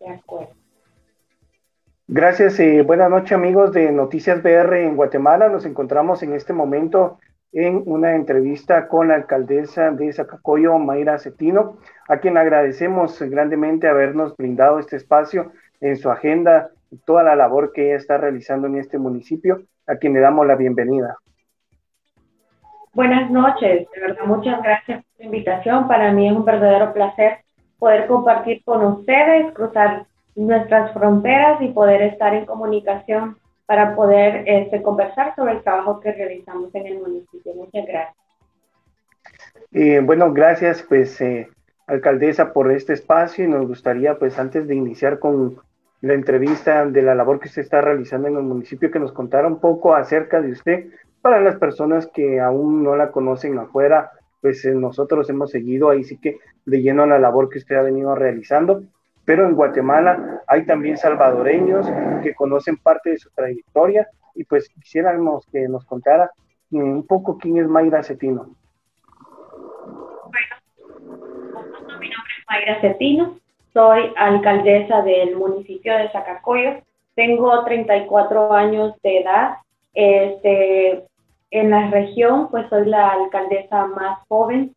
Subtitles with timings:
[0.00, 0.54] De acuerdo.
[2.08, 2.58] Gracias.
[2.58, 5.48] Eh, buenas noches amigos de Noticias BR en Guatemala.
[5.48, 7.18] Nos encontramos en este momento
[7.52, 14.36] en una entrevista con la alcaldesa de Zacacoyo, Mayra Cetino, a quien agradecemos grandemente habernos
[14.36, 18.76] brindado este espacio en su agenda y toda la labor que ella está realizando en
[18.76, 21.16] este municipio, a quien le damos la bienvenida.
[22.92, 25.86] Buenas noches, de verdad muchas gracias por la invitación.
[25.86, 27.38] Para mí es un verdadero placer
[27.80, 34.82] poder compartir con ustedes, cruzar nuestras fronteras y poder estar en comunicación para poder este,
[34.82, 37.54] conversar sobre el trabajo que realizamos en el municipio.
[37.54, 38.16] Muchas gracias.
[39.72, 41.48] Eh, bueno, gracias, pues, eh,
[41.86, 45.56] alcaldesa, por este espacio y nos gustaría, pues, antes de iniciar con
[46.00, 49.46] la entrevista de la labor que usted está realizando en el municipio, que nos contara
[49.46, 50.86] un poco acerca de usted
[51.22, 56.04] para las personas que aún no la conocen afuera, pues eh, nosotros hemos seguido ahí
[56.04, 58.82] sí que leyendo la labor que usted ha venido realizando,
[59.24, 61.86] pero en Guatemala hay también salvadoreños
[62.22, 66.30] que conocen parte de su trayectoria y pues quisiéramos que nos contara
[66.70, 68.54] un poco quién es Mayra Cetino.
[70.30, 70.56] Bueno,
[72.00, 73.38] mi nombre es Mayra Cetino,
[73.72, 76.82] soy alcaldesa del municipio de Zacacoyo,
[77.14, 79.54] tengo 34 años de edad,
[79.94, 81.04] este,
[81.50, 84.74] en la región, pues soy la alcaldesa más joven.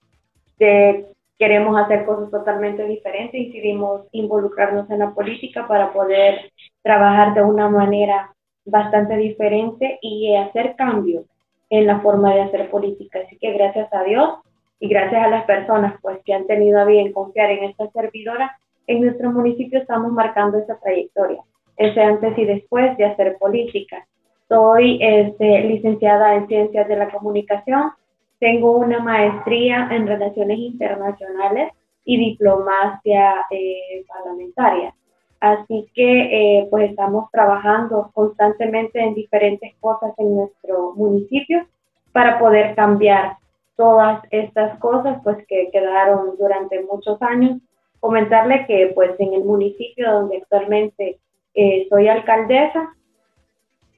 [0.58, 1.08] De,
[1.38, 6.52] queremos hacer cosas totalmente diferentes, decidimos involucrarnos en la política para poder
[6.82, 8.34] trabajar de una manera
[8.66, 11.26] bastante diferente y hacer cambios
[11.70, 13.20] en la forma de hacer política.
[13.26, 14.40] Así que gracias a Dios
[14.80, 18.58] y gracias a las personas pues que han tenido a bien confiar en esta servidora,
[18.88, 21.42] en nuestro municipio estamos marcando esa trayectoria,
[21.78, 24.06] ese antes y después de hacer política.
[24.48, 27.92] Soy este, licenciada en Ciencias de la Comunicación,
[28.40, 31.72] tengo una maestría en Relaciones Internacionales
[32.04, 34.94] y diplomacia eh, parlamentaria.
[35.40, 41.66] Así que eh, pues estamos trabajando constantemente en diferentes cosas en nuestro municipio
[42.12, 43.38] para poder cambiar
[43.76, 47.60] todas estas cosas pues que quedaron durante muchos años.
[48.00, 51.20] Comentarle que pues en el municipio donde actualmente
[51.56, 52.94] eh, soy alcaldesa,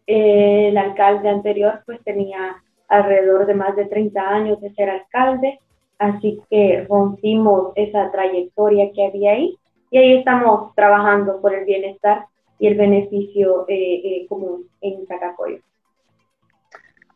[0.07, 5.59] el alcalde anterior pues tenía alrededor de más de 30 años de ser alcalde,
[5.97, 9.57] así que rompimos esa trayectoria que había ahí
[9.89, 12.25] y ahí estamos trabajando por el bienestar
[12.59, 15.59] y el beneficio eh, eh, común en Zacacoyo.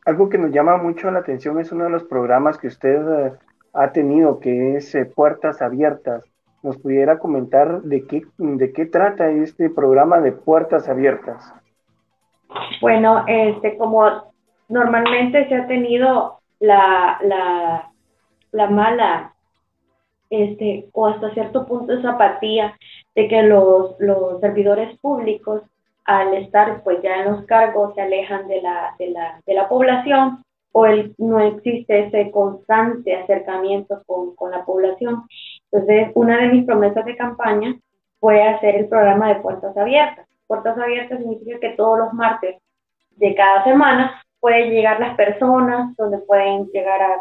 [0.06, 3.34] Algo que nos llama mucho la atención es uno de los programas que usted eh,
[3.74, 6.24] ha tenido, que es Puertas Abiertas.
[6.64, 11.54] ¿Nos pudiera comentar de qué, de qué trata este programa de Puertas Abiertas?
[12.82, 14.34] Bueno, este, como
[14.68, 17.92] normalmente se ha tenido la, la,
[18.52, 19.34] la mala,
[20.30, 22.78] este, o hasta cierto punto esa apatía
[23.16, 25.64] de que los, los servidores públicos
[26.06, 29.68] al estar pues ya en los cargos se alejan de la, de la, de la
[29.70, 35.24] población o el, no existe ese constante acercamiento con, con, la población.
[35.72, 37.76] Entonces, una de mis promesas de campaña
[38.20, 40.29] fue hacer el programa de puertas abiertas.
[40.50, 42.58] Puertas abiertas significa que todos los martes
[43.12, 47.18] de cada semana pueden llegar las personas, donde pueden llegar a,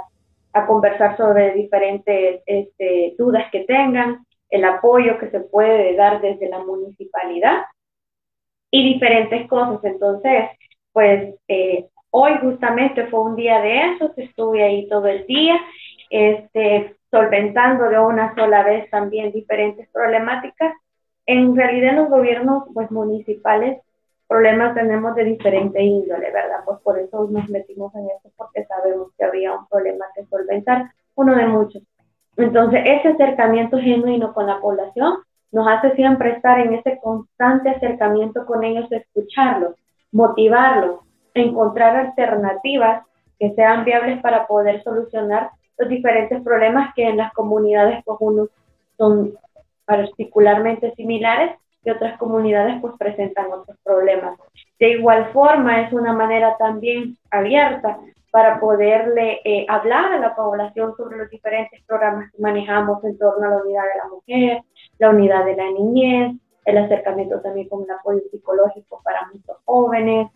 [0.54, 6.48] a conversar sobre diferentes este, dudas que tengan, el apoyo que se puede dar desde
[6.48, 7.64] la municipalidad
[8.70, 9.84] y diferentes cosas.
[9.84, 10.44] Entonces,
[10.94, 15.60] pues eh, hoy justamente fue un día de eso, estuve ahí todo el día,
[16.08, 20.74] este, solventando de una sola vez también diferentes problemáticas.
[21.28, 23.82] En realidad los gobiernos pues, municipales
[24.26, 26.60] problemas tenemos de diferente índole, ¿verdad?
[26.64, 30.90] Pues por eso nos metimos en eso, porque sabemos que había un problema que solventar,
[31.16, 31.82] uno de muchos.
[32.38, 35.18] Entonces, ese acercamiento genuino con la población
[35.52, 39.74] nos hace siempre estar en ese constante acercamiento con ellos, escucharlos,
[40.10, 41.00] motivarlos,
[41.34, 43.04] encontrar alternativas
[43.38, 48.48] que sean viables para poder solucionar los diferentes problemas que en las comunidades pues unos
[48.96, 49.34] son
[49.88, 54.38] particularmente similares y otras comunidades pues presentan otros problemas.
[54.78, 57.98] De igual forma, es una manera también abierta
[58.30, 63.46] para poderle eh, hablar a la población sobre los diferentes programas que manejamos en torno
[63.46, 64.62] a la unidad de la mujer,
[64.98, 66.36] la unidad de la niñez,
[66.66, 70.28] el acercamiento también con el apoyo psicológico para muchos jóvenes,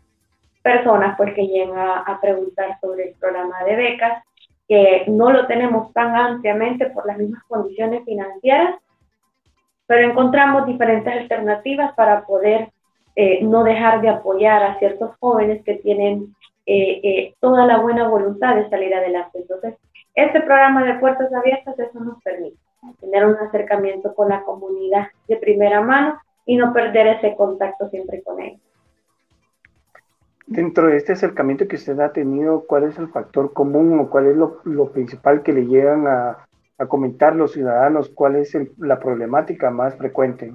[0.63, 4.25] personas pues que llegan a preguntar sobre el programa de becas,
[4.67, 8.77] que no lo tenemos tan ampliamente por las mismas condiciones financieras,
[9.93, 12.71] pero encontramos diferentes alternativas para poder
[13.15, 16.35] eh, no dejar de apoyar a ciertos jóvenes que tienen
[16.65, 19.41] eh, eh, toda la buena voluntad de salir adelante.
[19.41, 19.75] Entonces,
[20.15, 22.57] este programa de puertas abiertas, eso nos permite
[23.01, 28.23] tener un acercamiento con la comunidad de primera mano y no perder ese contacto siempre
[28.23, 28.63] con ellos.
[30.47, 34.29] Dentro de este acercamiento que usted ha tenido, ¿cuál es el factor común o cuál
[34.29, 36.49] es lo, principal que le llegan a,
[36.89, 38.11] comentar los ciudadanos?
[38.11, 40.53] ¿Cuál es la problemática más frecuente?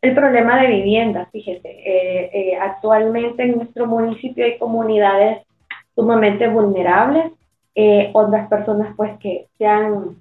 [0.00, 5.46] El problema de vivienda, fíjese, eh, eh, actualmente en nuestro municipio hay comunidades
[5.94, 7.32] sumamente vulnerables,
[7.74, 10.16] eh, otras personas pues que se han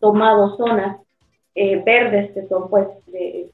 [0.00, 0.98] tomado zonas
[1.54, 3.50] eh, verdes que son pues de,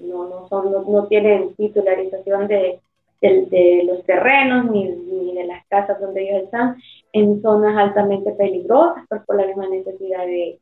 [0.00, 2.80] no, no, son, no, tienen titularización de,
[3.20, 6.76] de, los terrenos ni, ni, de las casas donde ellos están
[7.12, 10.58] en zonas altamente peligrosas pues, por la misma necesidad de,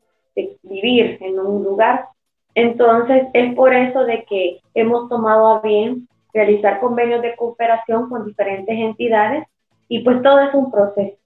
[0.63, 2.07] vivir en un lugar.
[2.55, 8.25] Entonces es por eso de que hemos tomado a bien realizar convenios de cooperación con
[8.25, 9.45] diferentes entidades
[9.89, 11.19] y pues todo es un proceso.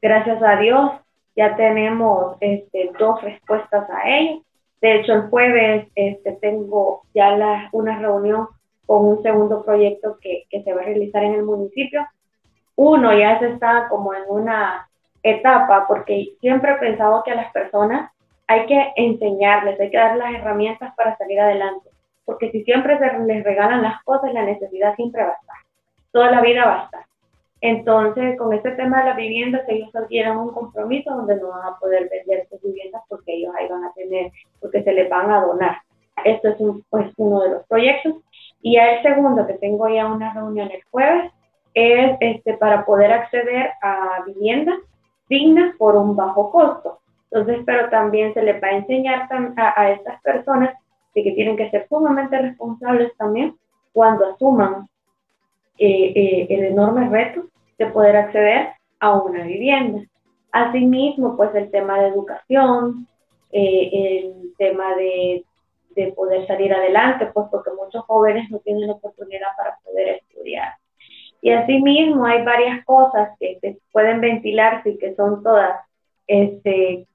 [0.00, 0.92] Gracias a Dios
[1.36, 4.42] ya tenemos este, dos respuestas a ello.
[4.80, 8.48] De hecho, el jueves este, tengo ya la, una reunión
[8.86, 12.06] con un segundo proyecto que, que, se va a realizar en el municipio.
[12.82, 14.88] Uno ya se está como en una
[15.22, 18.10] etapa, porque siempre he pensado que a las personas
[18.46, 21.90] hay que enseñarles, hay que dar las herramientas para salir adelante,
[22.24, 25.56] porque si siempre se les regalan las cosas, la necesidad siempre va a estar,
[26.10, 27.04] toda la vida va a estar.
[27.60, 31.78] Entonces, con este tema de las viviendas, ellos adquieren un compromiso donde no van a
[31.78, 35.42] poder vender sus viviendas porque ellos ahí van a tener, porque se les van a
[35.42, 35.76] donar.
[36.24, 36.56] Esto es
[36.88, 38.14] pues, uno de los proyectos.
[38.62, 41.30] Y el segundo, que tengo ya una reunión el jueves,
[41.74, 44.78] es este, para poder acceder a viviendas
[45.28, 46.98] dignas por un bajo costo.
[47.30, 50.74] Entonces, pero también se les va a enseñar a, a estas personas
[51.14, 53.56] de que tienen que ser sumamente responsables también
[53.92, 54.88] cuando asuman
[55.78, 57.44] eh, eh, el enorme reto
[57.78, 60.02] de poder acceder a una vivienda.
[60.52, 63.06] Asimismo, pues el tema de educación,
[63.52, 65.44] eh, el tema de,
[65.94, 70.74] de, poder salir adelante, pues porque muchos jóvenes no tienen oportunidad para poder estudiar.
[71.42, 75.80] Y asimismo hay varias cosas que se pueden ventilarse y que son todas,
[76.26, 77.06] este,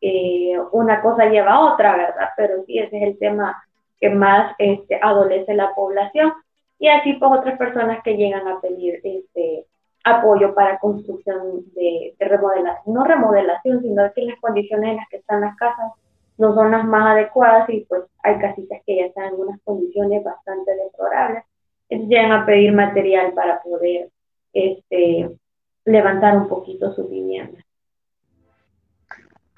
[0.71, 2.29] una cosa lleva a otra, ¿verdad?
[2.35, 3.63] Pero sí, ese es el tema
[3.99, 6.33] que más este, adolece la población
[6.79, 9.65] y así pues otras personas que llegan a pedir este
[10.03, 15.41] apoyo para construcción de, remodelación, no remodelación, sino que las condiciones en las que están
[15.41, 15.93] las casas
[16.37, 20.23] no son las más adecuadas y pues hay casitas que ya están en unas condiciones
[20.23, 21.43] bastante deplorables.
[21.89, 24.09] Entonces llegan a pedir material para poder
[24.55, 25.37] este,
[25.83, 27.63] levantar un poquito su vivienda.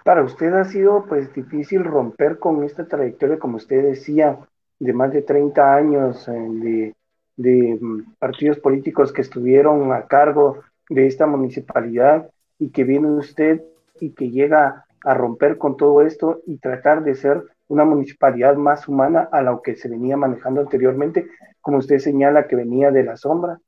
[0.03, 4.39] Para usted ha sido pues difícil romper con esta trayectoria, como usted decía,
[4.79, 6.93] de más de 30 años eh,
[7.35, 12.29] de mm, partidos políticos que estuvieron a cargo de esta municipalidad
[12.59, 13.61] y que viene usted
[13.99, 18.87] y que llega a romper con todo esto y tratar de ser una municipalidad más
[18.87, 21.27] humana a lo que se venía manejando anteriormente,
[21.61, 23.59] como usted señala que venía de la sombra?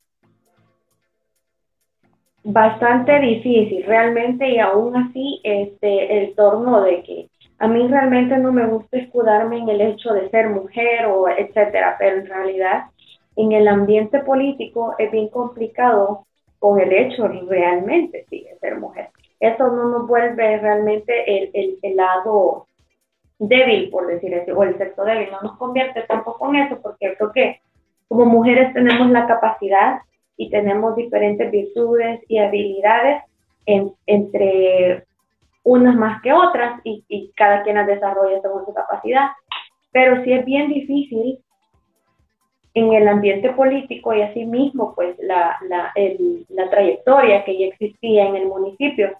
[2.43, 8.53] Bastante difícil, realmente, y aún así, este, el torno de que a mí realmente no
[8.53, 12.85] me gusta escudarme en el hecho de ser mujer o etcétera, pero en realidad
[13.35, 16.25] en el ambiente político es bien complicado
[16.59, 19.09] con el hecho realmente de ser mujer.
[19.39, 22.67] Eso no nos vuelve realmente el, el, lado
[23.37, 27.15] débil, por decir así, o el sexo débil, no nos convierte tampoco en eso, porque
[27.17, 27.61] creo que
[28.07, 29.99] como mujeres tenemos la capacidad
[30.39, 33.23] y tenemos diferentes virtudes y habilidades
[33.65, 35.03] entre
[35.63, 39.31] unas más que otras y, cada quien las desarrolla según su capacidad.
[39.91, 41.39] Pero sí es bien difícil
[42.73, 45.91] en el ambiente político y asimismo pues la, la,
[46.47, 49.17] la trayectoria que ya existía en el municipio.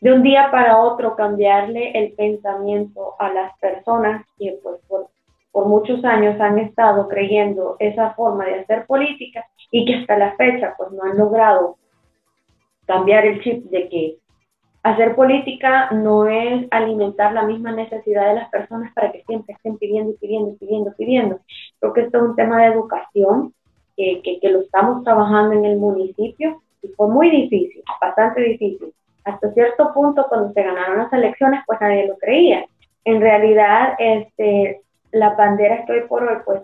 [0.00, 5.10] De un día para otro cambiarle el pensamiento a las personas que pues por,
[5.52, 10.36] por muchos años han estado creyendo esa forma de hacer política y que hasta la
[10.36, 11.76] fecha pues no han logrado
[12.86, 14.20] cambiar el chip de que
[14.82, 19.76] Hacer política no es alimentar la misma necesidad de las personas para que siempre estén
[19.76, 21.40] pidiendo, pidiendo, pidiendo, pidiendo.
[21.78, 23.52] Creo que esto es un tema de educación
[23.94, 28.94] que, que, lo estamos trabajando en el municipio y fue muy difícil, bastante difícil.
[29.24, 32.64] Hasta cierto punto, cuando se ganaron las elecciones, pues nadie lo creía.
[33.04, 34.80] En realidad, este,
[35.12, 36.62] las banderas que hoy por hoy, pues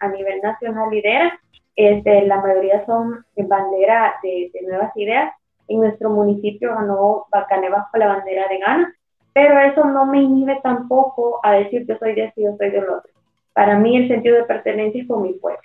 [0.00, 1.38] a nivel nacional lidera,
[1.76, 5.32] este, la mayoría son banderas de, nuevas ideas
[5.68, 8.94] en nuestro municipio ganó Bacané bajo la bandera de Gana,
[9.32, 12.88] pero eso no me inhibe tampoco a decir que soy de este yo soy del
[12.88, 13.10] otro.
[13.54, 15.62] Para mí el sentido de pertenencia es con mi pueblo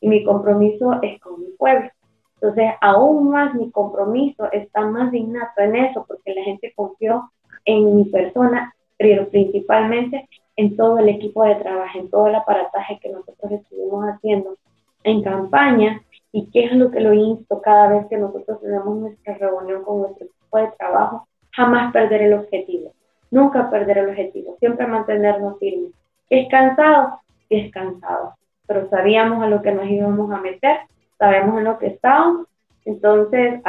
[0.00, 1.90] y mi compromiso es con mi pueblo.
[2.34, 7.30] Entonces, aún más mi compromiso está más innato en eso, porque la gente confió
[7.64, 12.98] en mi persona, pero principalmente en todo el equipo de trabajo, en todo el aparataje
[13.00, 14.56] que nosotros estuvimos haciendo
[15.04, 19.34] en campaña y qué es lo que lo insto cada vez que nosotros tenemos nuestra
[19.34, 22.92] reunión con nuestro equipo de trabajo, jamás perder el objetivo,
[23.30, 25.92] nunca perder el objetivo, siempre mantenernos firmes.
[26.30, 27.18] ¿Es cansado?
[28.66, 30.78] Pero sabíamos a lo que nos íbamos a meter,
[31.18, 32.46] sabemos en lo que estábamos,
[32.84, 33.60] entonces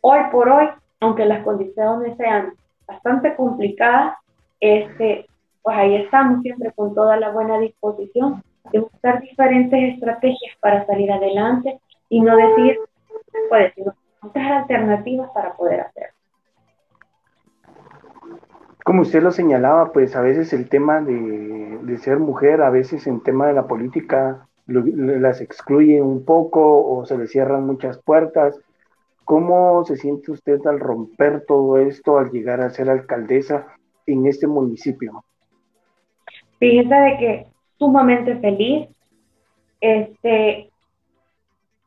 [0.00, 0.68] hoy por hoy,
[1.00, 2.54] aunque las condiciones sean
[2.86, 4.16] bastante complicadas,
[4.60, 5.26] este,
[5.64, 11.10] pues ahí estamos siempre con toda la buena disposición de buscar diferentes estrategias para salir
[11.10, 11.80] adelante
[12.10, 12.78] y no decir,
[13.48, 16.14] pues, sino otras alternativas para poder hacerlo.
[18.84, 23.06] Como usted lo señalaba, pues a veces el tema de, de ser mujer, a veces
[23.06, 28.60] en tema de la política las excluye un poco o se le cierran muchas puertas.
[29.24, 33.66] ¿Cómo se siente usted al romper todo esto, al llegar a ser alcaldesa
[34.04, 35.24] en este municipio?
[36.64, 37.46] Fíjese de que
[37.78, 38.88] sumamente feliz,
[39.82, 40.70] este,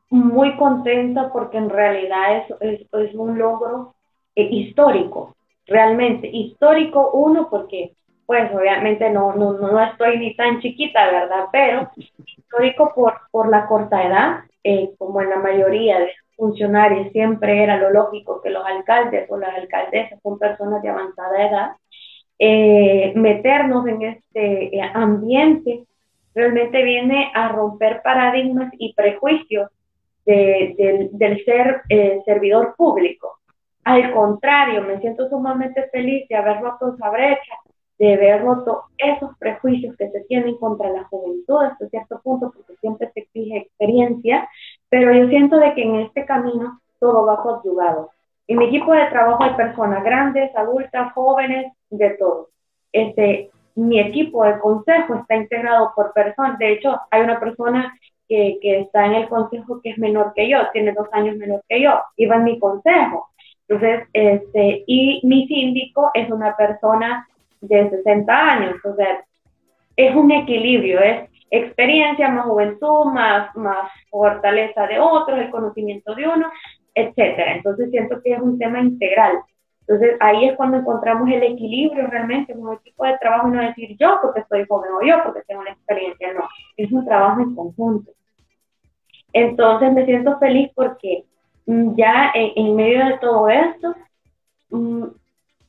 [0.08, 3.96] muy contenta porque en realidad es, es, un logro
[4.36, 5.34] eh, histórico,
[5.66, 7.90] realmente histórico uno porque
[8.24, 11.46] pues obviamente no, no, no estoy ni tan chiquita, ¿verdad?
[11.50, 11.90] Pero
[12.36, 17.78] histórico por, por la corta edad, eh, como en la mayoría de funcionarios siempre era
[17.78, 21.72] lo lógico que los alcaldes o las alcaldesas son personas de avanzada edad,
[22.38, 25.84] eh, meternos en este eh, ambiente
[26.34, 29.70] realmente viene a romper paradigmas y prejuicios
[30.24, 31.82] del ser
[32.26, 33.38] servidor público.
[33.84, 37.54] Al contrario, me siento sumamente feliz de haber roto esa brecha,
[37.98, 42.76] de haber roto esos prejuicios que se tienen contra la juventud hasta cierto punto, porque
[42.80, 44.48] siempre se exige experiencia,
[44.88, 48.10] pero yo siento de que en este camino todo va coadyuvado.
[48.48, 52.48] En mi equipo de trabajo hay personas grandes, adultas, jóvenes, de todo.
[52.92, 57.94] Este, mi equipo de consejo está integrado por personas, de hecho hay una persona
[58.28, 61.62] que, que, está en el consejo que es menor que yo, tiene dos años menor
[61.68, 63.28] que yo, iba en mi consejo.
[63.68, 67.26] Entonces, este, y mi síndico es una persona
[67.60, 68.76] de 60 años.
[68.84, 69.24] O sea,
[69.96, 76.28] es un equilibrio, es experiencia más juventud, más, más fortaleza de otros, el conocimiento de
[76.28, 76.50] uno,
[77.00, 77.56] etcétera.
[77.56, 79.38] Entonces siento que es un tema integral.
[79.80, 83.96] Entonces ahí es cuando encontramos el equilibrio realmente en un equipo de trabajo no decir
[83.98, 87.54] yo porque soy joven o yo porque tengo una experiencia, no, es un trabajo en
[87.54, 88.12] conjunto.
[89.32, 91.24] Entonces me siento feliz porque
[91.66, 93.94] mm, ya en, medio de todo esto,
[94.70, 95.04] mm,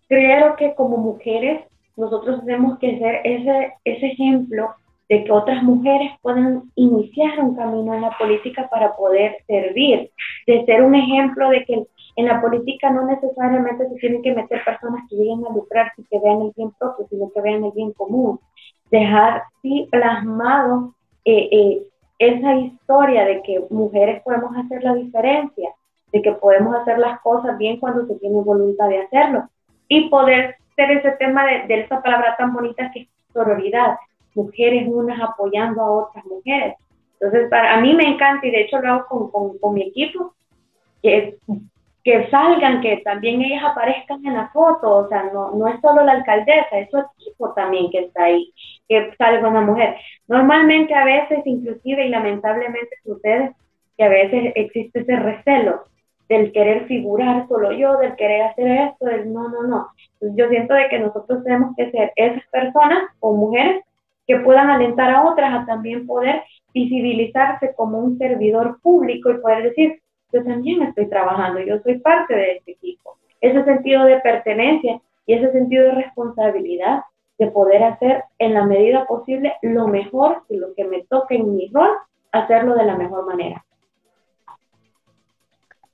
[0.09, 1.61] creo que como mujeres
[1.95, 4.69] nosotros tenemos que ser ese, ese ejemplo
[5.09, 10.11] de que otras mujeres puedan iniciar un camino en la política para poder servir,
[10.45, 11.83] de ser un ejemplo de que
[12.15, 16.05] en la política no necesariamente se tienen que meter personas que lleguen a lucrarse y
[16.05, 18.39] que vean el bien propio, sino que vean el bien común.
[18.91, 20.93] Dejar sí plasmado
[21.25, 21.83] eh, eh,
[22.19, 25.69] esa historia de que mujeres podemos hacer la diferencia,
[26.11, 29.49] de que podemos hacer las cosas bien cuando se tiene voluntad de hacerlo
[29.87, 30.55] y poder
[30.87, 33.97] ese tema de, de, esa palabra tan bonita que es sororidad,
[34.43, 36.75] mujeres unas apoyando a otras mujeres.
[37.13, 39.83] Entonces, para a mí me encanta y de hecho lo hago con, con, con mi
[39.83, 40.33] equipo,
[41.01, 41.37] que,
[42.03, 46.03] que salgan, que también ellas aparezcan en la foto, o sea, no, no es solo
[46.03, 48.53] la alcaldesa, es su equipo también que está ahí,
[48.87, 49.97] que salga una mujer.
[50.27, 53.53] Normalmente a veces, inclusive y lamentablemente sucede
[53.97, 55.83] que a veces existe ese recelo
[56.29, 59.87] del querer figurar solo yo, del querer hacer esto, del no, no, no.
[60.21, 63.83] yo siento de que nosotros tenemos que ser esas personas o mujeres
[64.29, 69.63] que puedan alentar a otras a también poder visibilizarse como un servidor público y poder
[69.63, 73.17] decir, yo también estoy trabajando, yo soy parte de este equipo.
[73.41, 77.01] Ese sentido de pertenencia y ese sentido de responsabilidad
[77.39, 81.55] de poder hacer en la medida posible lo mejor y lo que me toque en
[81.55, 81.89] mi rol,
[82.31, 83.65] hacerlo de la mejor manera.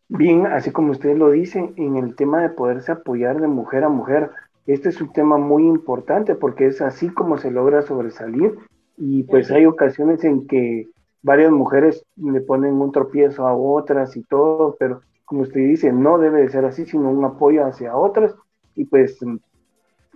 [0.09, 3.89] Bien, así como ustedes lo dicen, en el tema de poderse apoyar de mujer a
[3.89, 4.31] mujer,
[4.65, 8.55] este es un tema muy importante porque es así como se logra sobresalir
[8.97, 10.87] y pues hay ocasiones en que
[11.21, 16.17] varias mujeres le ponen un tropiezo a otras y todo, pero como usted dice, no
[16.17, 18.35] debe de ser así, sino un apoyo hacia otras
[18.75, 19.19] y pues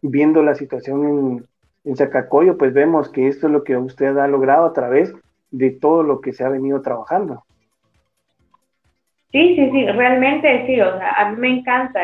[0.01, 1.45] viendo la situación en,
[1.83, 5.13] en Zacacoyo, pues vemos que esto es lo que usted ha logrado a través
[5.51, 7.43] de todo lo que se ha venido trabajando.
[9.31, 11.99] Sí, sí, sí, realmente sí, o sea, a mí me encanta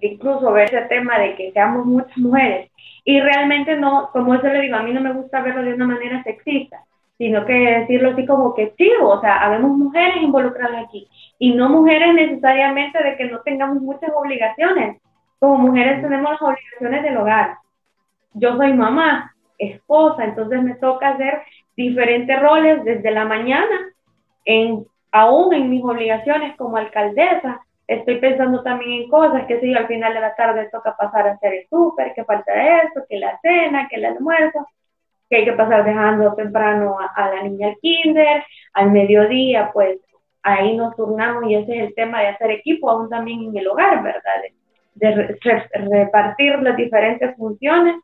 [0.00, 2.70] incluso ver ese tema de que seamos muchas mujeres.
[3.04, 5.86] Y realmente no, como eso le digo, a mí no me gusta verlo de una
[5.86, 6.80] manera sexista,
[7.18, 11.08] sino que decirlo así como que sí, o sea, habemos mujeres involucradas aquí.
[11.38, 15.00] Y no mujeres necesariamente de que no tengamos muchas obligaciones,
[15.38, 17.58] como mujeres tenemos las obligaciones del hogar.
[18.32, 21.42] Yo soy mamá, esposa, entonces me toca hacer
[21.76, 23.92] diferentes roles desde la mañana,
[24.44, 29.86] en, aún en mis obligaciones como alcaldesa, estoy pensando también en cosas, que si al
[29.86, 33.38] final de la tarde toca pasar a hacer el súper, que falta esto, que la
[33.40, 34.66] cena, que el almuerzo,
[35.28, 39.98] que hay que pasar dejando temprano a, la niña al kinder, al mediodía, pues
[40.42, 43.68] ahí nos turnamos y ese es el tema de hacer equipo, aún también en el
[43.68, 44.20] hogar, ¿verdad?
[44.94, 45.38] De,
[45.90, 47.96] repartir las diferentes funciones.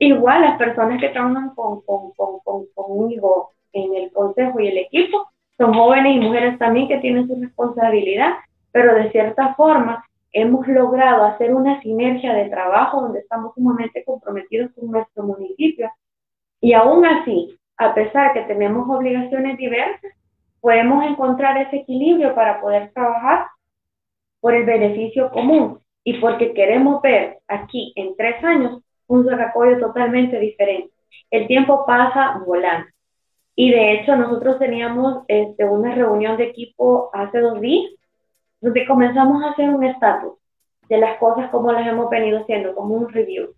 [0.00, 5.28] Igual las personas que trabajan con, con, con, conmigo en el consejo y el equipo
[5.56, 8.34] son jóvenes y mujeres también que tienen su responsabilidad
[8.72, 14.72] pero de cierta forma hemos logrado hacer una sinergia de trabajo donde estamos sumamente comprometidos
[14.74, 15.90] con nuestro municipio
[16.60, 20.12] y aún así, a pesar que tenemos obligaciones diversas,
[20.60, 23.46] podemos encontrar ese equilibrio para poder trabajar
[24.40, 30.38] por el beneficio común y porque queremos ver aquí en tres años un desarrollo totalmente
[30.38, 30.92] diferente.
[31.30, 32.88] El tiempo pasa volando.
[33.54, 37.90] Y de hecho nosotros teníamos este, una reunión de equipo hace dos días
[38.60, 40.34] donde comenzamos a hacer un estatus
[40.88, 43.50] de las cosas como las hemos venido haciendo, como un review.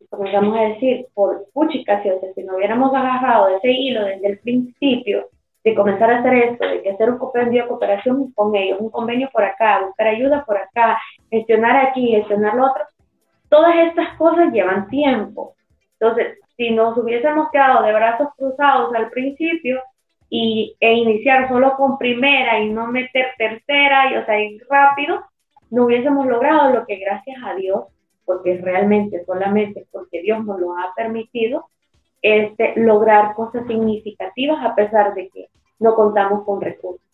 [0.00, 5.28] Y comenzamos a decir, por puchica, si no hubiéramos agarrado ese hilo desde el principio,
[5.62, 9.28] de comenzar a hacer esto, de hacer un convenio de cooperación con ellos, un convenio
[9.30, 12.84] por acá, buscar ayuda por acá, gestionar aquí, gestionar lo otro,
[13.48, 15.54] todas estas cosas llevan tiempo.
[15.98, 19.82] Entonces, si nos hubiésemos quedado de brazos cruzados al principio,
[20.30, 25.24] y, e iniciar solo con primera y no meter tercera y o sea ir rápido,
[25.70, 27.84] no hubiésemos logrado lo que gracias a Dios,
[28.24, 31.66] porque realmente solamente porque Dios nos lo ha permitido,
[32.22, 37.04] este, lograr cosas significativas a pesar de que no contamos con recursos.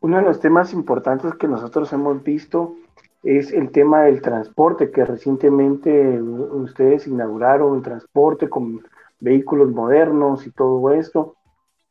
[0.00, 2.74] Uno de los temas importantes que nosotros hemos visto
[3.22, 8.82] es el tema del transporte, que recientemente ustedes inauguraron el transporte con
[9.22, 11.36] vehículos modernos y todo esto.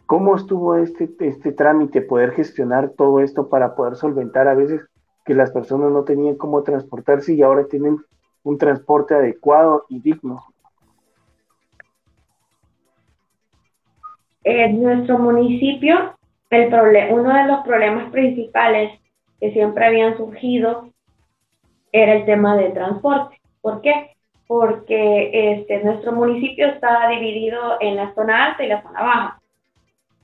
[0.06, 4.82] ¿Cómo estuvo este, este trámite, poder gestionar todo esto para poder solventar a veces
[5.26, 7.98] que las personas no tenían cómo transportarse y ahora tienen
[8.44, 10.44] un transporte adecuado y digno?
[14.44, 16.16] En nuestro municipio,
[16.50, 19.00] el uno de los problemas principales
[19.40, 20.90] que siempre habían surgido
[21.94, 23.40] era el tema de transporte.
[23.62, 24.18] ¿Por qué?
[24.52, 29.42] Porque este, nuestro municipio está dividido en la zona alta y la zona baja.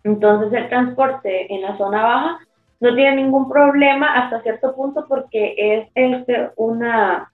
[0.04, 2.40] Entonces el transporte en la zona baja
[2.82, 7.32] no tiene ningún problema hasta cierto punto porque es este, una...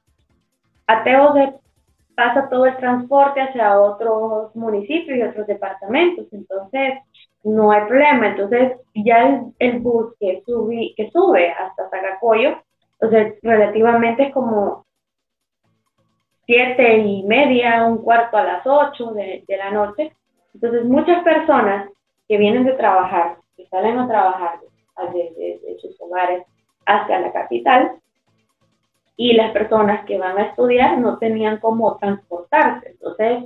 [0.86, 1.54] Ateo de
[2.16, 7.00] pasa todo el transporte hacia otros municipios y otros departamentos, entonces
[7.44, 8.28] no hay problema.
[8.28, 10.44] Entonces ya el, bus que,
[10.96, 12.62] que sube hasta Zagacoyo,
[13.00, 14.86] entonces relativamente es como
[16.46, 20.14] siete y media, un cuarto a las ocho de, la noche.
[20.54, 21.90] Entonces, muchas personas
[22.28, 24.60] que vienen de trabajar, que salen a trabajar
[25.14, 26.44] desde, sus hogares
[26.86, 27.94] hacia la capital,
[29.16, 32.90] y las personas que van a estudiar no tenían cómo transportarse.
[32.90, 33.44] Entonces,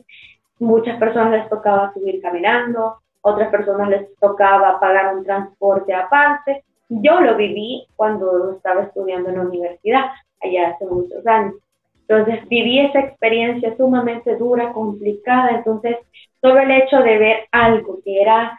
[0.59, 6.63] muchas personas les tocaba subir caminando, otras personas les tocaba pagar un transporte aparte.
[6.87, 10.05] Yo lo viví cuando estaba estudiando en la universidad,
[10.41, 11.55] allá hace muchos años.
[12.07, 15.51] Entonces viví esa experiencia sumamente dura, complicada.
[15.51, 15.97] Entonces,
[16.39, 18.57] todo el hecho de ver algo que era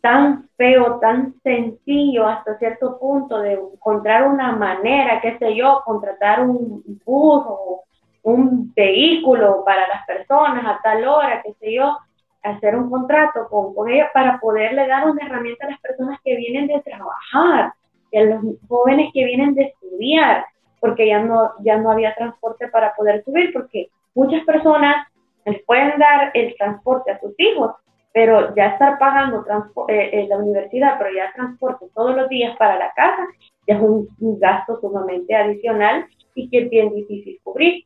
[0.00, 6.40] tan feo, tan sencillo hasta cierto punto de encontrar una manera, qué sé yo, contratar
[6.40, 7.84] un bus o
[8.22, 11.98] un vehículo para las personas a tal hora, qué sé yo,
[12.42, 16.66] hacer un contrato con, con para poderle dar una herramienta a las personas que vienen
[16.66, 17.72] de trabajar,
[18.10, 20.44] y a los jóvenes que vienen de estudiar
[20.80, 25.06] porque ya no, ya no había transporte para poder subir, porque muchas personas
[25.44, 27.72] les pueden dar el transporte a sus hijos,
[28.12, 29.44] pero ya estar pagando
[29.88, 33.26] eh, en la universidad, pero ya transporte todos los días para la casa,
[33.66, 34.08] ya es un,
[34.40, 37.84] gasto sumamente adicional y que es bien difícil cubrir.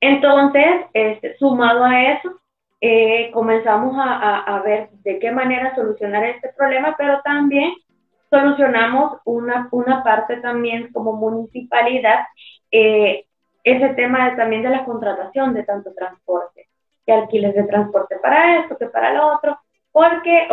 [0.00, 2.38] Entonces, este, sumado a eso,
[2.80, 7.72] eh, comenzamos a, a, ver de qué manera solucionar este problema, pero también
[8.30, 12.20] solucionamos una, una parte también como municipalidad,
[12.70, 13.24] eh,
[13.64, 16.68] ese tema también de la contratación de tanto transporte,
[17.04, 19.58] que alquiles de transporte para esto, que para lo otro,
[19.92, 20.48] porque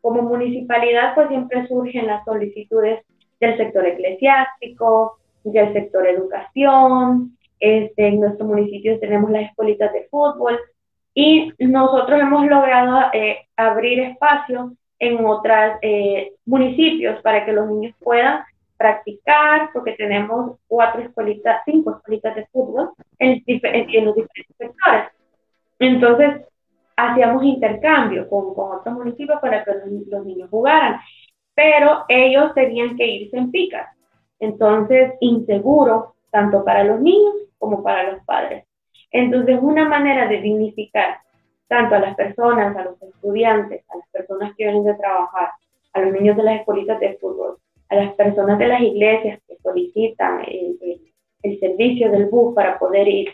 [0.00, 3.04] como municipalidad pues siempre surgen las solicitudes
[3.40, 10.58] del sector eclesiástico, del sector educación, este, en nuestro municipio tenemos las escuelitas de fútbol
[11.14, 17.94] y nosotros hemos logrado eh, abrir espacios en otros eh, municipios para que los niños
[18.00, 18.44] puedan
[18.76, 23.42] practicar, porque tenemos cuatro escuelitas, cinco escuelitas de fútbol en,
[24.04, 25.08] los diferentes sectores.
[25.78, 26.42] Entonces,
[26.96, 31.00] hacíamos intercambio con, con otros municipios para que los, niños jugaran,
[31.54, 33.88] pero ellos tenían que irse en picas.
[34.40, 38.64] Entonces, inseguro tanto para los niños como para los padres.
[39.10, 41.18] Entonces, una manera de dignificar
[41.68, 45.50] tanto a las personas, a los estudiantes, a las personas que vienen de trabajar,
[45.92, 49.56] a los niños de las escuelitas de fútbol, a las personas de las iglesias que
[49.62, 50.78] solicitan el,
[51.60, 53.28] servicio del bus para poder ir.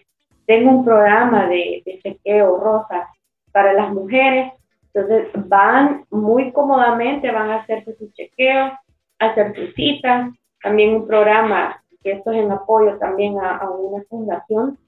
[0.45, 3.09] Tengo un programa de, de chequeo rosa
[3.53, 4.53] para las mujeres,
[4.93, 8.73] entonces van muy cómodamente, van a hacerse sus chequeos,
[9.21, 14.79] hacer sus citas, también un programa que esto es en apoyo también a, una fundación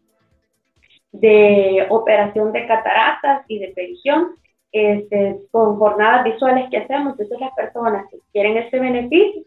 [1.12, 4.36] de operación de cataratas y de perigión,
[4.72, 7.12] este, con jornadas visuales que hacemos.
[7.12, 9.42] Entonces las personas que quieren este beneficio,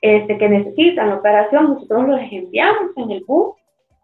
[0.00, 3.54] este, que necesitan la operación, nosotros los enviamos en el bus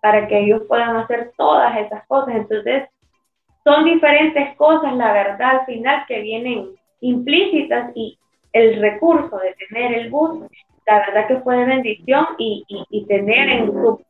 [0.03, 2.37] para que ellos puedan hacer todas esas cosas.
[2.37, 2.85] Entonces,
[3.65, 6.69] son diferentes cosas, la verdad, al final, que vienen
[7.01, 8.19] implícitas y
[8.53, 10.41] el recurso de tener el bus,
[10.87, 12.65] la verdad que fue de bendición y,
[13.09, 14.01] tener en su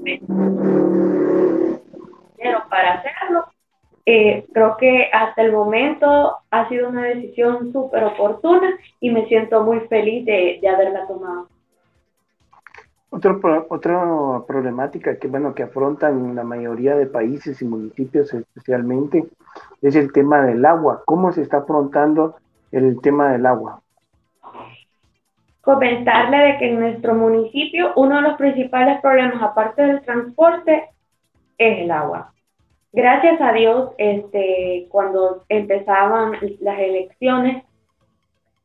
[2.37, 3.45] dinero para hacerlo,
[4.05, 9.63] eh, creo que hasta el momento ha sido una decisión súper oportuna y me siento
[9.65, 11.49] muy feliz de haberla tomado.
[13.17, 14.05] Otro, otra
[14.47, 19.25] problemática que, bueno, que afrontan la mayoría de países y municipios especialmente
[19.81, 21.03] es el tema del agua.
[21.07, 22.37] ¿Cómo se está afrontando
[22.73, 23.81] el tema del agua?
[25.63, 30.91] Comentarle de que en nuestro municipio uno de los principales problemas, aparte del transporte,
[31.59, 32.33] es el agua.
[32.93, 37.65] Gracias a Dios, este, cuando empezaban las elecciones,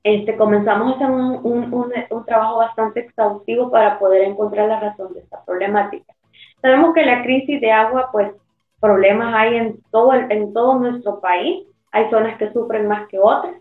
[0.04, 5.20] este, comenzamos a hacer un, un, trabajo bastante exhaustivo para poder encontrar la razón de
[5.20, 6.14] esta problemática.
[6.62, 8.32] Sabemos que la crisis de agua, pues
[8.80, 13.56] problemas hay en todo, en todo nuestro país, hay zonas que sufren más que otras,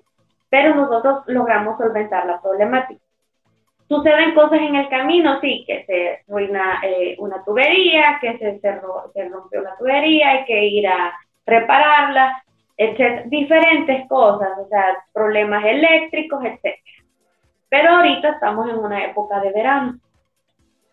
[0.48, 2.99] pero nosotros logramos solventar la problemática.
[3.90, 8.72] Suceden cosas en el camino, sí, que se ruina eh, una tubería, que se, se,
[8.76, 11.12] rompió una tubería, hay que ir a
[11.44, 12.40] repararla,
[13.26, 16.76] diferentes cosas, o sea, problemas eléctricos, etc.
[17.68, 19.98] Pero ahorita estamos en una época de verano.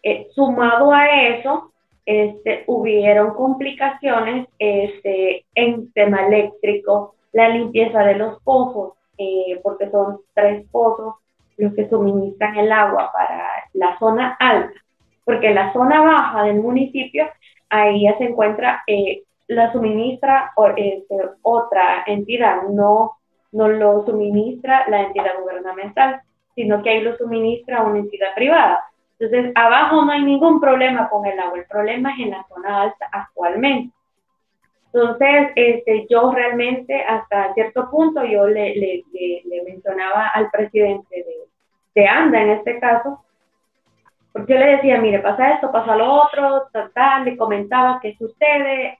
[0.01, 1.71] Eh, sumado a eso,
[2.03, 10.21] este, hubieron complicaciones este, en tema eléctrico, la limpieza de los pozos, eh, porque son
[10.33, 11.13] tres pozos
[11.57, 14.79] los que suministran el agua para la zona alta,
[15.25, 17.27] porque la zona baja del municipio,
[17.69, 23.17] ahí ya se encuentra eh, la suministra este, otra entidad, no,
[23.51, 26.21] no lo suministra la entidad gubernamental,
[26.55, 28.83] sino que ahí lo suministra una entidad privada.
[29.19, 32.83] Entonces, abajo no hay ningún problema con el agua, el problema es en la zona
[32.83, 33.93] alta actualmente.
[34.93, 39.03] Entonces, este, yo realmente hasta cierto punto, yo le, le,
[39.45, 41.46] le, mencionaba al presidente de,
[41.97, 43.23] de, ANDA en este caso,
[44.31, 48.99] porque yo le decía, mire, pasa esto, pasa lo otro, tal, le comentaba qué sucede,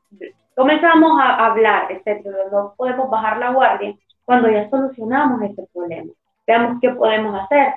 [0.55, 6.11] comenzamos a hablar, etcétera, no podemos bajar la guardia cuando ya solucionamos este problema.
[6.45, 7.75] Veamos qué podemos hacer.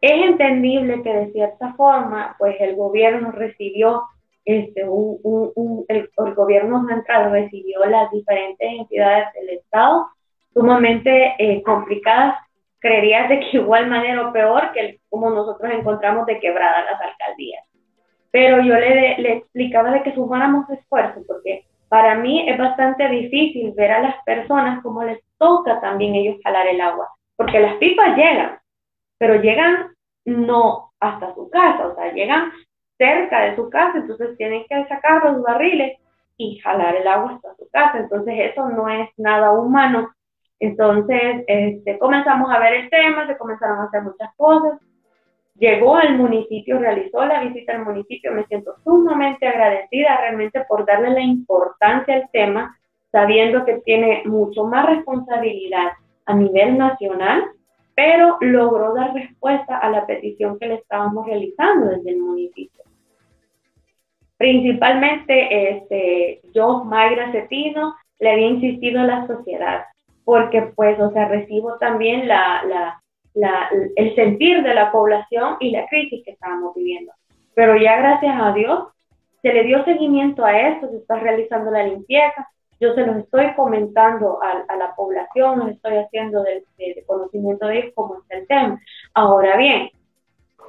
[0.00, 4.02] Es entendible que de cierta forma, pues el gobierno recibió,
[4.44, 10.06] este, un, un, el, gobierno central recibió las diferentes entidades del Estado
[10.54, 12.36] sumamente eh, complicadas,
[12.80, 17.64] creerías de que igual manera o peor que como nosotros encontramos de quebradas las alcaldías.
[18.30, 23.72] Pero yo le, le explicaba de que sumáramos esfuerzos, porque para mí es bastante difícil
[23.74, 28.16] ver a las personas como les toca también ellos jalar el agua, porque las pipas
[28.16, 28.58] llegan,
[29.18, 32.52] pero llegan no hasta su casa, o sea, llegan
[32.98, 35.98] cerca de su casa, entonces tienen que sacar los barriles
[36.36, 40.10] y jalar el agua hasta su casa, entonces eso no es nada humano.
[40.60, 44.80] Entonces, este, comenzamos a ver el tema, se comenzaron a hacer muchas cosas,
[45.58, 51.10] llegó al municipio, realizó la visita al municipio, me siento sumamente agradecida realmente por darle
[51.10, 52.76] la importancia al tema,
[53.12, 55.92] sabiendo que tiene mucho más responsabilidad
[56.26, 57.44] a nivel nacional,
[57.94, 62.84] pero logró dar respuesta a la petición que le estábamos realizando desde el municipio.
[64.36, 69.84] Principalmente, este, yo, Mayra Cetino, le había insistido a la sociedad,
[70.28, 72.62] porque pues, o sea, recibo también la,
[73.32, 77.14] la el sentir de la población y la crisis que estábamos viviendo.
[77.54, 78.88] Pero ya gracias a Dios
[79.40, 82.46] se le dio seguimiento a esto, se está realizando la limpieza,
[82.78, 86.62] yo se los estoy comentando a, la población, los estoy haciendo de,
[87.06, 88.78] conocimiento de cómo está el tema.
[89.14, 89.88] Ahora bien,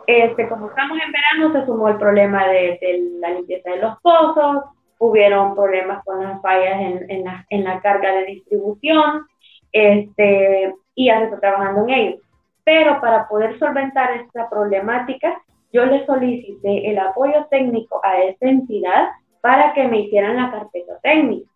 [0.08, 4.00] este, como estamos en verano, se sumó el problema de, de la limpieza de los
[4.00, 4.64] pozos,
[5.00, 9.26] hubieron problemas con las fallas en, en, la, en la carga de distribución,
[9.72, 12.18] este, y ya se está trabajando en ello.
[12.64, 19.10] Pero para poder solventar esta problemática, yo le solicité el apoyo técnico a esta entidad
[19.42, 21.50] para que me hicieran la carpeta técnica.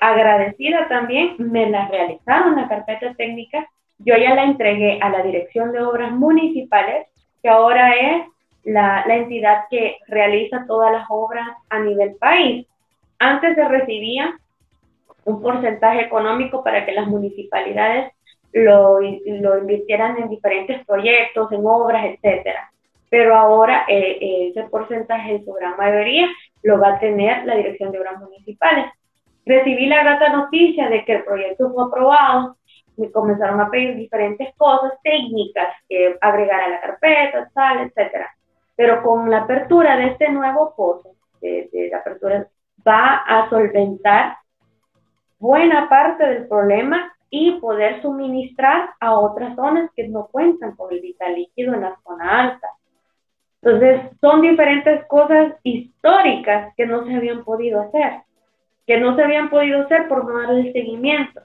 [0.00, 3.66] Agradecida también, me la realizaron la carpeta técnica.
[3.98, 7.06] Yo ya la entregué a la Dirección de Obras Municipales,
[7.42, 8.26] que ahora es
[8.64, 12.66] la, la entidad que realiza todas las obras a nivel país.
[13.18, 14.38] Antes se recibía
[15.28, 18.12] un porcentaje económico para que las municipalidades
[18.52, 22.70] lo, lo invirtieran en diferentes proyectos, en obras, etcétera.
[23.10, 26.26] Pero ahora eh, eh, ese porcentaje en su gran mayoría
[26.62, 28.86] lo va a tener la Dirección de Obras Municipales.
[29.44, 32.56] Recibí la grata noticia de que el proyecto fue aprobado,
[32.96, 38.34] me comenzaron a pedir diferentes cosas técnicas que agregar a la carpeta, tal, etcétera.
[38.76, 42.46] Pero con la apertura de este nuevo pozo, de, de la apertura,
[42.86, 44.36] va a solventar
[45.38, 51.00] buena parte del problema y poder suministrar a otras zonas que no cuentan con el
[51.00, 52.68] vital líquido en la zona alta.
[53.60, 58.22] Entonces, son diferentes cosas históricas que no se habían podido hacer,
[58.86, 61.42] que no se habían podido hacer por no darle seguimiento,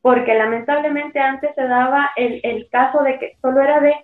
[0.00, 3.94] porque lamentablemente antes se daba el, el caso de que solo era de,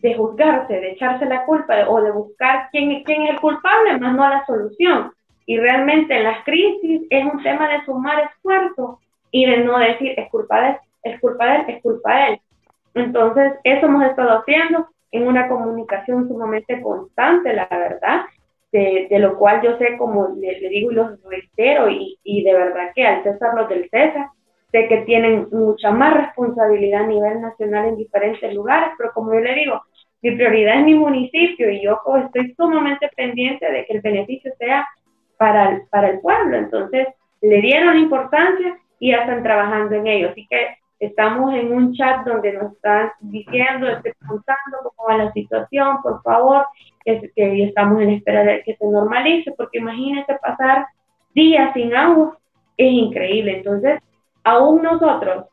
[0.00, 4.14] de juzgarse, de echarse la culpa o de buscar quién, quién es el culpable, más
[4.14, 5.12] no la solución.
[5.50, 9.00] Y realmente en las crisis es un tema de sumar esfuerzos
[9.32, 12.28] y de no decir es culpa de él, es culpa de él, es culpa de
[12.28, 12.40] él.
[12.94, 18.26] Entonces, eso hemos estado haciendo en una comunicación sumamente constante, la verdad,
[18.70, 22.54] de, de lo cual yo sé, como le, digo y lo reitero, y, y, de
[22.54, 24.28] verdad que al César los del César,
[24.70, 29.40] sé que tienen mucha más responsabilidad a nivel nacional en diferentes lugares, pero como yo
[29.40, 29.82] le digo,
[30.22, 34.86] mi prioridad es mi municipio y yo estoy sumamente pendiente de que el beneficio sea
[35.40, 36.54] para el, para el pueblo.
[36.54, 37.08] Entonces,
[37.40, 40.28] le dieron importancia y ya están trabajando en ello.
[40.28, 45.32] Así que estamos en un chat donde nos están diciendo, estoy preguntando cómo va la
[45.32, 46.66] situación, por favor,
[47.06, 50.86] que, que estamos en espera de que se normalice, porque imagínense pasar
[51.34, 52.36] días sin agua,
[52.76, 53.56] es increíble.
[53.56, 53.98] Entonces,
[54.44, 55.46] aún nosotros,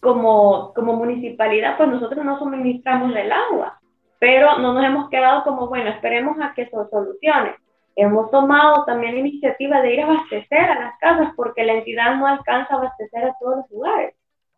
[0.00, 3.78] como, como municipalidad, pues nosotros no suministramos el agua,
[4.18, 7.54] pero no nos hemos quedado como, bueno, esperemos a que se solucione
[7.96, 12.16] hemos tomado también la iniciativa de ir a abastecer a las casas porque la entidad
[12.16, 14.14] no alcanza a abastecer a todos los lugares.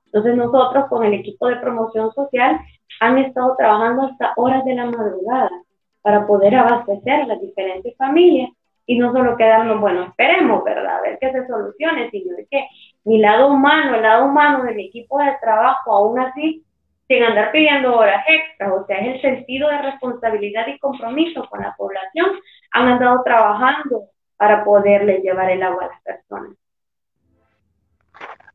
[0.06, 2.60] Entonces nosotros con el equipo de promoción social
[3.00, 5.50] han estado trabajando hasta horas de la madrugada
[6.02, 8.50] para poder abastecer a las diferentes familias
[8.86, 10.98] y no solo quedarnos, bueno, esperemos, ¿verdad?
[10.98, 12.66] A ver que se solucione, sino que
[13.04, 16.64] mi lado humano, el lado humano de mi equipo de trabajo, aún así,
[17.08, 21.60] sin andar pidiendo horas extras, o sea, es el sentido de responsabilidad y compromiso con
[21.60, 22.30] la población,
[22.72, 24.04] han andado trabajando
[24.37, 26.56] para poderle llevar el agua a las personas.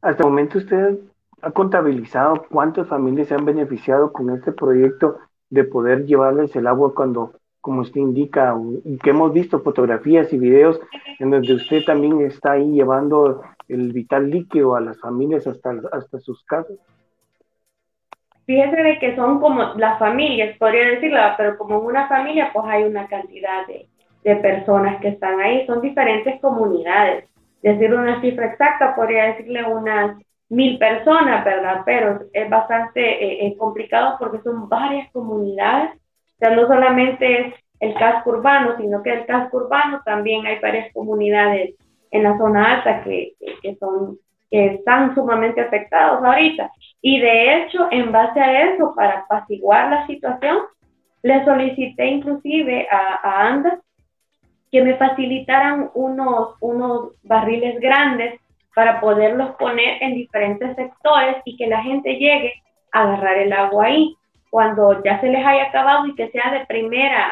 [0.02, 1.00] Hasta el momento usted
[1.42, 6.94] ha contabilizado cuántas familias se han beneficiado con este proyecto de poder llevarles el agua
[6.94, 10.80] cuando, como usted indica, y que hemos visto fotografías y videos
[11.20, 16.20] en donde usted también está ahí llevando el vital líquido a las familias hasta, hasta
[16.20, 16.78] sus casas.
[18.46, 22.66] Fíjese de que son como las familias, podría decirlo, pero como en una familia pues
[22.68, 23.90] hay una cantidad de,
[24.28, 27.24] de personas que están ahí, son diferentes comunidades.
[27.62, 30.18] Decir una cifra exacta podría decirle unas
[30.50, 31.84] mil personas, ¿verdad?
[31.86, 35.92] Pero es bastante eh, eh, complicado porque son varias comunidades,
[36.42, 40.92] o no solamente es el casco urbano, sino que el casco urbano también hay varias
[40.94, 41.76] comunidades
[42.12, 44.18] en la zona alta que, que son
[44.50, 46.72] que están sumamente afectados ahorita.
[47.02, 50.60] Y de hecho, en base a eso, para apaciguar la situación,
[51.22, 53.80] le solicité inclusive a, a Andas
[54.72, 58.40] que me facilitaran unos, unos barriles grandes
[58.76, 62.54] para poderlos poner en diferentes sectores y que la gente llegue
[62.92, 64.16] a agarrar el agua ahí
[64.50, 67.28] cuando ya se les haya acabado y que sea de primera,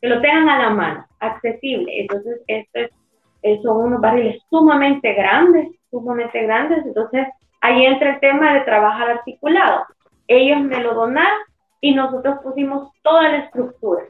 [0.00, 2.00] que lo tengan a la mano, accesible.
[2.00, 7.26] Entonces, estos son unos barriles sumamente grandes sumamente grandes, entonces
[7.60, 9.84] ahí entra el tema de trabajar articulado.
[10.28, 11.40] Ellos me lo donaron
[11.80, 14.04] y nosotros pusimos toda la estructura,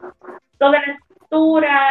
[0.59, 1.10] toda la estructura,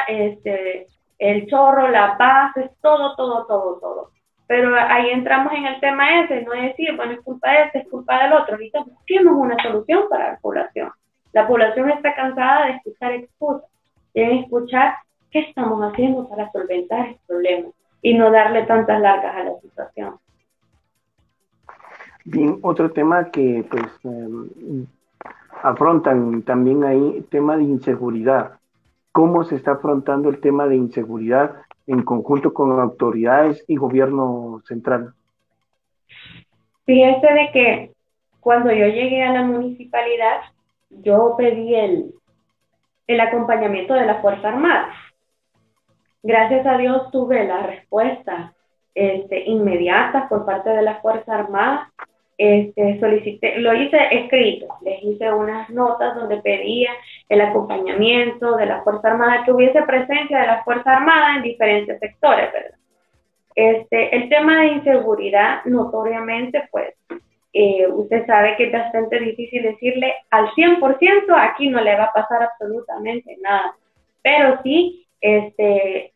[0.08, 4.12] este, el chorro, las bases, todo, todo, todo, todo.
[4.48, 7.80] Pero ahí entramos en el tema ese, no es decir, bueno, es culpa de este,
[7.80, 8.56] es culpa del otro.
[8.56, 10.92] Ahorita busquemos una solución para la población.
[11.34, 13.70] La población está cansada de escuchar excusas.
[14.14, 14.96] Deben escuchar
[15.30, 17.70] qué estamos haciendo para solventar el problema
[18.02, 20.16] y no darle tantas largas a la situación.
[22.26, 24.88] Bien, otro tema que pues em,
[25.62, 28.60] afrontan también ahí, tema de inseguridad.
[29.12, 31.56] ¿Cómo se está afrontando el tema de inseguridad
[31.88, 35.14] en conjunto con autoridades y gobierno central?
[36.86, 37.92] Fíjese de que
[38.40, 40.42] cuando yo llegué a la municipalidad,
[40.90, 42.14] yo pedí el,
[43.08, 44.94] el acompañamiento de la Fuerza Armada.
[46.24, 48.54] Gracias a Dios tuve la respuesta
[48.94, 51.92] este, inmediata por parte de la Fuerza Armada.
[52.38, 56.90] Este, solicité, lo hice escrito, les hice unas notas donde pedía
[57.30, 62.00] el acompañamiento de la Fuerza Armada, que hubiese presencia de la Fuerza Armada en diferentes
[62.00, 62.80] sectores, ¿verdad?
[63.56, 66.96] Este, el tema de inseguridad, notoriamente, pues,
[67.54, 72.14] eh, usted sabe que es bastante difícil decirle al 100% aquí no le va a
[72.14, 73.76] pasar absolutamente nada,
[74.22, 76.14] pero sí, este,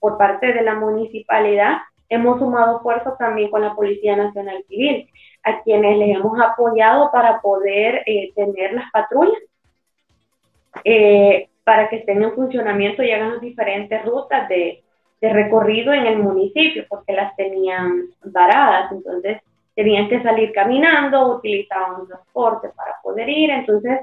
[0.00, 5.08] por parte de la municipalidad, hemos sumado fuerzas también con la Policía Nacional Civil,
[5.42, 9.42] a quienes les hemos apoyado para poder eh, tener las patrullas,
[10.84, 14.80] eh, para que estén en funcionamiento y hagan diferentes rutas de,
[15.20, 19.38] recorrido en el municipio, porque las tenían varadas, entonces
[19.74, 24.00] tenían que salir caminando, utilizaban transporte para poder ir, entonces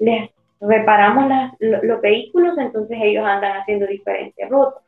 [0.00, 4.82] les reparamos los vehículos, entonces ellos andan haciendo diferentes rutas.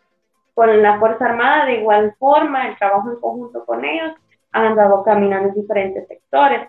[0.55, 4.12] Con la Fuerza Armada, de igual forma, el trabajo en conjunto con ellos,
[4.51, 6.62] han andado caminando en diferentes sectores.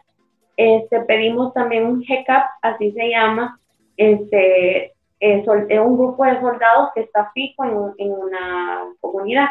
[0.58, 3.60] Este, pedimos también un GECAP, así se llama,
[3.98, 9.48] este, es, un grupo de soldados que está fijo en, en una comunidad.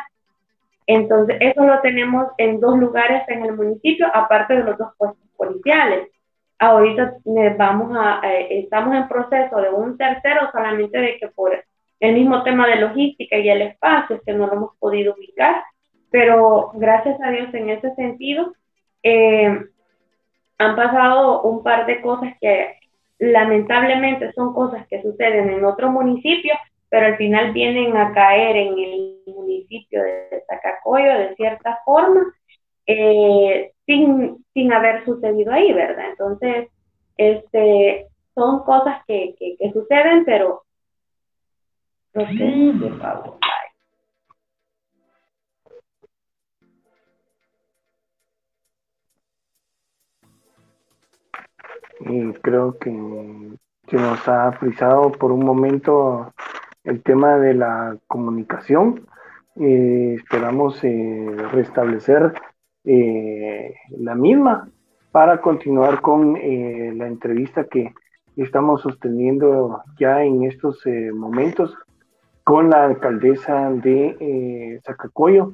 [0.86, 5.28] Entonces, eso lo tenemos en dos lugares en el municipio, aparte de los dos puestos
[5.36, 6.08] policiales.
[6.58, 7.16] Ahorita
[7.58, 11.52] vamos a, eh, estamos en proceso de un tercero, solamente de que por
[11.98, 15.62] el mismo tema de logística y el espacio, que no lo hemos podido ubicar,
[16.10, 18.54] pero gracias a Dios en ese sentido,
[19.02, 19.60] eh,
[20.58, 22.78] han pasado un par de cosas que
[23.18, 26.54] lamentablemente son cosas que suceden en otro municipio,
[26.88, 32.22] pero al final vienen a caer en el municipio de Zacacoyo de cierta forma,
[32.86, 36.10] eh, sin, sin haber sucedido ahí, ¿verdad?
[36.10, 36.68] Entonces,
[37.16, 40.62] este, son cosas que, que, suceden, pero
[42.12, 43.38] por favor.
[52.00, 52.90] Y creo que
[53.88, 56.32] se nos ha frisado por un momento
[56.84, 59.06] el tema de la comunicación.
[59.56, 62.34] Eh, esperamos eh, restablecer
[62.84, 64.68] eh, la misma
[65.10, 67.94] para continuar con la entrevista que
[68.36, 71.74] estamos sosteniendo ya en estos momentos
[72.44, 75.52] con la alcaldesa de Zacacoyo,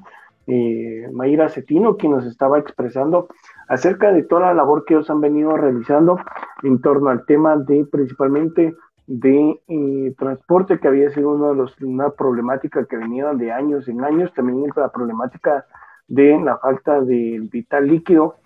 [1.12, 3.28] Mayra Cetino, quien nos estaba expresando
[3.68, 6.18] acerca de toda la labor que ellos han venido realizando
[6.62, 8.74] en torno al tema de principalmente
[9.06, 13.88] de eh, transporte, que había sido uno de los, una problemática que venía de años
[13.88, 15.66] en años, también la problemática
[16.08, 18.36] de la falta de vital líquido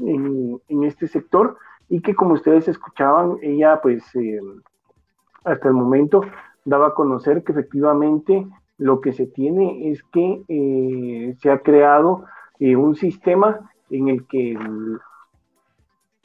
[0.00, 1.56] en, en este sector.
[1.88, 4.40] Y que como ustedes escuchaban, ella pues eh,
[5.44, 6.22] hasta el momento
[6.64, 8.46] daba a conocer que efectivamente
[8.78, 12.24] lo que se tiene es que eh, se ha creado
[12.60, 14.58] un sistema en el que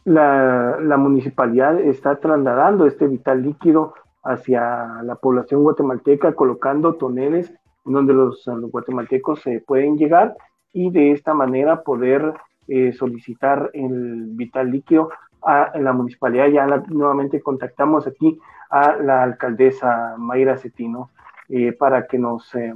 [0.05, 7.53] la, municipalidad está trasladando este vital líquido hacia la población guatemalteca, colocando toneles
[7.83, 10.35] donde los, guatemaltecos se pueden llegar
[10.73, 12.33] y de esta manera poder
[12.67, 15.09] eh, solicitar el vital líquido
[15.41, 16.47] a la municipalidad.
[16.47, 21.09] Ya nuevamente contactamos aquí a la alcaldesa Mayra Cetino
[21.49, 22.73] eh, para que nos eh,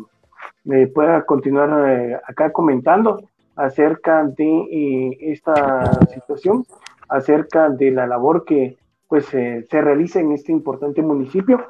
[0.94, 3.22] pueda continuar acá comentando
[3.56, 6.66] acerca de esta situación
[7.10, 11.66] acerca de la labor que pues se realiza en este importante municipio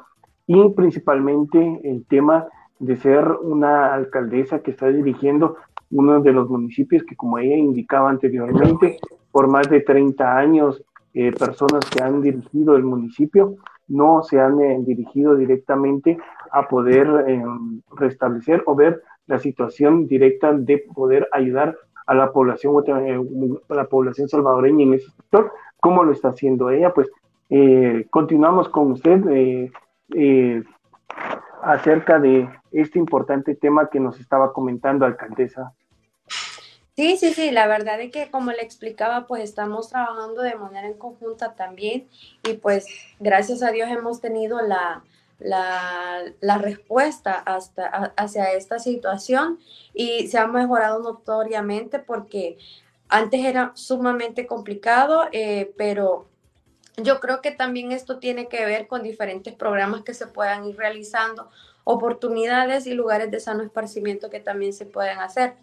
[0.46, 2.46] y principalmente el tema
[2.78, 5.56] de ser una alcaldesa que está dirigiendo
[5.90, 8.98] uno de los municipios que como ella indicaba anteriormente,
[9.30, 10.82] por más de 30 años,
[11.14, 13.56] eh, personas que han dirigido el municipio
[13.88, 16.16] no se han eh, dirigido directamente
[16.50, 17.42] a poder eh,
[17.96, 23.20] restablecer o ver la situación directa de poder ayudar a la población, eh,
[23.68, 26.92] a la población salvadoreña en ese sector, ¿cómo lo está haciendo ella?
[26.92, 27.10] Pues
[27.50, 29.70] eh, continuamos con usted
[30.14, 30.62] eh,
[31.62, 35.72] acerca de este importante tema que nos estaba comentando, alcaldesa.
[36.94, 40.86] Sí, sí, sí, la verdad es que como le explicaba, pues estamos trabajando de manera
[40.86, 42.06] en conjunta también
[42.46, 42.86] y pues
[43.18, 45.02] gracias a Dios hemos tenido la,
[45.44, 47.86] la, respuesta hasta,
[48.16, 49.58] hacia esta situación
[49.94, 52.58] y se ha mejorado notoriamente porque
[53.08, 56.28] antes era sumamente complicado, eh, pero
[56.96, 60.76] yo creo que también esto tiene que ver con diferentes programas que se puedan ir
[60.76, 61.50] realizando
[61.84, 65.54] oportunidades y lugares de sano esparcimiento que también se pueden hacer.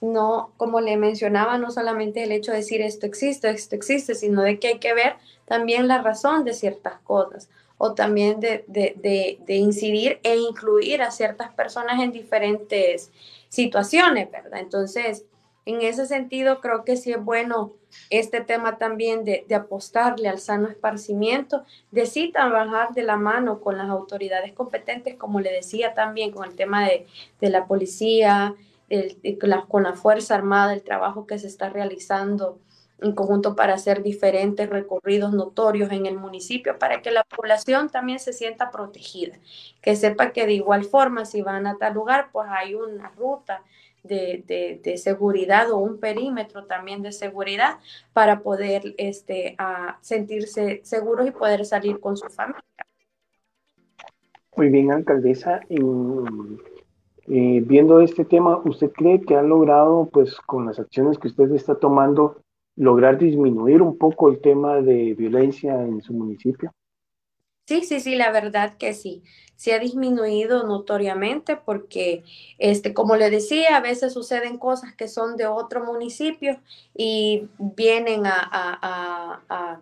[0.00, 4.42] No, como le mencionaba, no solamente el hecho de decir esto existe, esto existe, sino
[4.42, 7.48] de que hay que ver también la razón de ciertas cosas
[7.78, 13.12] o también de, de, de, incidir e incluir a ciertas personas en diferentes
[13.48, 14.58] situaciones, ¿verdad?
[14.60, 15.24] Entonces,
[15.64, 17.74] en ese sentido, creo que sí es bueno
[18.10, 23.78] este tema también de, apostarle al sano esparcimiento, de sí trabajar de la mano con
[23.78, 27.06] las autoridades competentes, como le decía también, con el tema de,
[27.40, 28.56] de la policía,
[28.88, 32.58] el, con la Fuerza Armada, el trabajo que se está realizando
[33.00, 38.18] en conjunto para hacer diferentes recorridos notorios en el municipio para que la población también
[38.18, 39.38] se sienta protegida,
[39.80, 43.62] que sepa que de igual forma si van a tal lugar, pues hay una ruta
[44.02, 47.78] de, de, seguridad o un perímetro también de seguridad
[48.12, 49.56] para poder este,
[50.00, 52.62] sentirse seguros y poder salir con su familia.
[54.56, 55.60] Muy bien, alcaldesa.
[55.68, 61.52] Eh, viendo este tema, ¿usted cree que ha logrado, pues, con las acciones que usted
[61.52, 62.40] está tomando,
[62.78, 66.72] lograr disminuir un poco el tema de violencia en su municipio?
[67.66, 69.22] Sí, sí, sí, la verdad que sí.
[69.56, 72.24] Se ha disminuido notoriamente porque,
[72.56, 76.60] este, como le decía, a veces suceden cosas que son de otro municipio
[76.96, 79.80] y vienen a, a, a,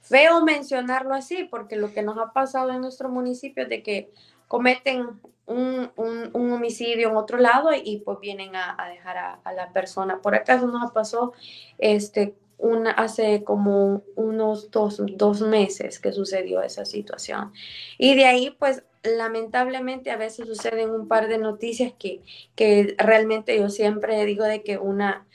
[0.00, 4.10] feo mencionarlo así, porque lo que nos ha pasado en nuestro municipio es de que
[4.48, 9.72] cometen un, un, un homicidio en otro lado y, pues vienen a, dejar a, la
[9.72, 10.20] persona.
[10.20, 11.32] Por acaso nos pasó
[11.78, 17.52] este, una, hace como unos dos, dos, meses que sucedió esa situación.
[17.96, 22.22] Y de ahí, pues, lamentablemente a veces suceden un par de noticias que,
[22.54, 25.26] que realmente yo siempre digo de que una,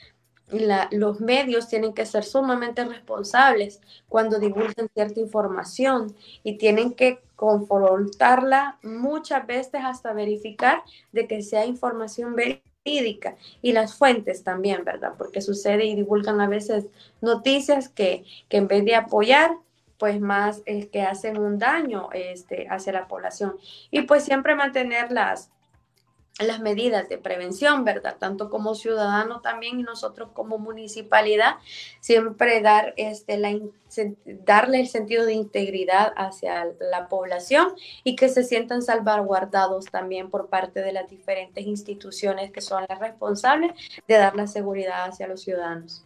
[0.60, 7.20] la, los medios tienen que ser sumamente responsables cuando divulgan cierta información y tienen que
[7.36, 10.82] confrontarla muchas veces hasta verificar
[11.12, 15.14] de que sea información verídica y las fuentes también, ¿verdad?
[15.16, 16.86] Porque sucede y divulgan a veces
[17.20, 19.56] noticias que, que en vez de apoyar,
[19.98, 23.56] pues más es que hacen un daño este, hacia la población.
[23.90, 25.50] Y pues siempre mantener las,
[26.40, 28.16] las medidas de prevención, ¿verdad?
[28.18, 31.56] Tanto como ciudadano también y nosotros como municipalidad,
[32.00, 33.56] siempre dar este, la,
[34.44, 37.68] darle el sentido de integridad hacia la población
[38.02, 42.98] y que se sientan salvaguardados también por parte de las diferentes instituciones que son las
[42.98, 43.72] responsables
[44.08, 46.04] de dar la seguridad hacia los ciudadanos.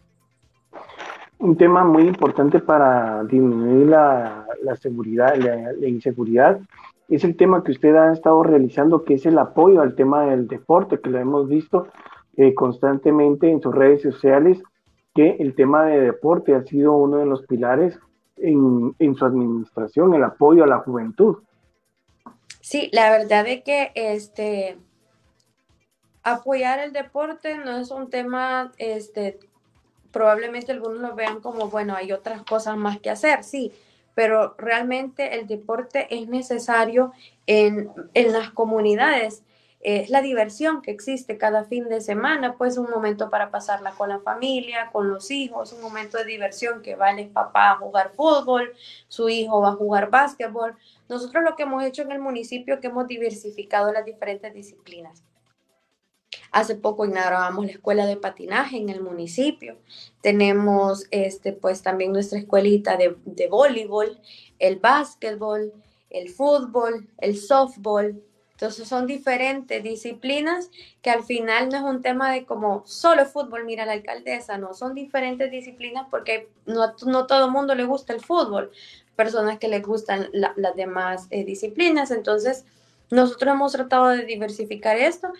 [1.39, 6.61] Un tema muy importante para disminuir la, la seguridad, la, la inseguridad
[7.09, 10.47] es el tema que usted ha estado realizando, que es el apoyo al tema del
[10.47, 11.89] deporte, que lo hemos visto
[12.37, 14.63] eh, constantemente en sus redes sociales,
[15.15, 17.99] que el tema de deporte ha sido uno de los pilares
[18.37, 21.39] en, su administración, el apoyo a la juventud.
[22.61, 24.79] Sí, la verdad es que este
[26.23, 29.39] apoyar el deporte no es un tema, este,
[30.13, 33.73] probablemente algunos lo vean como, bueno, hay otras cosas más que hacer, sí,
[34.19, 37.13] pero realmente el deporte es necesario
[37.47, 39.45] en, las comunidades.
[39.79, 44.09] Es la diversión que existe cada fin de semana, pues un momento para pasarla con
[44.09, 48.11] la familia, con los hijos, un momento de diversión que va el papá a jugar
[48.17, 48.73] fútbol,
[49.07, 50.77] su hijo va a jugar básquetbol.
[51.09, 55.28] Nosotros lo que hemos hecho en el municipio es que hemos diversificado las diferentes disciplinas.
[56.51, 59.77] Hace poco inauguramos la escuela de patinaje en el municipio.
[60.23, 63.17] Tenemos este, pues también nuestra escuelita de,
[63.49, 64.19] voleibol,
[64.59, 65.73] el básquetbol,
[66.11, 68.23] el fútbol, el softball.
[68.53, 70.71] Entonces son diferentes disciplinas
[71.01, 74.75] que al final no es un tema de como solo fútbol, mira la alcaldesa, no,
[74.75, 78.73] son diferentes disciplinas porque no, no todo el mundo le gusta el fútbol,
[79.15, 82.11] personas que les gustan las demás eh, disciplinas.
[82.11, 82.65] Entonces
[83.11, 85.33] nosotros hemos tratado de diversificar esto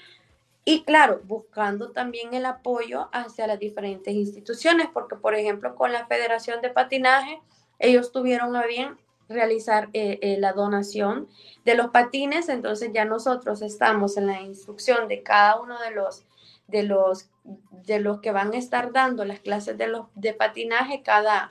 [0.71, 6.07] y claro, buscando también el apoyo hacia las diferentes instituciones, porque por ejemplo con la
[6.07, 7.41] Federación de Patinaje,
[7.79, 8.99] ellos tuvieron a bien
[9.31, 11.27] realizar eh, eh, la donación
[11.65, 16.27] de los patines, entonces ya nosotros estamos en la instrucción de cada uno de los
[16.67, 17.31] de los
[17.71, 21.51] de los que van a estar dando las clases de los de patinaje, cada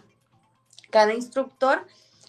[0.92, 1.88] cada instructor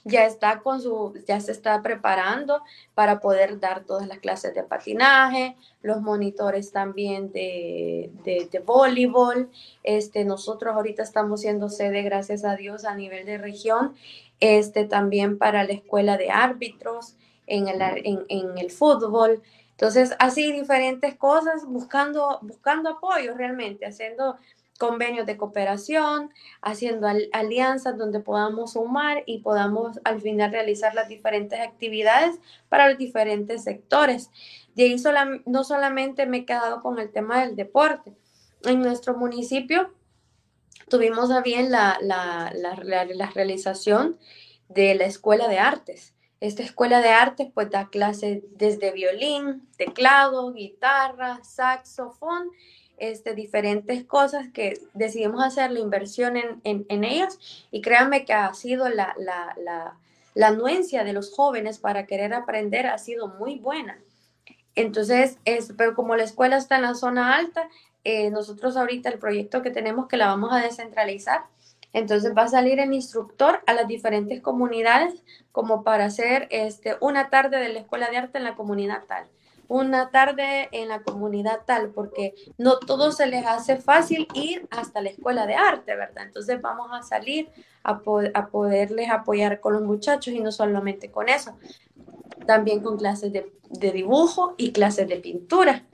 [0.08, 2.62] ya está con su, ya se está preparando
[2.94, 9.50] para poder dar todas las clases de patinaje, los monitores también de, de, voleibol.
[9.82, 13.94] Este, nosotros ahorita estamos siendo sede, gracias a Dios, a nivel de región,
[14.40, 17.14] este, también para la escuela de árbitros
[17.46, 19.42] en el, en, en el fútbol.
[19.78, 24.36] Entonces, así diferentes cosas, buscando, buscando apoyo realmente, haciendo
[24.78, 31.60] convenios de cooperación, haciendo alianzas donde podamos sumar y podamos al final realizar las diferentes
[31.60, 34.30] actividades para los diferentes sectores.
[34.74, 34.96] De ahí
[35.44, 38.16] no solamente me he quedado con el tema del deporte.
[38.64, 39.92] En nuestro municipio
[40.88, 44.18] tuvimos a bien la, la, la realización
[44.68, 46.14] de la Escuela de Artes.
[46.40, 52.50] Esta escuela de artes pues da clases desde violín, teclado, guitarra, saxofón
[52.98, 57.38] este, diferentes cosas que decidimos hacer la inversión en, en, ellas.
[57.70, 59.96] Y créanme que ha sido la, la, la,
[60.34, 63.98] la, anuencia de los jóvenes para querer aprender ha sido muy buena.
[64.74, 67.68] Entonces, es, pero como la escuela está en la zona alta,
[68.04, 71.42] eh, nosotros ahorita el proyecto que tenemos que la vamos a descentralizar,
[71.92, 75.22] entonces va a salir el instructor a las diferentes comunidades
[75.52, 79.26] como para hacer este, una tarde de la escuela de arte en la comunidad tal
[79.68, 85.02] una tarde en la comunidad tal, porque no todo se les hace fácil ir hasta
[85.02, 86.24] la escuela de arte, ¿verdad?
[86.26, 87.50] Entonces vamos a salir
[87.82, 88.00] a,
[88.50, 91.56] poderles apoyar con los muchachos y no solamente con eso,
[92.46, 93.52] también con clases de,
[93.92, 95.84] dibujo y clases de pintura,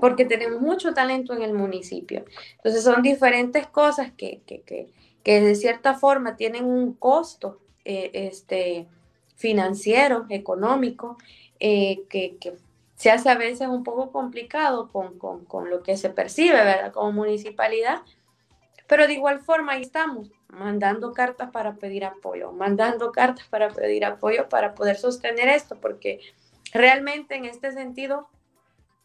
[0.00, 2.24] porque tenemos mucho talento en el municipio.
[2.56, 8.88] Entonces son diferentes cosas que, que, de cierta forma tienen un costo eh, este,
[9.36, 11.18] financiero, económico,
[11.58, 12.56] eh, que, que
[13.00, 16.92] se hace a veces un poco complicado con, con, lo que se percibe, ¿verdad?
[16.92, 18.02] Como municipalidad,
[18.86, 24.04] pero de igual forma ahí estamos, mandando cartas para pedir apoyo, mandando cartas para pedir
[24.04, 26.20] apoyo para poder sostener esto, porque
[26.74, 28.28] realmente en este sentido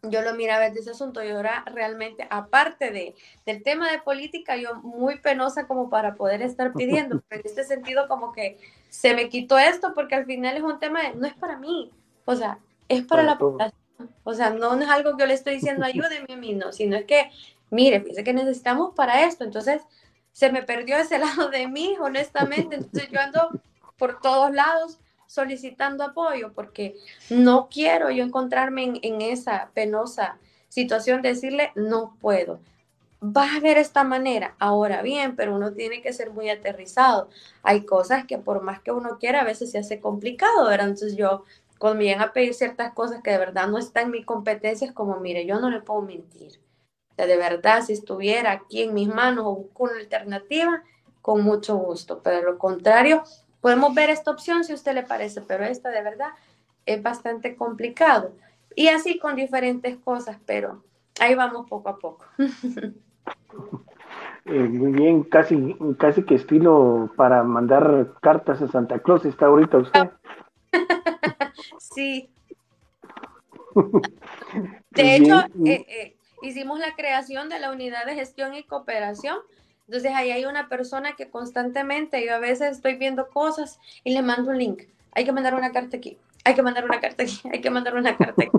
[0.01, 3.15] yo lo miraba desde ese asunto y ahora realmente, aparte de,
[3.45, 7.63] del tema de política, yo muy penosa como para poder estar pidiendo, pero en este
[7.63, 11.25] sentido como que se me quitó esto porque al final es un tema de, no
[11.25, 11.93] es para mí,
[12.25, 13.84] o sea, es para, la población
[14.23, 16.97] o sea, no es algo que yo le estoy diciendo, ayúdeme a mí, no, sino
[16.97, 17.29] es que,
[17.69, 19.43] mire, fíjese que necesitamos para esto.
[19.43, 19.81] Entonces,
[20.31, 22.75] se me perdió ese lado de mí, honestamente.
[22.75, 23.49] Entonces, yo ando
[23.97, 26.95] por todos lados solicitando apoyo porque
[27.29, 30.37] no quiero yo encontrarme en, esa penosa
[30.69, 32.59] situación de decirle, no puedo.
[33.23, 37.29] Va a haber esta manera, ahora bien, pero uno tiene que ser muy aterrizado.
[37.63, 40.89] Hay cosas que por más que uno quiera, a veces se hace complicado, ¿verdad?
[40.89, 41.43] Entonces yo
[41.80, 44.93] cuando me a pedir ciertas cosas que de verdad no están en mi competencia, es
[44.93, 46.59] como, mire, yo no le puedo mentir.
[47.11, 50.84] O sea, de verdad, si estuviera aquí en mis manos o busco una alternativa,
[51.21, 52.21] con mucho gusto.
[52.23, 53.23] Pero lo contrario,
[53.61, 56.30] podemos ver esta opción si a usted le parece, pero esta de verdad
[56.86, 58.34] es bastante complicado.
[58.76, 60.84] Y así con diferentes cosas, pero
[61.19, 62.26] ahí vamos poco a poco.
[64.47, 69.78] Eh, muy bien, casi, casi que estilo para mandar cartas a Santa Claus está ahorita
[69.80, 70.11] usted.
[71.80, 72.30] Sí.
[74.91, 79.38] De hecho, eh, eh, hicimos la creación de la unidad de gestión y cooperación.
[79.88, 84.22] Entonces ahí hay una persona que constantemente, yo a veces estoy viendo cosas y le
[84.22, 84.84] mando un link.
[85.11, 87.95] Hay que mandar una carta aquí, hay que mandar una carta aquí, hay que mandar
[87.95, 88.57] una carta aquí.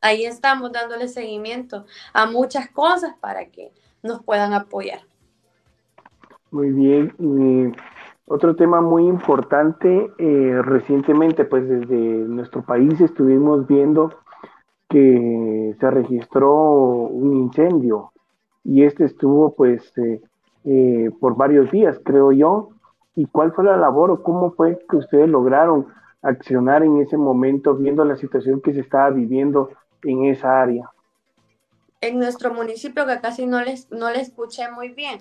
[0.00, 3.72] Ahí estamos dándole seguimiento a muchas cosas para que
[4.02, 5.00] nos puedan apoyar.
[6.50, 7.74] Muy bien.
[8.26, 14.14] Otro tema muy importante, eh, recientemente, pues desde nuestro país estuvimos viendo
[14.88, 18.12] que se registró un incendio
[18.64, 20.22] y este estuvo pues eh,
[20.64, 22.70] eh, por varios días, creo yo.
[23.14, 25.86] ¿Y cuál fue la labor o cómo fue que ustedes lograron
[26.22, 29.68] accionar en ese momento viendo la situación que se estaba viviendo
[30.02, 30.90] en esa área?
[32.00, 35.20] En nuestro municipio, que casi no les, no le escuché muy bien.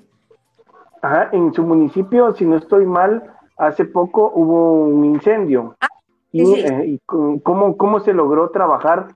[1.03, 5.75] Ajá, en su municipio, si no estoy mal, hace poco hubo un incendio.
[5.81, 5.89] Ah,
[6.31, 9.13] y, eh, ¿cómo, ¿cómo, se logró trabajar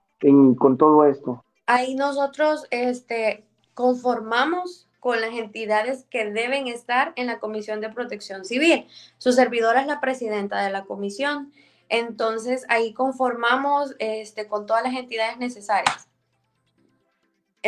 [0.57, 1.45] con todo esto?
[1.65, 8.43] Ahí nosotros este, conformamos con las entidades que deben estar en la Comisión de Protección
[8.43, 8.85] Civil.
[9.17, 11.53] Su servidora es la presidenta de la comisión.
[11.87, 16.06] Entonces, ahí conformamos este, con todas las entidades necesarias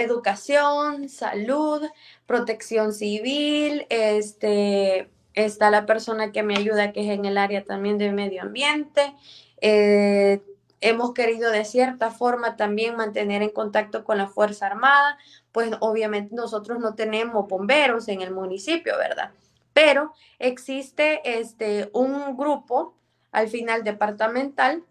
[0.02, 1.82] educación, salud,
[2.26, 7.98] protección civil, este, está la persona que me ayuda, que es en el área también
[7.98, 9.14] de medio ambiente.
[9.62, 10.42] Eh,
[10.82, 15.18] hemos querido de cierta forma también mantener en contacto con la Fuerza Armada,
[15.52, 19.32] pues obviamente nosotros no tenemos bomberos en el municipio, ¿verdad?
[19.74, 22.96] Pero existe este, un grupo
[23.32, 24.84] al final departamental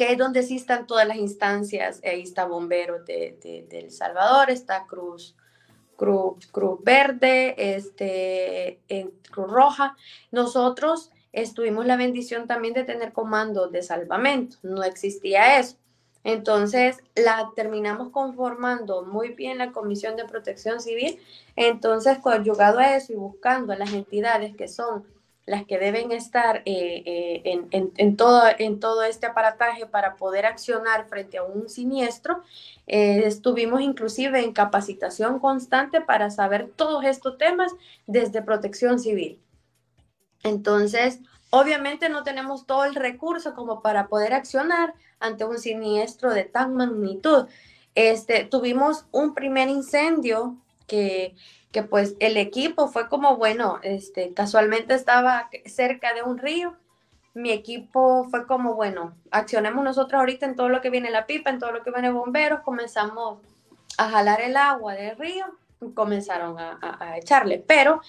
[0.00, 2.00] que es donde sí están todas las instancias.
[2.02, 5.36] Ahí está Bomberos de, El Salvador, está Cruz,
[5.94, 8.80] Cruz, Cruz Verde, este,
[9.30, 9.94] Cruz Roja.
[10.30, 11.10] Nosotros
[11.54, 14.56] tuvimos la bendición también de tener comandos de salvamento.
[14.62, 15.76] No existía eso.
[16.24, 21.20] Entonces, la terminamos conformando muy bien la Comisión de Protección Civil.
[21.56, 25.04] Entonces, conjugado a eso y buscando a las entidades que son
[25.46, 31.42] las que deben estar eh, eh, en, todo, este aparataje para poder accionar frente a
[31.42, 32.42] un siniestro,
[32.86, 37.72] eh, estuvimos inclusive en capacitación constante para saber todos estos temas
[38.06, 39.40] desde protección civil.
[40.42, 41.20] Entonces,
[41.50, 46.74] obviamente no tenemos todo el recurso como para poder accionar ante un siniestro de tan
[46.74, 47.46] magnitud.
[47.94, 51.34] Este, tuvimos un primer incendio que,
[51.72, 56.76] que pues el equipo fue como, bueno, este, casualmente estaba cerca de un río.
[57.34, 61.50] Mi equipo fue como, bueno, accionemos nosotros ahorita en todo lo que viene la pipa,
[61.50, 63.38] en todo lo que viene bomberos, comenzamos
[63.98, 65.46] a jalar el agua del río
[65.94, 67.62] comenzaron a, a echarle.
[67.66, 68.00] Pero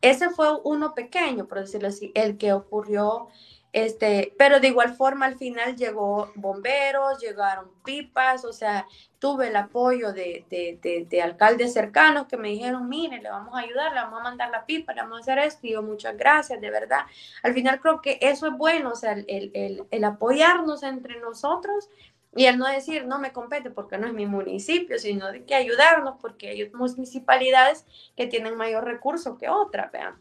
[0.00, 3.28] ese fue uno pequeño, por decirlo así, el que ocurrió
[3.72, 8.86] este, pero de igual forma al final llegó bomberos, llegaron pipas, o sea,
[9.18, 13.92] tuve el apoyo de, de, alcaldes cercanos que me dijeron, mire, le vamos a ayudar,
[13.92, 16.60] le vamos a mandar la pipa, le vamos a hacer esto, y yo muchas gracias,
[16.60, 17.00] de verdad.
[17.42, 21.88] Al final creo que eso es bueno, o sea, el, el, el apoyarnos entre nosotros
[22.34, 25.54] y el no decir, no me compete porque no es mi municipio, sino de que
[25.54, 27.84] ayudarnos porque hay municipalidades
[28.16, 30.14] que tienen mayor recurso que otras, vean.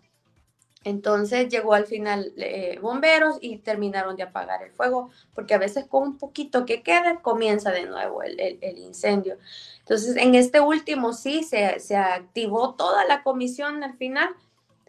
[0.86, 5.86] Entonces llegó al final eh, bomberos y terminaron de apagar el fuego, porque a veces
[5.86, 9.38] con un poquito que quede comienza de nuevo el, incendio.
[9.80, 14.30] Entonces en este último sí se, se, activó toda la comisión al final,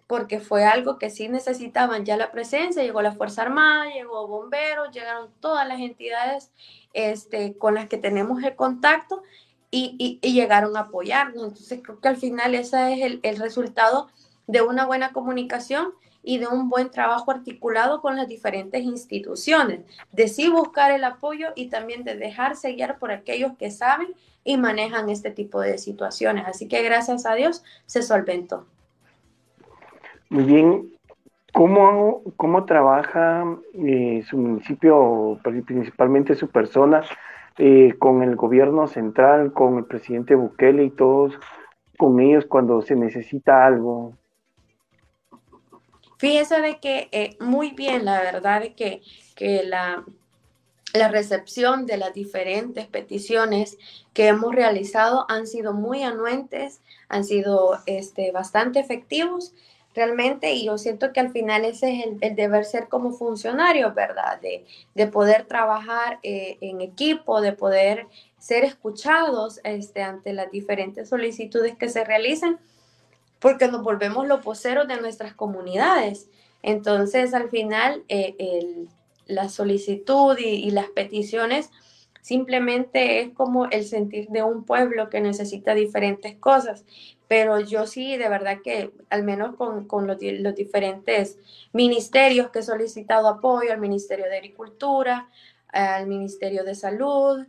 [0.07, 4.93] porque fue algo que sí necesitaban ya la presencia, llegó la Fuerza Armada, llegó bomberos,
[4.93, 6.51] llegaron todas las entidades
[6.93, 9.23] este, con las que tenemos el contacto
[9.71, 11.45] y, y, llegaron a apoyarnos.
[11.45, 14.09] Entonces creo que al final ese es el, el resultado
[14.51, 15.93] de una buena comunicación
[16.23, 19.81] y de un buen trabajo articulado con las diferentes instituciones,
[20.13, 24.09] de sí buscar el apoyo y también de dejarse guiar por aquellos que saben
[24.45, 26.47] y manejan este tipo de situaciones.
[26.47, 28.67] Así que gracias a Dios se solventó.
[30.29, 30.93] Muy bien.
[31.53, 33.45] ¿Cómo, cómo trabaja
[33.75, 37.03] eh, su municipio, principalmente su persona,
[37.59, 41.35] eh, con el gobierno central, con el presidente Bukele y todos
[41.99, 44.15] con ellos cuando se necesita algo?
[46.21, 49.01] Fíjese de que eh, muy bien, la verdad de que,
[49.35, 50.05] que la,
[50.93, 53.79] la recepción de las diferentes peticiones
[54.13, 59.55] que hemos realizado han sido muy anuentes, han sido este, bastante efectivos
[59.95, 64.39] realmente y yo siento que al final ese es el, deber ser como funcionario, ¿verdad?
[64.43, 68.09] De, de poder trabajar eh, en equipo, de poder
[68.39, 72.61] ser escuchados este, ante las diferentes solicitudes que se realizan
[73.41, 76.29] porque nos volvemos los voceros de nuestras comunidades.
[76.63, 78.87] Entonces, al final, eh,
[79.27, 81.71] la solicitud y, las peticiones
[82.21, 86.85] simplemente es como el sentir de un pueblo que necesita diferentes cosas.
[87.29, 91.39] Pero yo sí, de verdad que al menos con, los, los, diferentes
[91.73, 95.29] ministerios que he solicitado apoyo, al Ministerio de Agricultura,
[95.69, 97.47] al Ministerio de Salud,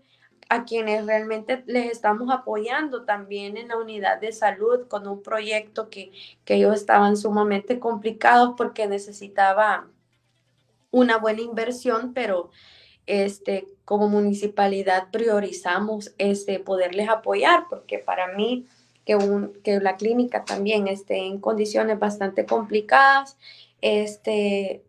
[0.52, 5.90] a quienes realmente les estamos apoyando también en la unidad de salud con un proyecto
[5.90, 6.12] que,
[6.44, 9.88] que ellos estaban sumamente complicados porque necesitaba
[10.92, 12.50] una buena inversión, pero
[13.06, 18.68] este, como municipalidad priorizamos este, poderles apoyar, porque para mí
[19.06, 23.38] que, un, que la clínica también esté en condiciones bastante complicadas,
[23.80, 24.84] este,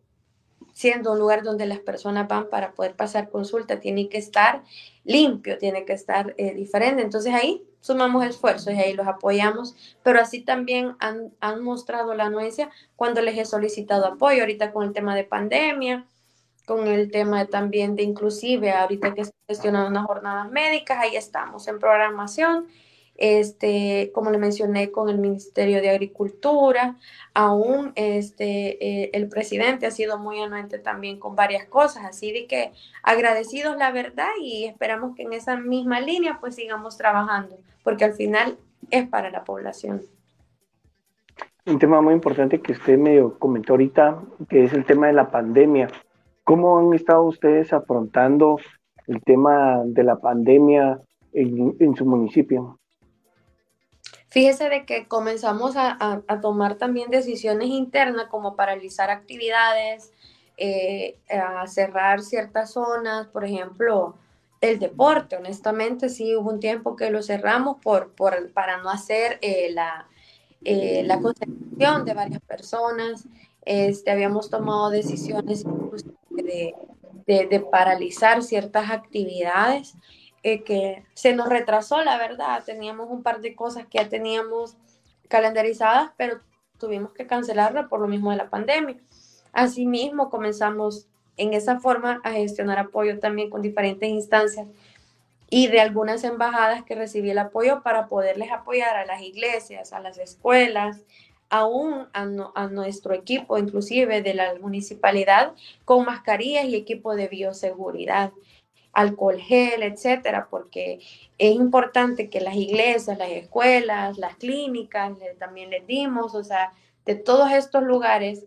[0.73, 4.65] siendo un lugar donde las personas van para poder pasar consulta, tiene que estar
[5.05, 7.03] limpio, tiene que estar eh, diferente.
[7.03, 12.27] Entonces ahí sumamos esfuerzos y ahí los apoyamos, pero así también han, han, mostrado la
[12.27, 16.07] anuencia cuando les he solicitado apoyo, ahorita con el tema de pandemia,
[16.65, 21.67] con el tema también de inclusive, ahorita que se gestionan unas jornadas médicas, ahí estamos
[21.67, 22.69] en programación
[23.17, 26.97] este, como le mencioné, con el Ministerio de Agricultura,
[27.35, 32.47] aún este, eh, el presidente ha sido muy anuente también con varias cosas, así de
[32.47, 38.05] que agradecidos la verdad y esperamos que en esa misma línea pues sigamos trabajando, porque
[38.05, 38.59] al final
[38.91, 40.03] es para la población.
[41.65, 45.31] Un tema muy importante que usted me comentó ahorita, que es el tema de la
[45.31, 45.89] pandemia.
[46.43, 48.59] ¿Cómo han estado ustedes afrontando
[49.07, 50.99] el tema de la pandemia
[51.33, 52.81] en su municipio?
[54.33, 60.11] Fíjese de que comenzamos a, tomar también decisiones internas como paralizar actividades,
[60.57, 64.17] eh, a cerrar ciertas zonas, por ejemplo,
[64.63, 65.37] el deporte.
[65.37, 68.15] Honestamente, sí hubo un tiempo que lo cerramos por,
[68.55, 70.09] para no hacer eh, la,
[70.65, 73.29] eh, la concentración de varias personas.
[73.67, 75.63] Este, habíamos tomado decisiones
[76.31, 76.75] de,
[77.27, 79.95] de, paralizar ciertas actividades
[80.43, 82.65] eh, que se nos retrasó, la verdad.
[82.65, 84.77] Teníamos un par de cosas que ya teníamos
[85.29, 86.41] calendarizadas, pero
[86.79, 88.97] tuvimos que cancelarla por lo mismo de la pandemia.
[89.53, 94.67] Asimismo, comenzamos en esa forma a gestionar apoyo también con diferentes instancias
[95.49, 100.01] y de algunas embajadas que recibí el apoyo para poderles apoyar a las iglesias, a
[100.01, 101.01] las escuelas,
[101.51, 105.53] aún a, a, nuestro equipo, inclusive de la municipalidad,
[105.85, 108.33] con mascarillas y equipo de bioseguridad,
[108.93, 111.01] alcohol gel, etcétera, porque
[111.39, 116.73] es importante que las iglesias, las escuelas, las clínicas, también les dimos, o sea,
[117.05, 118.47] de todos estos lugares,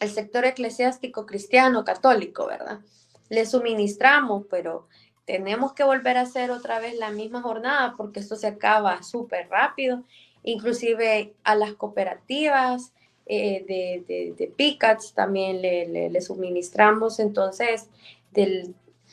[0.00, 2.80] el sector eclesiástico cristiano, católico, ¿verdad?
[3.28, 4.86] Le suministramos, pero
[5.24, 9.48] tenemos que volver a hacer otra vez la misma jornada porque esto se acaba súper
[9.48, 10.04] rápido,
[10.44, 12.92] inclusive a las cooperativas
[13.26, 17.88] eh, de, de, PICATS también le, suministramos, entonces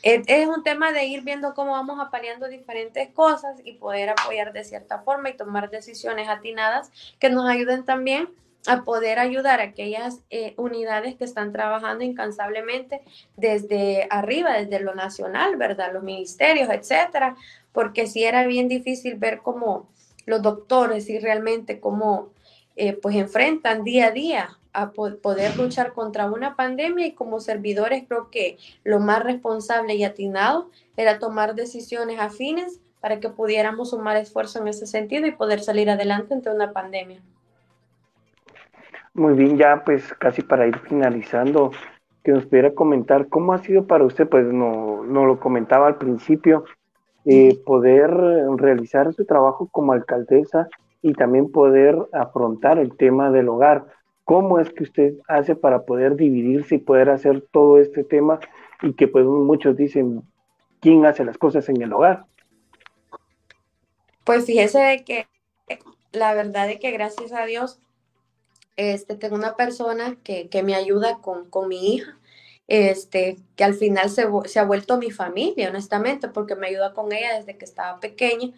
[0.04, 4.62] es, un tema de ir viendo cómo vamos apaleando diferentes cosas y poder apoyar de
[4.62, 8.28] cierta forma y tomar decisiones atinadas que nos ayuden también
[8.66, 13.02] a poder ayudar a aquellas eh, unidades que están trabajando incansablemente
[13.36, 15.92] desde arriba, desde lo nacional, ¿verdad?
[15.92, 17.36] Los ministerios, etcétera,
[17.72, 19.88] porque si era bien difícil ver cómo
[20.26, 22.30] los doctores y realmente cómo
[22.76, 28.04] eh, pues enfrentan día a día a poder luchar contra una pandemia y como servidores
[28.08, 34.16] creo que lo más responsable y atinado era tomar decisiones afines para que pudiéramos sumar
[34.16, 37.20] esfuerzo en ese sentido y poder salir adelante ante una pandemia.
[39.12, 41.70] Muy bien, ya pues casi para ir finalizando,
[42.24, 45.98] que nos pudiera comentar cómo ha sido para usted, pues no, no lo comentaba al
[45.98, 46.64] principio,
[47.26, 48.10] eh, poder
[48.56, 50.68] realizar su trabajo como alcaldesa
[51.04, 53.84] y también poder afrontar el tema del hogar.
[54.24, 58.40] ¿Cómo es que usted hace para poder dividirse y poder hacer todo este tema?
[58.80, 60.22] Y que pues muchos dicen,
[60.80, 62.24] ¿quién hace las cosas en el hogar?
[64.24, 65.26] Pues fíjese que
[66.12, 67.78] la verdad es que gracias a Dios
[68.76, 72.16] este, tengo una persona que, me ayuda con, mi hija,
[72.66, 74.22] este, que al final se,
[74.58, 78.54] ha vuelto mi familia, honestamente, porque me ayuda con ella desde que estaba pequeña.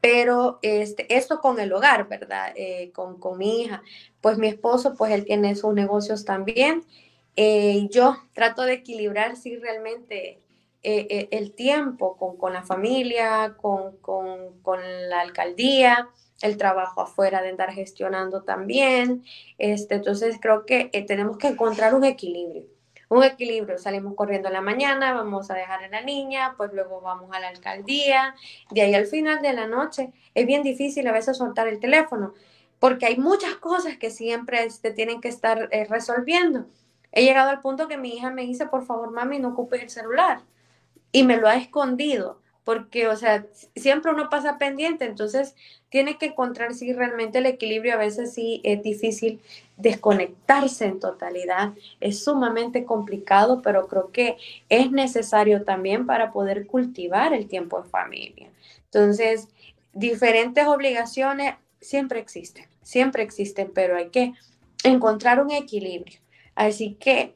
[0.00, 2.52] Pero este, esto con el hogar, ¿verdad?
[2.56, 3.82] Eh, con, mi hija.
[4.20, 6.84] Pues mi esposo, pues él tiene sus negocios también.
[7.36, 10.40] Eh, yo trato de equilibrar, sí, realmente
[10.82, 16.08] eh, el tiempo con, con la familia, con, con, con la alcaldía,
[16.42, 19.24] el trabajo afuera de andar gestionando también.
[19.58, 22.64] Este, entonces creo que eh, tenemos que encontrar un equilibrio.
[23.08, 27.00] Un equilibrio, salimos corriendo en la mañana, vamos a dejar a la niña, pues luego
[27.00, 28.34] vamos a la alcaldía,
[28.70, 30.12] de ahí al final de la noche.
[30.34, 32.34] Es bien difícil a veces soltar el teléfono,
[32.80, 36.66] porque hay muchas cosas que siempre se este, tienen que estar eh, resolviendo.
[37.12, 39.90] He llegado al punto que mi hija me dice, por favor, mami, no ocupes el
[39.90, 40.40] celular.
[41.12, 43.46] Y me lo ha escondido porque, o sea,
[43.76, 45.54] siempre uno pasa pendiente, entonces
[45.88, 49.40] tiene que encontrar si realmente el equilibrio a veces sí es difícil
[49.76, 54.36] desconectarse en totalidad, es sumamente complicado, pero creo que
[54.68, 58.50] es necesario también para poder cultivar el tiempo en familia.
[58.86, 59.46] Entonces,
[59.92, 64.32] diferentes obligaciones siempre existen, siempre existen, pero hay que
[64.82, 66.18] encontrar un equilibrio.
[66.56, 67.32] Así que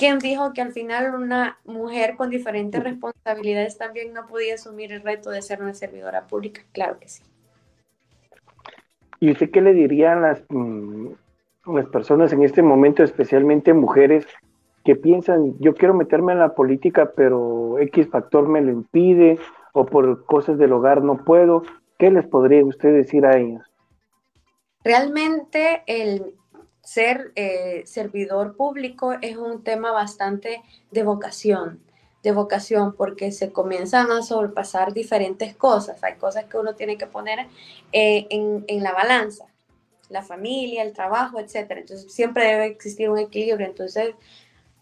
[0.00, 5.02] ¿Quién dijo que al final una mujer con diferentes responsabilidades también no podía asumir el
[5.02, 6.62] reto de ser una servidora pública?
[6.72, 7.22] Claro que sí.
[9.20, 11.08] ¿Y usted qué le diría a las, mm,
[11.66, 14.26] las personas en este momento, especialmente mujeres,
[14.86, 19.38] que piensan, yo quiero meterme en la política, pero X factor me lo impide,
[19.74, 21.62] o por cosas del hogar no puedo?
[21.98, 23.70] ¿Qué les podría usted decir a ellos?
[24.82, 26.36] Realmente el,
[26.82, 31.80] ser eh, servidor público es un tema bastante de vocación,
[32.22, 36.02] de vocación, porque se comienzan a sobrepasar diferentes cosas.
[36.02, 37.46] Hay cosas que uno tiene que poner
[37.92, 39.46] eh, en, la balanza,
[40.08, 41.70] la familia, el trabajo, etc.
[41.70, 43.66] Entonces siempre debe existir un equilibrio.
[43.66, 44.14] Entonces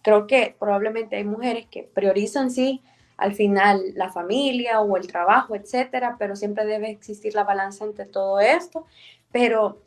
[0.03, 2.82] creo que probablemente hay mujeres que priorizan, sí,
[3.16, 8.07] al final la familia o el trabajo, etcétera, pero siempre debe existir la balanza entre
[8.07, 8.86] todo esto.
[9.32, 9.82] Pero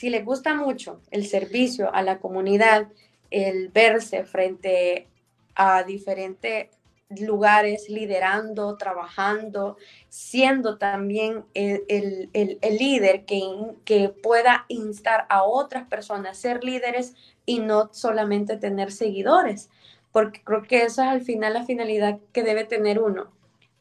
[0.00, 2.88] si le gusta mucho el servicio a la comunidad,
[3.30, 5.06] el verse frente
[5.54, 6.68] a diferentes
[7.10, 9.76] lugares, liderando, trabajando,
[10.08, 12.30] siendo también el,
[12.62, 13.42] líder que,
[13.84, 19.68] que, pueda instar a otras personas a ser líderes y no solamente tener seguidores,
[20.12, 23.30] porque creo que esa es al final la finalidad que debe tener uno,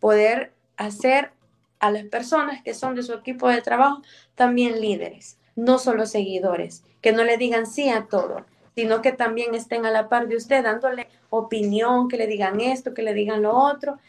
[0.01, 1.31] poder hacer
[1.79, 4.01] a las personas que son de su equipo de trabajo
[4.35, 8.45] también líderes no solo seguidores, que no le digan sí a todo,
[8.75, 12.93] sino que también estén a la par de usted, dándole opinión, que le digan esto,
[12.93, 13.99] que le digan lo otro.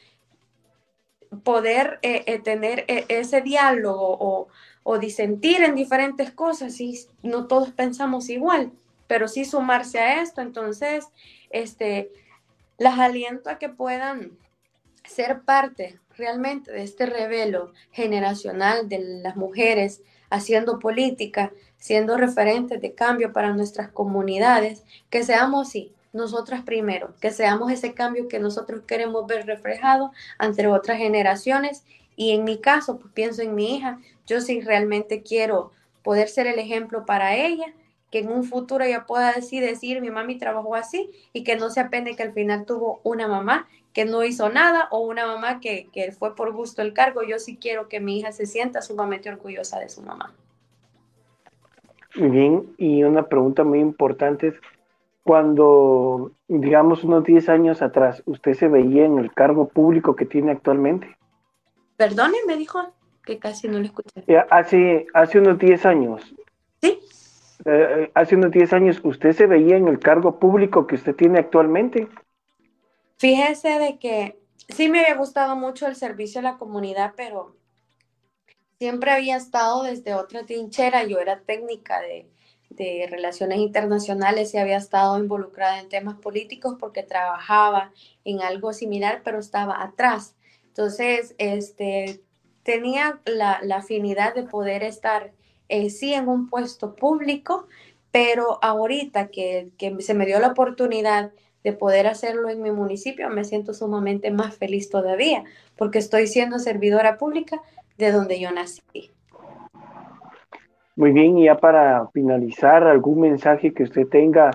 [1.42, 4.48] Poder eh, eh, tener eh, ese diálogo
[4.82, 8.72] o, disentir en diferentes cosas y no todos pensamos igual,
[9.06, 10.40] pero sí sumarse a esto.
[10.40, 11.06] Entonces,
[11.50, 12.10] este,
[12.76, 14.32] las aliento a que puedan
[15.04, 22.94] ser parte realmente de este revelo generacional de las mujeres haciendo política, siendo referentes de
[22.94, 28.82] cambio para nuestras comunidades, que seamos, sí, nosotras primero, que seamos ese cambio que nosotros
[28.86, 31.84] queremos ver reflejado ante otras generaciones.
[32.16, 35.72] Y en mi caso, pues pienso en mi hija, yo sí realmente quiero
[36.02, 37.72] poder ser el ejemplo para ella,
[38.10, 41.80] que en un futuro ella pueda decir, mi mami trabajó así y que no se
[41.80, 45.88] apene que al final tuvo una mamá que no hizo nada o una mamá que,
[45.92, 47.22] que fue por gusto el cargo.
[47.22, 50.32] Yo sí quiero que mi hija se sienta sumamente orgullosa de su mamá.
[52.16, 54.54] Muy bien, y una pregunta muy importante es,
[55.22, 60.50] cuando, digamos, unos 10 años atrás, ¿usted se veía en el cargo público que tiene
[60.50, 61.16] actualmente?
[61.96, 62.92] Perdone, me dijo
[63.24, 64.24] que casi no lo escuché.
[64.26, 66.34] Eh, hace, hace unos 10 años.
[66.80, 66.98] Sí.
[67.64, 71.38] Eh, hace unos 10 años, ¿usted se veía en el cargo público que usted tiene
[71.38, 72.08] actualmente?
[73.20, 74.40] Fíjese de que
[74.70, 77.54] sí me había gustado mucho el servicio a la comunidad, pero
[78.78, 81.04] siempre había estado desde otra trinchera.
[81.04, 82.30] Yo era técnica de,
[83.10, 87.92] relaciones internacionales y había estado involucrada en temas políticos porque trabajaba
[88.24, 90.34] en algo similar, pero estaba atrás.
[90.68, 92.22] Entonces, este,
[92.62, 95.34] tenía la, afinidad de poder estar,
[95.68, 97.66] eh, sí, en un puesto público,
[98.12, 101.32] pero ahorita que, que se me dio la oportunidad
[101.64, 105.44] de poder hacerlo en mi municipio, me siento sumamente más feliz todavía,
[105.76, 107.60] porque estoy siendo servidora pública
[107.98, 109.10] de donde yo nací.
[110.96, 114.50] Muy bien, y ya para finalizar, algún mensaje que usted tenga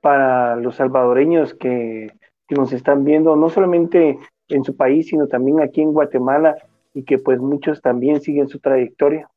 [0.00, 2.12] para los salvadoreños que,
[2.50, 6.56] nos están viendo, no solamente en su país, sino también aquí en Guatemala,
[6.94, 9.28] y que pues muchos también siguen su trayectoria.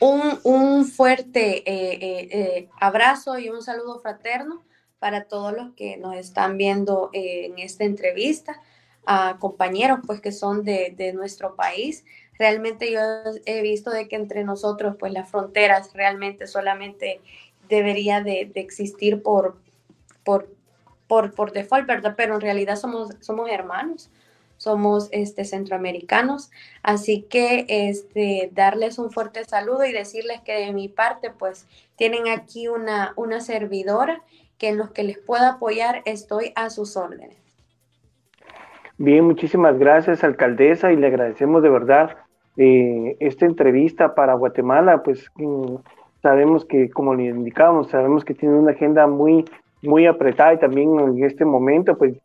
[0.00, 4.62] Un, fuerte eh, eh, eh, abrazo y un saludo fraterno
[4.98, 8.60] para todos los que nos están viendo en esta entrevista
[9.06, 12.04] a compañeros pues que son de, nuestro país.
[12.38, 13.00] Realmente yo
[13.46, 17.20] he visto de que entre nosotros pues las fronteras realmente solamente
[17.68, 19.56] debería de, existir por,
[20.24, 20.48] por,
[21.06, 22.14] por, por, default, ¿verdad?
[22.16, 24.10] Pero en realidad somos, somos hermanos,
[24.56, 26.50] somos este, centroamericanos,
[26.82, 31.66] así que este, darles un fuerte saludo y decirles que de mi parte pues
[31.96, 34.22] tienen aquí una, una servidora
[34.58, 37.36] que en los que les pueda apoyar estoy a sus órdenes.
[38.98, 42.16] Bien, muchísimas gracias, alcaldesa, y le agradecemos de verdad
[42.56, 45.02] eh, esta entrevista para Guatemala.
[45.02, 45.76] Pues mm,
[46.22, 49.44] sabemos que, como le indicábamos, sabemos que tiene una agenda muy,
[49.82, 52.16] muy apretada y también en este momento, pues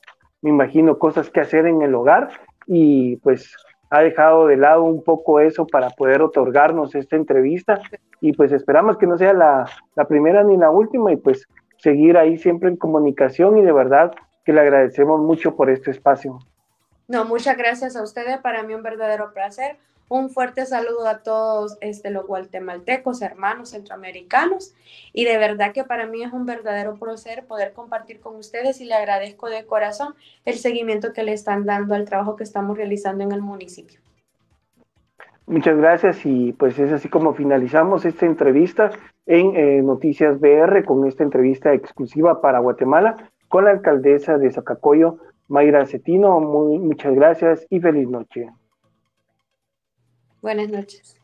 [0.41, 2.29] me imagino cosas que hacer en el hogar
[2.65, 3.53] y pues
[3.89, 7.81] ha dejado de lado un poco eso para poder otorgarnos esta entrevista
[8.21, 9.65] y pues esperamos que no sea la,
[9.95, 11.45] la primera ni la última y pues
[11.81, 14.13] seguir ahí siempre en comunicación y de verdad
[14.45, 16.39] que le agradecemos mucho por este espacio.
[17.07, 18.37] No, muchas gracias a ustedes.
[18.39, 19.77] Para mí un verdadero placer.
[20.07, 24.73] Un fuerte saludo a todos este, los guatemaltecos, hermanos centroamericanos.
[25.13, 28.85] Y de verdad que para mí es un verdadero placer poder compartir con ustedes y
[28.85, 30.13] le agradezco de corazón
[30.45, 33.99] el seguimiento que le están dando al trabajo que estamos realizando en el municipio.
[35.51, 38.89] Muchas gracias y pues es así como finalizamos esta entrevista
[39.25, 45.17] en eh, Noticias BR con esta entrevista exclusiva para Guatemala con la alcaldesa de Zacacoyo,
[45.49, 48.49] Mayra Cetino, muy, muchas gracias y feliz noche.
[50.41, 51.20] Buenas noches.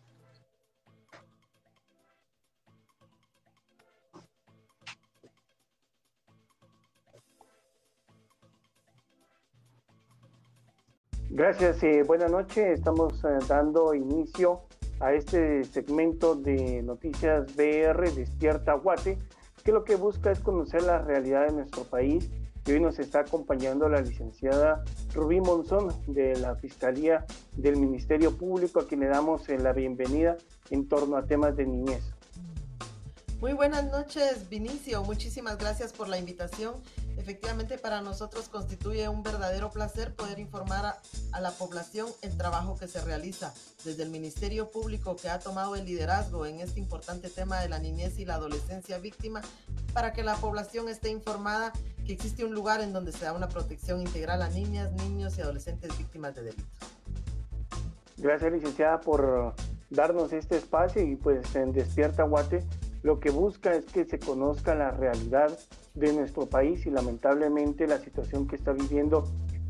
[11.30, 12.80] Gracias, eh, buenas noches.
[12.80, 14.62] Estamos eh, dando inicio
[15.02, 19.18] a este segmento de Noticias BR Despierta Guate,
[19.64, 22.30] que lo que busca es conocer la realidad de nuestro país
[22.66, 27.26] y hoy nos está acompañando la licenciada Rubí Monzón de la Fiscalía
[27.58, 30.38] del Ministerio Público, a quien le damos eh, la bienvenida
[30.70, 32.04] en torno a temas de niñez.
[33.42, 35.04] Muy buenas noches, Vinicio.
[35.04, 36.74] Muchísimas gracias por la invitación.
[37.18, 41.02] Efectivamente, para nosotros constituye un verdadero placer poder informar a,
[41.32, 43.54] a, la población el trabajo que se realiza
[43.84, 47.80] desde el Ministerio Público que ha tomado el liderazgo en este importante tema de la
[47.80, 49.42] niñez y la adolescencia víctima
[49.94, 51.74] para que la población esté informada
[52.06, 55.42] que existe un lugar en donde se da una protección integral a niñas, niños y
[55.42, 56.66] adolescentes víctimas de delitos.
[58.18, 59.54] Gracias, licenciada, por
[59.90, 62.64] darnos este espacio y pues en Despierta Guate
[63.08, 65.58] lo que busca es que se conozca la realidad
[65.96, 69.24] de nuestro país y lamentablemente la situación que está viviendo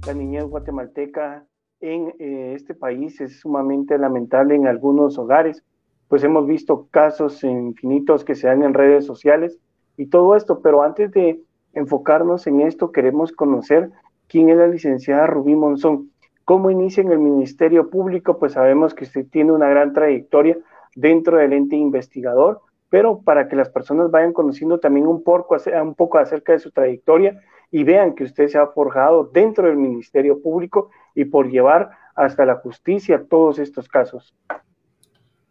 [0.08, 1.46] la niñez guatemalteca
[1.80, 5.64] en eh, este país es sumamente lamentable en algunos hogares,
[6.08, 9.60] pues hemos visto casos infinitos que se dan en redes sociales
[9.98, 11.40] y todo esto, pero antes de
[11.74, 13.92] enfocarnos en esto, queremos conocer
[14.28, 16.10] quién es la licenciada Rubí Monzón.
[16.44, 18.40] ¿Cómo inicia en el Ministerio Público?
[18.40, 20.58] Pues sabemos que tiene una gran trayectoria
[20.96, 25.96] dentro del ente investigador, pero para que las personas vayan conociendo también un poco, un
[25.96, 30.42] poco acerca de su trayectoria y vean que usted se ha forjado dentro del Ministerio
[30.42, 34.34] Público y por llevar hasta la justicia todos estos casos.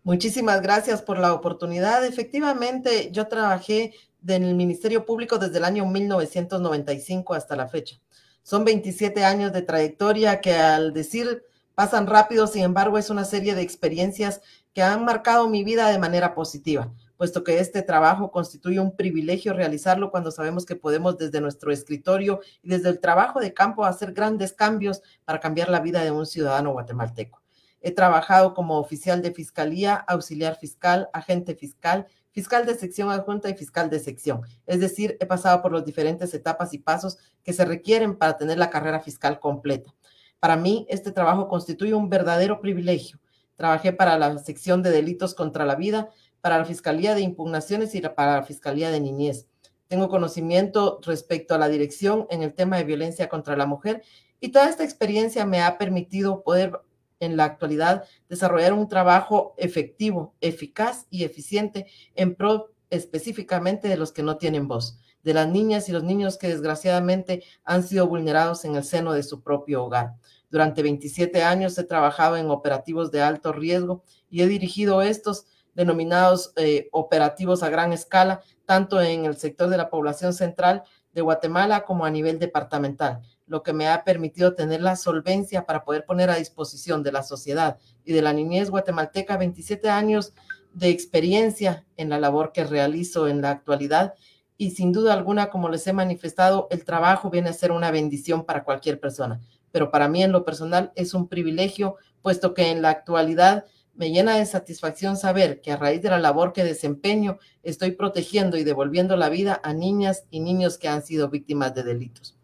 [0.03, 2.05] Muchísimas gracias por la oportunidad.
[2.07, 3.93] Efectivamente, yo trabajé
[4.27, 7.97] en el Ministerio Público desde el año 1995 hasta la fecha.
[8.43, 13.55] Son 27 años de trayectoria que al decir pasan rápido, sin embargo, es una serie
[13.55, 14.41] de experiencias
[14.73, 19.53] que han marcado mi vida de manera positiva puesto que este trabajo constituye un privilegio
[19.53, 24.13] realizarlo cuando sabemos que podemos desde nuestro escritorio y desde el trabajo de campo hacer
[24.13, 27.43] grandes cambios para cambiar la vida de un ciudadano guatemalteco.
[27.81, 33.55] He trabajado como oficial de fiscalía, auxiliar fiscal, agente fiscal, fiscal de sección adjunta y
[33.55, 34.43] fiscal de sección.
[34.67, 38.59] Es decir, he pasado por las diferentes etapas y pasos que se requieren para tener
[38.59, 39.95] la carrera fiscal completa.
[40.39, 43.19] Para mí, este trabajo constituye un verdadero privilegio.
[43.55, 46.11] Trabajé para la sección de delitos contra la vida,
[46.47, 49.49] para la Fiscalía de Impugnaciones y para la Fiscalía de Niñez.
[49.89, 54.05] Tengo conocimiento respecto a la dirección en el tema de violencia contra la mujer
[54.39, 56.81] y toda esta experiencia me ha permitido poder
[57.19, 64.13] en la actualidad desarrollar un trabajo efectivo, eficaz y eficiente en pro específicamente de los
[64.13, 68.65] que no tienen voz, de las niñas y los niños que desgraciadamente han sido vulnerados
[68.65, 70.15] en el seno de su propio hogar.
[70.49, 76.53] Durante 27 años he trabajado en operativos de alto riesgo y he dirigido estos denominados
[76.57, 81.85] eh, operativos a gran escala, tanto en el sector de la población central de Guatemala
[81.85, 86.31] como a nivel departamental, lo que me ha permitido tener la solvencia para poder poner
[86.31, 90.33] a disposición de la sociedad y de la niñez guatemalteca 27 años
[90.73, 94.15] de experiencia en la labor que realizo en la actualidad.
[94.57, 98.45] Y sin duda alguna, como les he manifestado, el trabajo viene a ser una bendición
[98.45, 102.81] para cualquier persona, pero para mí en lo personal es un privilegio, puesto que en
[102.81, 103.67] la actualidad
[103.97, 108.57] me llena de satisfacción saber que a raíz de la labor que desempeño estoy protegiendo
[108.57, 112.37] y devolviendo la vida a niñas y niños que han sido víctimas de delitos.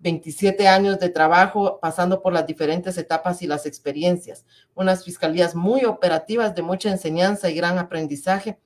[0.00, 4.44] 27 años de trabajo pasando por las diferentes etapas y las experiencias,
[4.74, 8.58] unas fiscalías muy operativas de mucha enseñanza y gran aprendizaje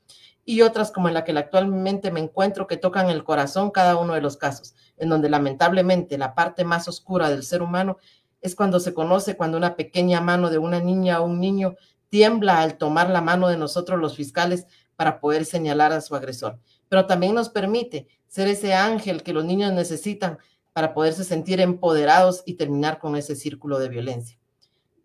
[0.44, 4.14] y otras como en la que actualmente me encuentro que tocan el corazón cada uno
[4.14, 7.98] de los casos, en donde lamentablemente la parte más oscura del ser humano
[8.40, 11.76] es cuando se conoce cuando una pequeña mano de una niña o un niño
[12.08, 16.58] tiembla al tomar la mano de nosotros los fiscales para poder señalar a su agresor,
[16.88, 20.38] pero también nos permite ser ese ángel que los niños necesitan
[20.72, 24.38] para poderse sentir empoderados y terminar con ese círculo de violencia.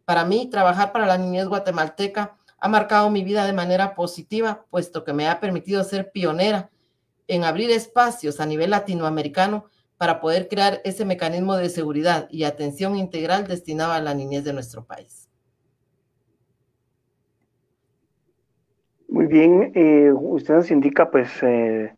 [0.05, 5.03] Para mí, trabajar para la niñez guatemalteca ha marcado mi vida de manera positiva, puesto
[5.03, 6.69] que me ha permitido ser pionera
[7.27, 9.65] en abrir espacios a nivel latinoamericano
[9.97, 14.53] para poder crear ese mecanismo de seguridad y atención integral destinado a la niñez de
[14.53, 15.22] nuestro país.
[19.13, 21.93] Muy bien, eh, usted nos indica, pues, eh,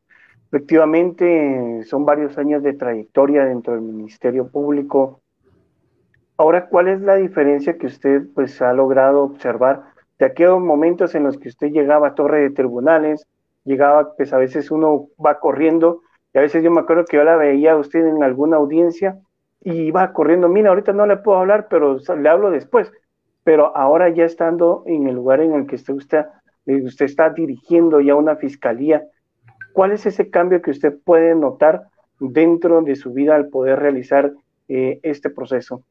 [0.49, 5.21] efectivamente, son varios años de trayectoria dentro del Ministerio Público.
[6.35, 9.83] Ahora, ¿cuál es la diferencia que usted, pues, ha logrado observar
[10.19, 13.25] de aquellos momentos en los que usted llegaba a torre de tribunales,
[13.63, 16.01] llegaba, pues, a veces uno va corriendo,
[16.33, 19.17] y a veces yo me acuerdo que yo la veía a usted en alguna audiencia
[19.61, 22.91] y iba corriendo, mira, ahorita no le puedo hablar, pero le hablo después.
[23.45, 28.01] Pero ahora ya estando en el lugar en el que usted está usted está dirigiendo
[28.01, 29.03] ya una fiscalía.
[29.73, 31.89] ¿Cuál es ese cambio que usted puede notar
[32.19, 34.33] dentro de su vida al poder realizar
[34.67, 35.83] eh, este proceso?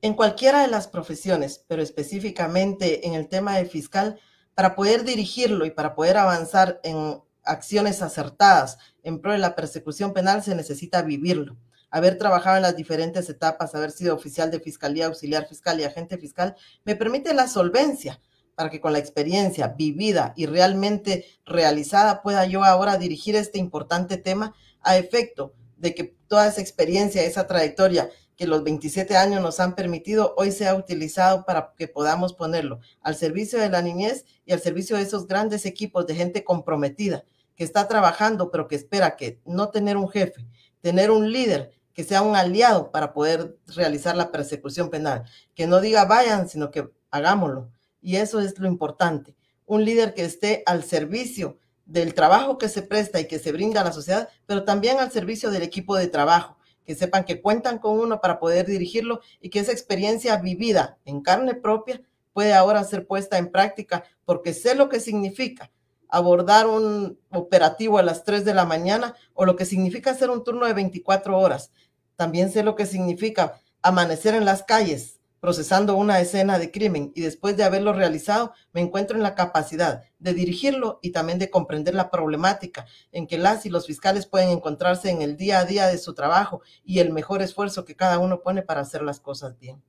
[0.00, 4.18] En cualquiera de las profesiones, pero específicamente en el tema de fiscal,
[4.54, 10.12] para poder dirigirlo y para poder avanzar en acciones acertadas en pro de la persecución
[10.12, 11.56] penal se necesita vivirlo.
[11.90, 16.16] Haber trabajado en las diferentes etapas, haber sido oficial de fiscalía, auxiliar fiscal y agente
[16.16, 18.20] fiscal, me permite la solvencia
[18.54, 24.16] para que con la experiencia vivida y realmente realizada pueda yo ahora dirigir este importante
[24.16, 29.60] tema a efecto de que toda esa experiencia, esa trayectoria que los 27 años nos
[29.60, 34.52] han permitido, hoy sea utilizado para que podamos ponerlo al servicio de la niñez y
[34.52, 37.24] al servicio de esos grandes equipos de gente comprometida
[37.54, 40.46] que está trabajando, pero que espera que no tener un jefe,
[40.80, 45.24] tener un líder que sea un aliado para poder realizar la persecución penal,
[45.54, 47.70] que no diga vayan, sino que hagámoslo
[48.02, 49.34] y eso es lo importante.
[49.64, 53.80] Un líder que esté al servicio del trabajo que se presta y que se brinda
[53.80, 57.78] a la sociedad, pero también al servicio del equipo de trabajo, que sepan que cuentan
[57.78, 62.84] con uno para poder dirigirlo y que esa experiencia vivida en carne propia puede ahora
[62.84, 65.70] ser puesta en práctica porque sé lo que significa
[66.08, 70.44] abordar un operativo a las 3 de la mañana o lo que significa hacer un
[70.44, 71.70] turno de 24 horas.
[72.16, 77.20] También sé lo que significa amanecer en las calles procesando una escena de crimen y
[77.20, 81.96] después de haberlo realizado, me encuentro en la capacidad de dirigirlo y también de comprender
[81.96, 85.88] la problemática en que las y los fiscales pueden encontrarse en el día a día
[85.88, 89.58] de su trabajo y el mejor esfuerzo que cada uno pone para hacer las cosas
[89.58, 89.82] bien.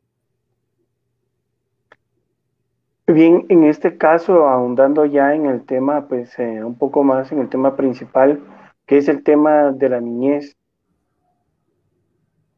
[3.05, 7.37] Bien, en este caso, ahondando ya en el tema, pues eh, un poco más en
[7.37, 8.41] el tema principal,
[8.87, 10.57] que es el tema de la niñez.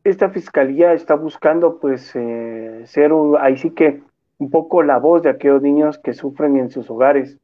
[0.05, 4.03] Esta fiscalía está buscando, pues, eh, ser ahí sí que
[4.37, 7.39] un poco la voz de aquellos niños que sufren en sus hogares.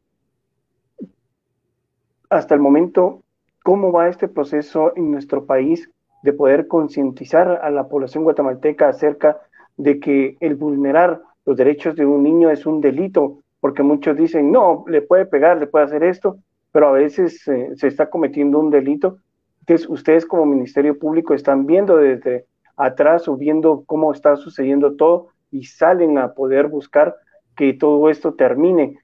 [2.30, 3.24] Hasta el momento,
[3.64, 5.90] ¿cómo va este proceso en nuestro país
[6.22, 9.42] de poder concientizar a la población guatemalteca acerca
[9.78, 14.52] de que el vulnerar los derechos de un niño es un delito, porque muchos dicen,
[14.52, 16.38] no, le puede pegar, le puede hacer esto,
[16.72, 19.18] pero a veces eh, se está cometiendo un delito.
[19.62, 22.51] Entonces, ustedes como Ministerio Público están viendo desde
[22.82, 27.16] atrás o viendo cómo está sucediendo todo y salen a poder buscar
[27.56, 29.00] que todo esto termine.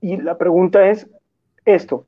[0.00, 1.08] Y la pregunta es
[1.64, 2.06] esto,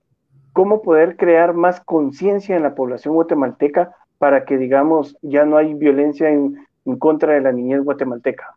[0.53, 5.75] ¿cómo poder crear más conciencia en la población guatemalteca para que, digamos, ya no hay
[5.75, 6.57] violencia en
[6.99, 8.56] contra de la niñez guatemalteca?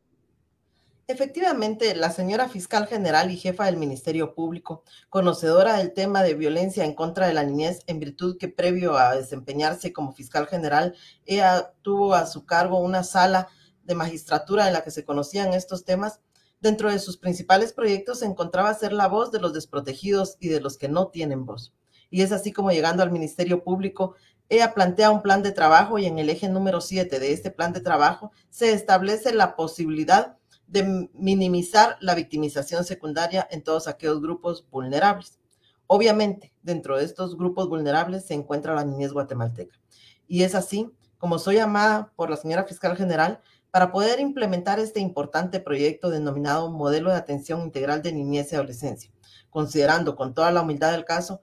[1.12, 6.86] Efectivamente, la señora fiscal general y jefa del Ministerio Público, conocedora del tema de violencia
[6.86, 10.96] en contra de la niñez, en virtud que previo a desempeñarse como fiscal general,
[11.26, 13.48] ella tuvo a su cargo una sala
[13.86, 16.22] de magistratura en la que se conocían estos temas.
[16.62, 20.62] Dentro de sus principales proyectos se encontraba ser la voz de los desprotegidos y de
[20.62, 21.74] los que no tienen voz.
[22.12, 24.14] Y es así como llegando al Ministerio Público,
[24.48, 27.74] ella plantea un plan de trabajo y en el eje número 7 de este plan
[27.74, 30.39] de trabajo se establece la posibilidad
[30.70, 35.40] de minimizar la victimización secundaria en todos aquellos grupos vulnerables.
[35.88, 39.80] Obviamente, dentro de estos grupos vulnerables se encuentra la niñez guatemalteca.
[40.28, 43.42] Y es así como soy llamada por la señora fiscal general
[43.72, 49.12] para poder implementar este importante proyecto denominado Modelo de Atención Integral de Niñez y Adolescencia,
[49.50, 51.42] considerando con toda la humildad del caso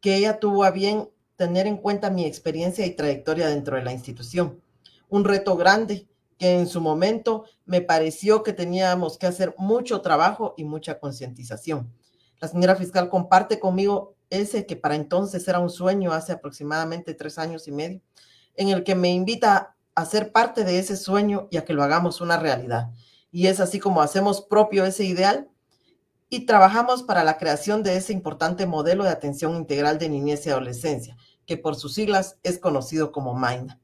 [0.00, 3.92] que ella tuvo a bien tener en cuenta mi experiencia y trayectoria dentro de la
[3.92, 4.60] institución.
[5.08, 6.06] Un reto grande
[6.52, 11.92] en su momento me pareció que teníamos que hacer mucho trabajo y mucha concientización.
[12.40, 17.38] La señora fiscal comparte conmigo ese que para entonces era un sueño hace aproximadamente tres
[17.38, 18.00] años y medio,
[18.56, 21.82] en el que me invita a ser parte de ese sueño y a que lo
[21.82, 22.90] hagamos una realidad.
[23.30, 25.48] Y es así como hacemos propio ese ideal
[26.28, 30.50] y trabajamos para la creación de ese importante modelo de atención integral de niñez y
[30.50, 31.16] adolescencia,
[31.46, 33.80] que por sus siglas es conocido como MAINA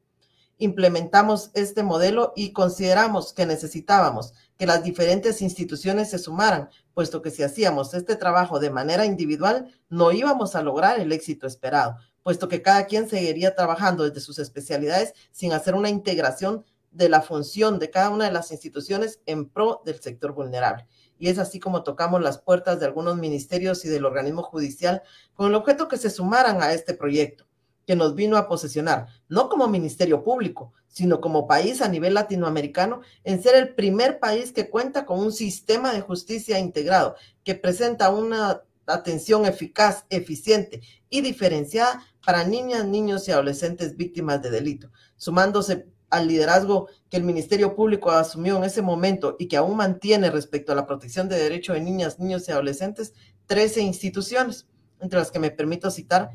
[0.61, 7.31] implementamos este modelo y consideramos que necesitábamos que las diferentes instituciones se sumaran, puesto que
[7.31, 12.47] si hacíamos este trabajo de manera individual, no íbamos a lograr el éxito esperado, puesto
[12.47, 17.79] que cada quien seguiría trabajando desde sus especialidades sin hacer una integración de la función
[17.79, 20.87] de cada una de las instituciones en pro del sector vulnerable.
[21.19, 25.03] Y es así como tocamos las puertas de algunos ministerios y del organismo judicial
[25.33, 27.50] con el objeto que se sumaran a este proyecto
[27.91, 33.01] que nos vino a posesionar, no como Ministerio Público, sino como país a nivel latinoamericano,
[33.25, 38.11] en ser el primer país que cuenta con un sistema de justicia integrado, que presenta
[38.11, 45.89] una atención eficaz, eficiente y diferenciada para niñas, niños y adolescentes víctimas de delito, sumándose
[46.11, 50.71] al liderazgo que el Ministerio Público asumió en ese momento y que aún mantiene respecto
[50.71, 53.15] a la protección de derechos de niñas, niños y adolescentes,
[53.47, 54.69] 13 instituciones,
[55.01, 56.31] entre las que me permito citar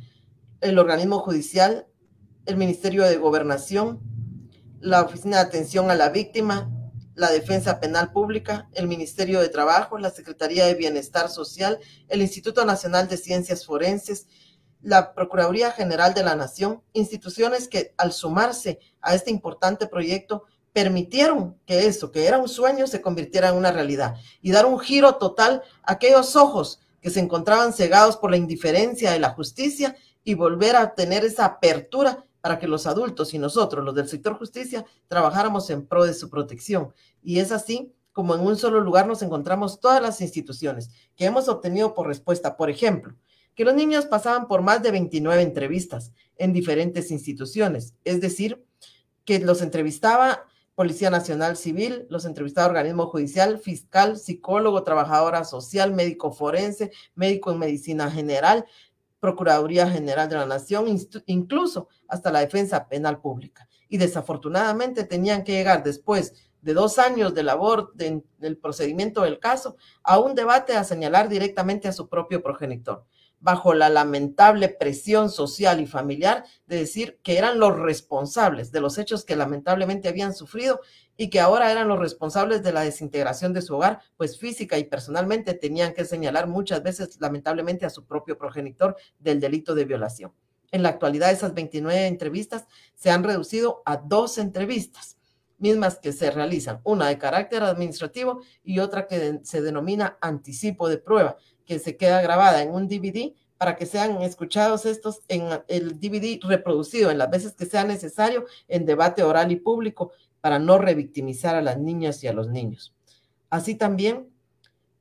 [0.61, 1.87] el organismo judicial,
[2.45, 4.01] el Ministerio de Gobernación,
[4.79, 6.71] la Oficina de Atención a la Víctima,
[7.15, 11.79] la Defensa Penal Pública, el Ministerio de Trabajo, la Secretaría de Bienestar Social,
[12.09, 14.27] el Instituto Nacional de Ciencias Forenses,
[14.81, 21.57] la Procuraduría General de la Nación, instituciones que al sumarse a este importante proyecto permitieron
[21.65, 25.15] que eso, que era un sueño, se convirtiera en una realidad y dar un giro
[25.15, 29.95] total a aquellos ojos que se encontraban cegados por la indiferencia de la justicia
[30.25, 34.37] y volver a tener esa apertura para que los adultos y nosotros, los del sector
[34.37, 36.93] justicia, trabajáramos en pro de su protección.
[37.23, 41.47] Y es así como en un solo lugar nos encontramos todas las instituciones que hemos
[41.47, 42.57] obtenido por respuesta.
[42.57, 43.15] Por ejemplo,
[43.55, 48.63] que los niños pasaban por más de 29 entrevistas en diferentes instituciones, es decir,
[49.23, 50.45] que los entrevistaba
[50.75, 57.59] Policía Nacional Civil, los entrevistados organismo judicial, fiscal, psicólogo, trabajadora social, médico forense, médico en
[57.59, 58.65] medicina general,
[59.25, 60.85] Procuraduría General de la Nación,
[61.25, 63.67] incluso hasta la defensa penal pública.
[63.89, 69.77] Y desafortunadamente tenían que llegar después de dos años de labor del procedimiento del caso
[70.03, 73.03] a un debate a señalar directamente a su propio progenitor
[73.39, 78.97] bajo la lamentable presión social y familiar de decir que eran los responsables de los
[78.97, 80.81] hechos que lamentablemente habían sufrido
[81.17, 84.85] y que ahora eran los responsables de la desintegración de su hogar, pues física y
[84.85, 90.33] personalmente tenían que señalar muchas veces lamentablemente a su propio progenitor del delito de violación.
[90.71, 92.65] En la actualidad esas 29 entrevistas
[92.95, 95.17] se han reducido a dos entrevistas,
[95.57, 100.97] mismas que se realizan, una de carácter administrativo y otra que se denomina anticipo de
[100.97, 105.99] prueba, que se queda grabada en un DVD para que sean escuchados estos en el
[105.99, 110.11] DVD reproducido en las veces que sea necesario en debate oral y público
[110.45, 112.93] para no revictimizar a las niñas y a los niños.
[113.49, 114.29] Así también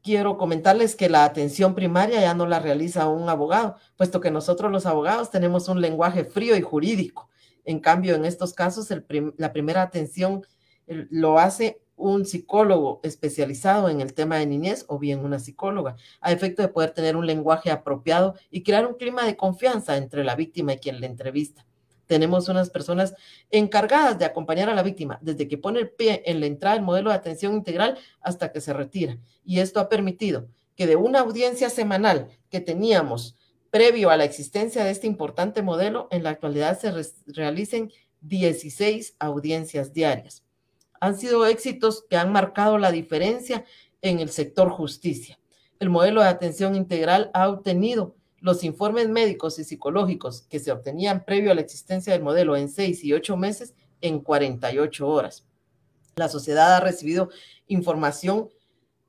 [0.03, 4.73] quiero comentarles que la atención primaria ya no la realiza un abogado, puesto que nosotros
[4.73, 7.29] los abogados tenemos un lenguaje frío y jurídico.
[7.67, 8.89] En cambio, en estos casos,
[9.37, 10.47] la primera atención
[10.87, 16.33] lo hace un psicólogo especializado en el tema de niñez o bien una psicóloga, a
[16.33, 20.37] efecto de poder tener un lenguaje apropiado y crear un clima de confianza entre la
[20.37, 21.67] víctima y quien le entrevista.
[22.07, 23.15] Tenemos unas personas
[23.51, 26.85] encargadas de acompañar a la víctima desde que pone el pie en la entrada del
[26.85, 29.19] modelo de atención integral hasta que se retira.
[29.45, 33.37] Y esto ha permitido que de una audiencia semanal que teníamos
[33.71, 36.93] previo a la existencia de este importante modelo, en la actualidad se
[37.27, 40.45] realicen 16 audiencias diarias
[41.05, 43.67] han sido éxitos que han marcado la diferencia
[44.01, 45.39] en el sector justicia.
[45.79, 51.25] El modelo de atención integral ha obtenido los informes médicos y psicológicos que se obtenían
[51.25, 55.47] previo a la existencia del modelo en seis y ocho meses en 48 horas.
[56.17, 57.31] La sociedad ha recibido
[57.67, 58.51] información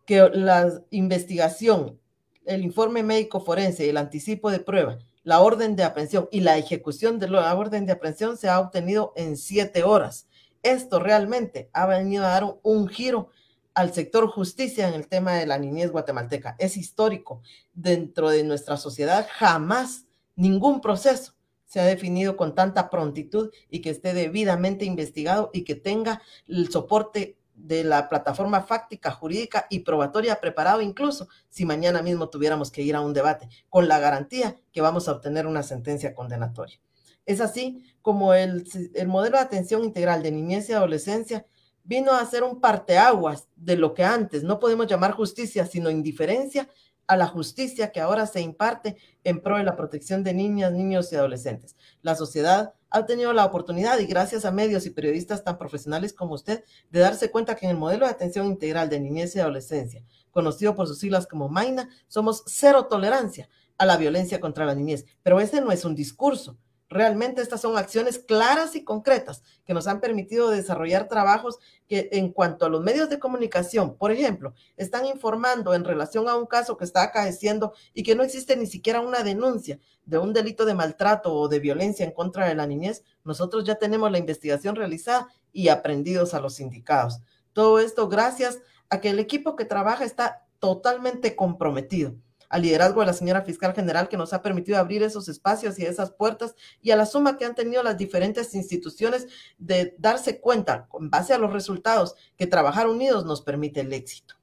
[0.06, 2.00] que la investigación,
[2.46, 7.20] el informe médico forense, el anticipo de prueba, la orden de aprehensión y la ejecución
[7.20, 10.28] de la orden de aprehensión se ha obtenido en siete horas
[10.66, 13.30] esto realmente ha venido a dar un, giro
[13.76, 16.56] al sector justicia en el tema de la niñez guatemalteca.
[16.58, 17.42] Es histórico.
[17.74, 21.34] Dentro de nuestra sociedad jamás ningún proceso
[21.66, 26.70] se ha definido con tanta prontitud y que esté debidamente investigado y que tenga el
[26.70, 32.82] soporte de la plataforma fáctica, jurídica y probatoria preparado incluso si mañana mismo tuviéramos que
[32.82, 36.80] ir a un debate, con la garantía que vamos a obtener una sentencia condenatoria.
[37.26, 38.66] Es así como el,
[39.08, 41.46] modelo de atención integral de niñez y adolescencia
[41.86, 46.70] vino a ser un parteaguas de lo que antes no podemos llamar justicia, sino indiferencia
[47.08, 51.12] a la justicia que ahora se imparte en pro de la protección de niñas, niños
[51.12, 51.76] y adolescentes.
[52.02, 56.34] La sociedad ha tenido la oportunidad, y gracias a medios y periodistas tan profesionales como
[56.34, 60.04] usted, de darse cuenta que en el modelo de atención integral de niñez y adolescencia,
[60.32, 65.06] conocido por sus siglas como MAINA, somos cero tolerancia a la violencia contra la niñez.
[65.22, 66.58] Pero ese no es un discurso,
[66.96, 71.60] Realmente estas son acciones claras y concretas que nos han permitido desarrollar trabajos
[71.90, 76.38] que en cuanto a los medios de comunicación, por ejemplo, están informando en relación a
[76.38, 80.32] un caso que está acaeciendo y que no existe ni siquiera una denuncia de un
[80.32, 84.20] delito de maltrato o de violencia en contra de la niñez, nosotros ya tenemos la
[84.20, 87.20] investigación realizada y aprendidos a los sindicados.
[87.52, 88.60] Todo esto gracias
[88.90, 92.16] a que el equipo que trabaja está totalmente comprometido
[92.56, 95.86] al liderazgo de la señora fiscal general que nos ha permitido abrir esos espacios y
[95.86, 99.28] esas puertas y a la suma que han tenido las diferentes instituciones
[99.58, 104.36] de darse cuenta, con base a los resultados, que trabajar unidos nos permite el éxito.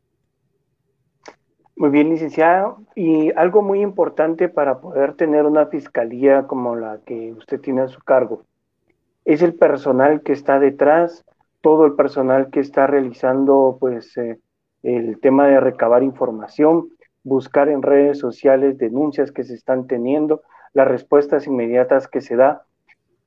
[1.75, 2.83] Muy bien, licenciado.
[2.95, 7.89] Y algo muy importante para poder tener una fiscalía como la que usted tiene a
[7.89, 8.45] su cargo,
[9.25, 11.25] es el personal que está detrás,
[11.63, 14.39] todo el personal que está realizando pues eh,
[14.83, 16.91] el tema de recabar información,
[17.25, 20.43] buscar en redes sociales denuncias que se están teniendo,
[20.73, 22.67] las respuestas inmediatas que se da.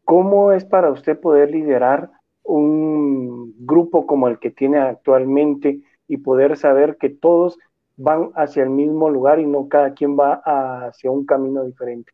[0.04, 2.12] ¿Cómo es para usted poder liderar
[2.44, 7.58] un grupo como el que tiene actualmente y poder saber que todos
[7.98, 12.12] van hacia el mismo lugar y no cada quien va hacia un camino diferente?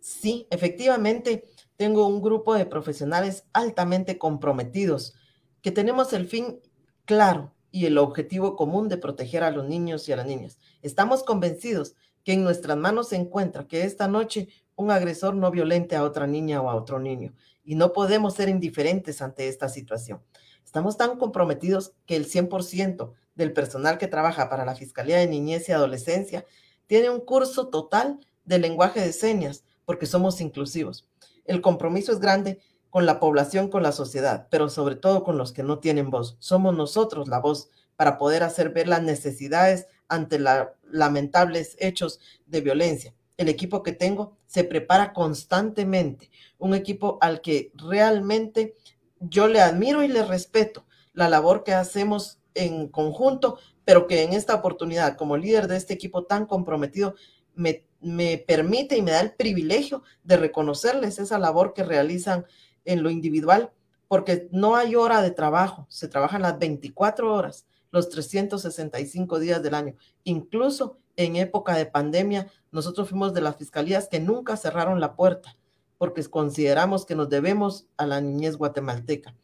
[0.00, 1.44] Sí, efectivamente,
[1.76, 5.14] tengo un grupo de profesionales altamente comprometidos
[5.62, 6.60] que tenemos el fin
[7.06, 10.60] claro, y el objetivo común de proteger a los niños y a las niñas.
[10.80, 14.46] Estamos convencidos que en nuestras manos se encuentra que esta noche
[14.76, 17.34] un agresor no violente a otra niña o a otro niño
[17.64, 20.22] y no podemos ser indiferentes ante esta situación.
[20.64, 25.68] Estamos tan comprometidos que el 100% del personal que trabaja para la Fiscalía de Niñez
[25.68, 26.46] y Adolescencia
[26.86, 31.08] tiene un curso total de lenguaje de señas porque somos inclusivos.
[31.44, 32.60] El compromiso es grande
[32.94, 36.36] con la población, con la sociedad, pero sobre todo con los que no tienen voz.
[36.38, 42.60] Somos nosotros la voz para poder hacer ver las necesidades ante los lamentables hechos de
[42.60, 43.12] violencia.
[43.36, 48.76] El equipo que tengo se prepara constantemente, un equipo al que realmente
[49.18, 54.34] yo le admiro y le respeto la labor que hacemos en conjunto, pero que en
[54.34, 57.16] esta oportunidad, como líder de este equipo tan comprometido,
[57.56, 62.46] me, me permite y me da el privilegio de reconocerles esa labor que realizan
[62.84, 63.72] en lo individual,
[64.08, 69.74] porque no hay hora de trabajo, se trabajan las 24 horas, los 365 días del
[69.74, 69.94] año.
[70.24, 75.56] Incluso en época de pandemia, nosotros fuimos de las fiscalías que nunca cerraron la puerta,
[75.98, 79.34] porque consideramos que nos debemos a la niñez guatemalteca.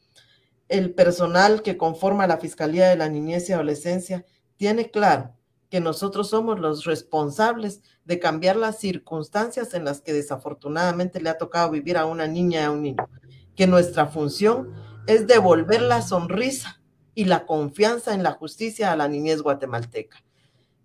[0.69, 4.25] El personal que conforma la Fiscalía de la Niñez y Adolescencia
[4.57, 5.35] tiene claro
[5.69, 11.39] que nosotros somos los responsables de cambiar las circunstancias en las que desafortunadamente le ha
[11.39, 13.09] tocado vivir a una niña y a un niño
[13.57, 14.73] que nuestra función
[15.07, 16.81] es devolver la sonrisa
[17.15, 20.23] y la confianza en la justicia a la niñez guatemalteca.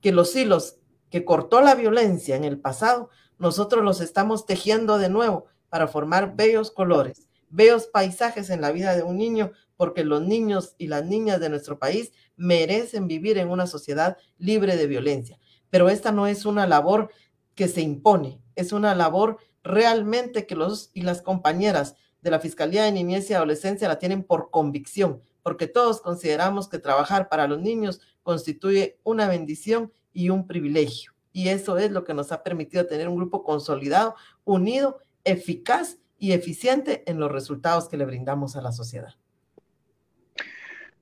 [0.02, 0.78] Que los hilos
[1.10, 6.36] que cortó la violencia en el pasado, nosotros los estamos tejiendo de nuevo para formar
[6.36, 11.06] bellos colores, bellos paisajes en la vida de un niño, porque los niños y las
[11.06, 15.40] niñas de nuestro país merecen vivir en una sociedad libre de violencia.
[15.70, 17.12] Pero esta no es una labor
[17.56, 22.84] que se impone, es una labor realmente que los y las compañeras de la Fiscalía
[22.84, 27.62] de Niñez y Adolescencia la tienen por convicción, porque todos consideramos que trabajar para los
[27.62, 31.12] niños constituye una bendición y un privilegio.
[31.32, 36.32] Y eso es lo que nos ha permitido tener un grupo consolidado, unido, eficaz y
[36.32, 39.14] eficiente en los resultados que le brindamos a la sociedad.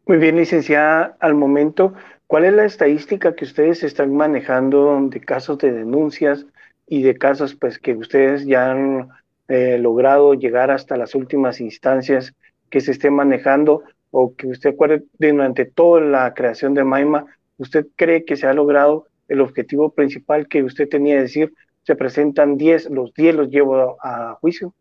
[0.06, 1.94] Muy bien, licenciada, al momento,
[2.28, 6.46] ¿cuál es la estadística que ustedes están manejando de casos de denuncias
[6.86, 9.10] y de casos pues que ustedes ya han
[9.48, 12.34] eh, logrado llegar hasta las últimas instancias
[12.70, 17.26] que se esté manejando o que usted acuerde durante toda la creación de Maima,
[17.58, 21.54] ¿usted cree que se ha logrado el objetivo principal que usted tenía de decir,
[21.84, 24.74] se presentan 10, los 10 los llevo a juicio?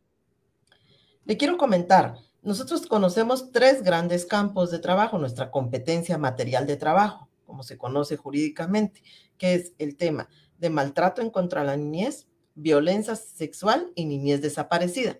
[1.24, 7.28] Le quiero comentar, nosotros conocemos tres grandes campos de trabajo, nuestra competencia material de trabajo,
[7.46, 9.02] como se conoce jurídicamente,
[9.38, 10.28] que es el tema
[10.58, 15.18] de maltrato en contra de la niñez, violencia sexual y niñez desaparecida.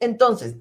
[0.00, 0.56] Entonces,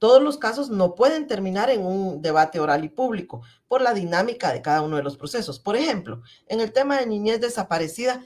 [0.00, 4.50] todos los casos no pueden terminar en un debate oral y público por la dinámica
[4.50, 5.60] de cada uno de los procesos.
[5.60, 8.24] Por ejemplo, en el tema de niñez desaparecida,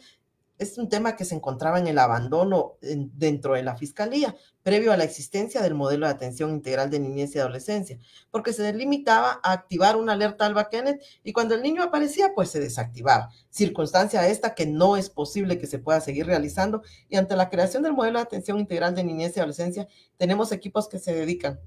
[0.59, 4.97] es un tema que se encontraba en el abandono dentro de la fiscalía, previo a
[4.97, 7.98] la existencia del modelo de atención integral de niñez y adolescencia,
[8.31, 12.51] porque se limitaba a activar una alerta Alba Kenneth y cuando el niño aparecía, pues
[12.51, 13.31] se desactivaba.
[13.51, 17.82] Circunstancia esta que no es posible que se pueda seguir realizando y ante la creación
[17.82, 21.60] del modelo de atención integral de niñez y adolescencia, tenemos equipos que se dedican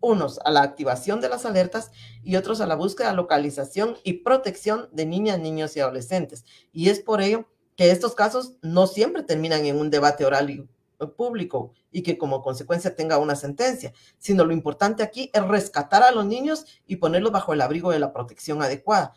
[0.00, 1.90] unos a la activación de las alertas
[2.22, 6.46] y otros a la búsqueda, localización y protección de niñas, niños y adolescentes.
[6.72, 7.46] Y es por ello
[7.80, 12.18] que estos casos no siempre terminan en un debate oral y eh, público y que
[12.18, 16.96] como consecuencia tenga una sentencia, sino lo importante aquí es rescatar a los niños y
[16.96, 19.14] ponerlos bajo el abrigo de la protección adecuada.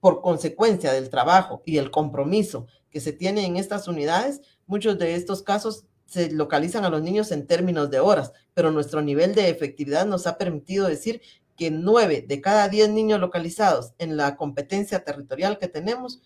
[0.00, 5.14] Por consecuencia del trabajo y el compromiso que se tiene en estas unidades, muchos de
[5.14, 9.50] estos casos se localizan a los niños en términos de horas, pero nuestro nivel de
[9.50, 11.20] efectividad nos ha permitido decir
[11.54, 16.22] que nueve de cada diez niños localizados en la competencia territorial que tenemos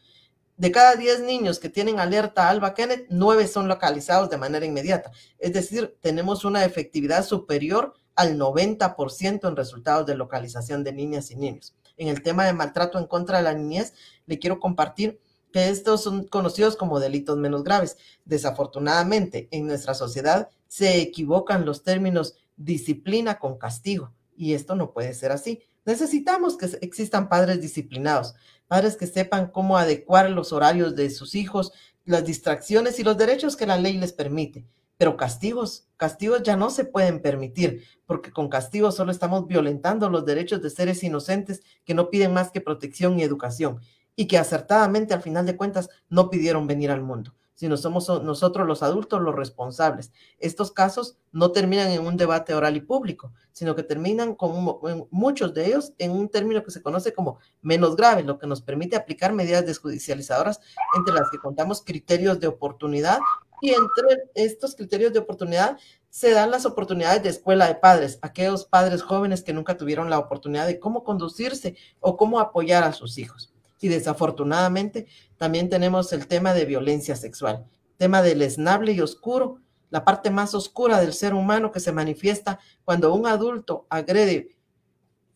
[0.59, 5.13] de cada 10 niños que tienen alerta Alba Kenneth, 9 son localizados de manera inmediata.
[5.39, 11.37] Es decir, tenemos una efectividad superior al 90% en resultados de localización de niñas y
[11.37, 11.77] niños.
[11.97, 13.95] En el tema de maltrato en contra de la niñez,
[14.27, 15.21] le quiero compartir
[15.53, 17.97] que estos son conocidos como delitos menos graves.
[18.25, 25.15] Desafortunadamente, en nuestra sociedad se equivocan los términos disciplina con castigo y esto no puede
[25.15, 25.63] ser así.
[25.85, 28.35] Necesitamos que existan padres disciplinados,
[28.69, 31.73] padres que sepan cómo adecuar los horarios de sus hijos,
[32.05, 34.66] las distracciones y los derechos que la ley les permite.
[34.97, 40.24] Pero castigos, castigos ya no se pueden permitir, porque con castigos solo estamos violentando los
[40.24, 43.81] derechos de seres inocentes que no piden más que protección y educación,
[44.15, 48.69] y que acertadamente al final de cuentas no pidieron venir al mundo sino somos nosotros
[48.69, 50.13] los adultos los responsables.
[50.39, 54.79] Estos casos no terminan en un debate oral y público, sino que terminan con
[55.11, 58.63] muchos de ellos en un término que se conoce como menos grave, lo que nos
[58.63, 60.61] permite aplicar medidas desjudicializadoras
[60.97, 63.19] entre las que contamos criterios de oportunidad
[63.61, 65.79] y entre estos criterios de oportunidad
[66.11, 70.21] se dan las oportunidades de escuela de padres, aquellos padres jóvenes que nunca tuvieron la
[70.21, 73.53] oportunidad de cómo conducirse o cómo apoyar a sus hijos.
[73.81, 75.07] Y desafortunadamente
[75.37, 79.61] también tenemos el tema de violencia sexual, tema del esnable y oscuro
[79.91, 84.57] la parte más oscura del ser humano que se manifiesta cuando un adulto agrede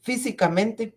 [0.00, 0.96] físicamente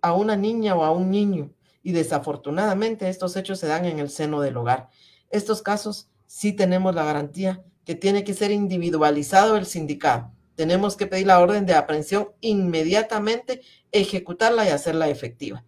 [0.00, 1.52] a una niña o a un niño.
[1.82, 4.88] Y desafortunadamente estos hechos se dan en el seno del hogar.
[5.30, 10.32] Estos casos sí tenemos la garantía que tiene que ser individualizado el sindicato.
[10.54, 15.64] Tenemos que pedir la orden de aprehensión inmediatamente, ejecutarla y hacerla efectiva.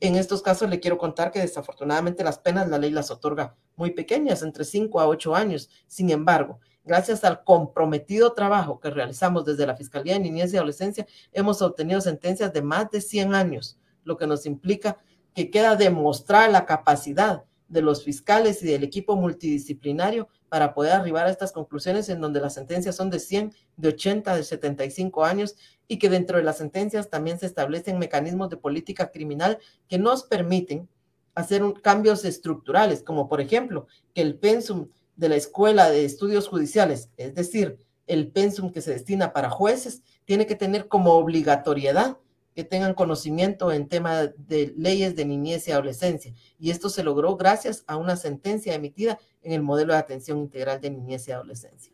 [0.00, 3.90] En estos casos le quiero contar que desafortunadamente las penas la ley las otorga muy
[3.90, 5.68] pequeñas, entre 5 a 8 años.
[5.86, 11.06] Sin embargo, gracias al comprometido trabajo que realizamos desde la Fiscalía de Niñez y Adolescencia,
[11.32, 14.96] hemos obtenido sentencias de más de 100 años, lo que nos implica
[15.34, 21.26] que queda demostrar la capacidad de los fiscales y del equipo multidisciplinario para poder arribar
[21.26, 25.56] a estas conclusiones en donde las sentencias son de 100, de 80, de 75 años
[25.90, 29.58] y que dentro de las sentencias también se establecen mecanismos de política criminal
[29.88, 30.88] que nos permiten
[31.34, 34.86] hacer cambios estructurales, como por ejemplo que el pensum
[35.16, 40.02] de la Escuela de Estudios Judiciales, es decir, el pensum que se destina para jueces,
[40.26, 42.18] tiene que tener como obligatoriedad
[42.54, 46.32] que tengan conocimiento en tema de leyes de niñez y adolescencia.
[46.56, 50.80] Y esto se logró gracias a una sentencia emitida en el modelo de atención integral
[50.80, 51.92] de niñez y adolescencia.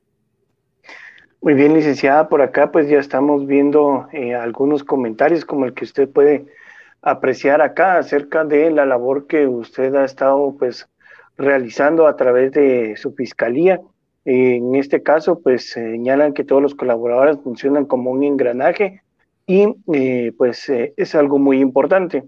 [1.47, 5.85] Muy bien, licenciada, por acá pues ya estamos viendo eh, algunos comentarios como el que
[5.85, 6.45] usted puede
[7.03, 10.89] apreciar acá acerca de la labor que usted ha estado pues
[11.37, 13.81] realizando a través de su fiscalía.
[14.25, 19.03] en este caso pues señalan que todos los colaboradores funcionan como un engranaje
[19.47, 22.25] y eh, pues eh, es algo muy importante.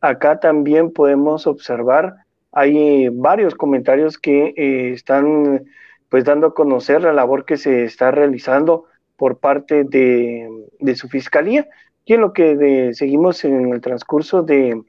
[0.00, 2.16] Acá también podemos observar,
[2.50, 5.66] hay varios comentarios que eh, están
[6.08, 8.84] pues dando a conocer la labor que se está realizando
[9.16, 10.48] por parte de,
[10.94, 11.66] su fiscalía.
[12.04, 14.82] Y en lo que seguimos en el transcurso de,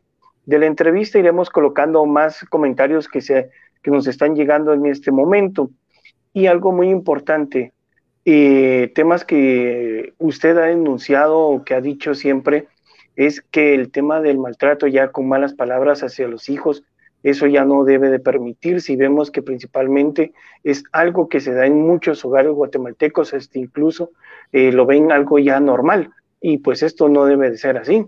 [0.45, 3.49] la entrevista iremos colocando más comentarios que, se,
[3.81, 5.71] que nos están llegando en este momento.
[6.33, 7.73] Y algo muy importante,
[8.25, 12.67] eh, temas que usted ha denunciado o que ha dicho siempre
[13.15, 16.83] es que el tema del maltrato ya con malas palabras hacia los hijos,
[17.29, 20.33] eso ya no debe de permitir si vemos que principalmente
[20.63, 24.11] es algo que se da en muchos hogares guatemaltecos, este incluso
[24.51, 28.05] eh, lo ven algo ya normal y pues esto no debe de ser así.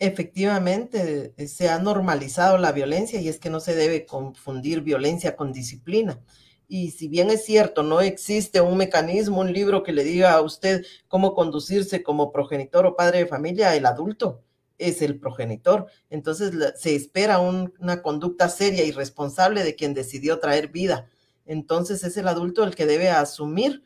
[0.00, 5.52] Efectivamente, se ha normalizado la violencia y es que no se debe confundir violencia con
[5.52, 6.20] disciplina.
[6.68, 10.42] Y si bien es cierto, no existe un mecanismo, un libro que le diga a
[10.42, 14.44] usted cómo conducirse como progenitor o padre de familia, el adulto
[14.78, 15.86] es el progenitor.
[16.08, 21.08] Entonces se espera una conducta seria y responsable de quien decidió traer vida.
[21.46, 23.82] Entonces es el adulto el que debe asumir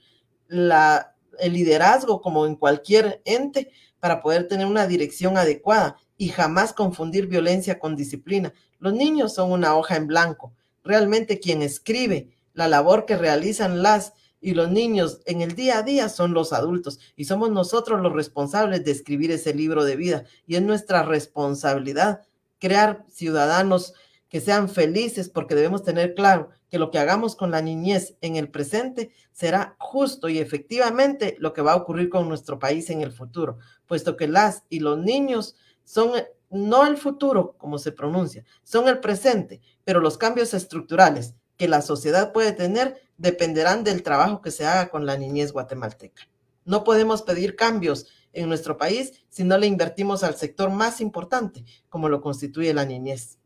[0.49, 3.71] la, el liderazgo como en cualquier ente
[4.01, 8.53] para poder tener una dirección adecuada y jamás confundir violencia con disciplina.
[8.79, 10.53] Los niños son una hoja en blanco.
[10.85, 14.13] Realmente quien escribe la labor que realizan las
[14.43, 18.13] y los niños en el día a día son los adultos y somos nosotros los
[18.13, 22.23] responsables de escribir ese libro de vida y es nuestra responsabilidad
[22.59, 23.95] crear ciudadanos
[24.29, 28.37] que sean felices porque debemos tener claro que lo que hagamos con la niñez en
[28.37, 33.03] el presente será justo y efectivamente lo que va a ocurrir con nuestro país en
[33.03, 35.55] el futuro, puesto que las y los niños
[35.85, 36.13] son
[36.51, 41.83] no el futuro, como se pronuncia, son el presente, pero los cambios estructurales que la
[41.83, 46.23] sociedad puede tener dependerán del trabajo que se haga con la niñez guatemalteca.
[46.65, 51.65] No podemos pedir cambios en nuestro país si no le invertimos al sector más importante,
[51.89, 53.39] como lo constituye la niñez.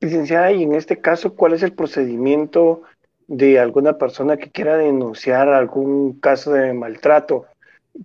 [0.00, 2.82] Licenciada, y en este caso, ¿cuál es el procedimiento
[3.28, 7.46] de alguna persona que quiera denunciar algún caso de maltrato?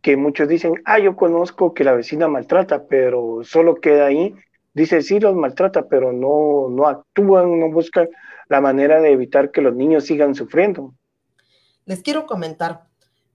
[0.01, 4.35] Que muchos dicen, ah, yo conozco que la vecina maltrata, pero solo queda ahí
[4.73, 8.09] dice sí los maltrata, pero no, no actúan, no buscan
[8.47, 10.93] la manera de evitar que los niños sigan sufriendo.
[11.85, 12.87] Les quiero comentar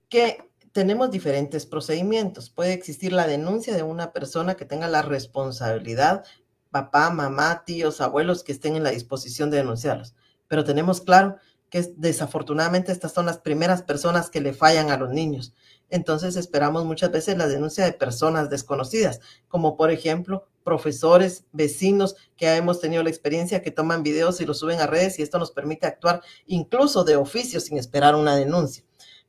[0.08, 0.38] que
[0.72, 2.50] tenemos diferentes procedimientos.
[2.50, 6.24] Puede existir la denuncia de una persona que tenga la responsabilidad,
[6.70, 10.14] papá, mamá, tíos, abuelos que estén en la disposición de denunciarlos.
[10.48, 11.36] Pero tenemos claro
[11.70, 15.54] que desafortunadamente estas son las primeras personas que le fallan a los niños.
[15.88, 22.52] Entonces esperamos muchas veces la denuncia de personas desconocidas, como por ejemplo profesores, vecinos que
[22.56, 25.52] hemos tenido la experiencia que toman videos y los suben a redes y esto nos
[25.52, 28.84] permite actuar incluso de oficio sin esperar una denuncia.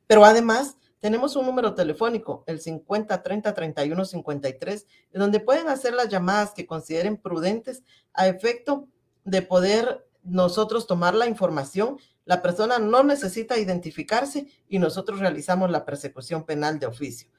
[0.08, 6.08] Pero además tenemos un número telefónico, el 50 30 31 53, donde pueden hacer las
[6.08, 7.84] llamadas que consideren prudentes
[8.14, 8.88] a efecto
[9.24, 11.98] de poder nosotros tomar la información.
[12.24, 17.30] La persona no necesita identificarse y nosotros realizamos la persecución penal de oficio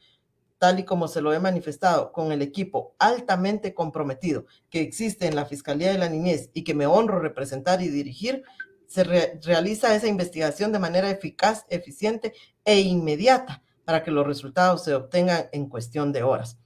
[0.60, 5.36] tal y como se lo he manifestado con el equipo altamente comprometido que existe en
[5.36, 8.44] la Fiscalía de la Niñez y que me honro representar y dirigir,
[8.86, 12.34] se realiza esa investigación de manera eficaz, eficiente
[12.65, 16.57] e inmediata para que los resultados se obtengan en cuestión de horas.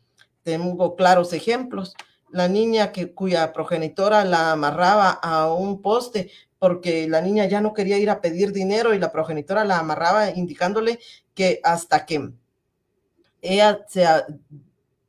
[0.41, 1.93] Tengo claros ejemplos.
[2.31, 7.97] La niña cuya progenitora la amarraba a un poste porque la niña ya no quería
[7.97, 10.99] ir a pedir dinero y la progenitora la amarraba indicándole
[11.35, 12.31] que hasta que
[13.43, 14.05] ella se,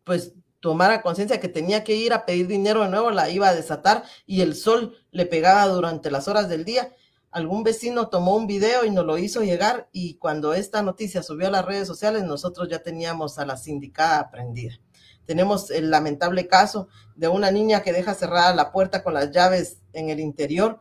[0.05, 3.55] pues, tomara conciencia que tenía que ir a pedir dinero de nuevo, la iba a
[3.55, 6.91] desatar y el sol le pegaba durante las horas del día.
[7.31, 11.49] Algún vecino tomó un video y nos lo hizo llegar y cuando esta noticia subió
[11.49, 14.81] a las redes sociales, nosotros ya teníamos a la sindicada aprendida.
[15.27, 19.79] Tenemos el lamentable caso de una niña que deja cerrada la puerta con las llaves
[19.93, 20.81] en el interior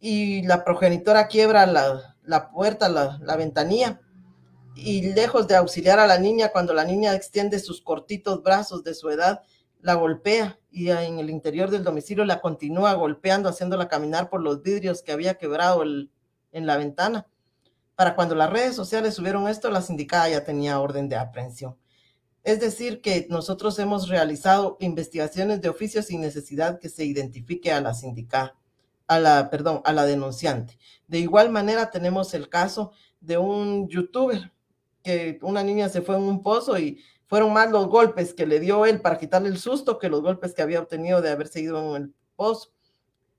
[0.00, 4.00] y la progenitora quiebra la, puerta, la, la ventanilla,
[4.78, 8.94] y lejos de auxiliar a la niña, cuando la niña extiende sus cortitos brazos de
[8.94, 9.42] su edad,
[9.80, 14.62] la golpea y en el interior del domicilio la continúa golpeando, haciéndola caminar por los
[14.62, 17.26] vidrios que había quebrado en la ventana.
[17.94, 21.76] Para cuando las redes sociales subieron esto, la sindicada ya tenía orden de aprehensión.
[22.44, 27.80] Es decir, que nosotros hemos realizado investigaciones de oficio sin necesidad que se identifique a
[27.80, 28.54] la sindicada
[29.08, 30.78] a la, perdón, a la denunciante.
[31.08, 34.52] De igual manera tenemos el caso de un youtuber
[35.42, 38.86] una niña se fue en un pozo y fueron más los golpes que le dio
[38.86, 42.02] él para quitarle el susto que los golpes que había obtenido de haberse ido en
[42.02, 42.70] el pozo.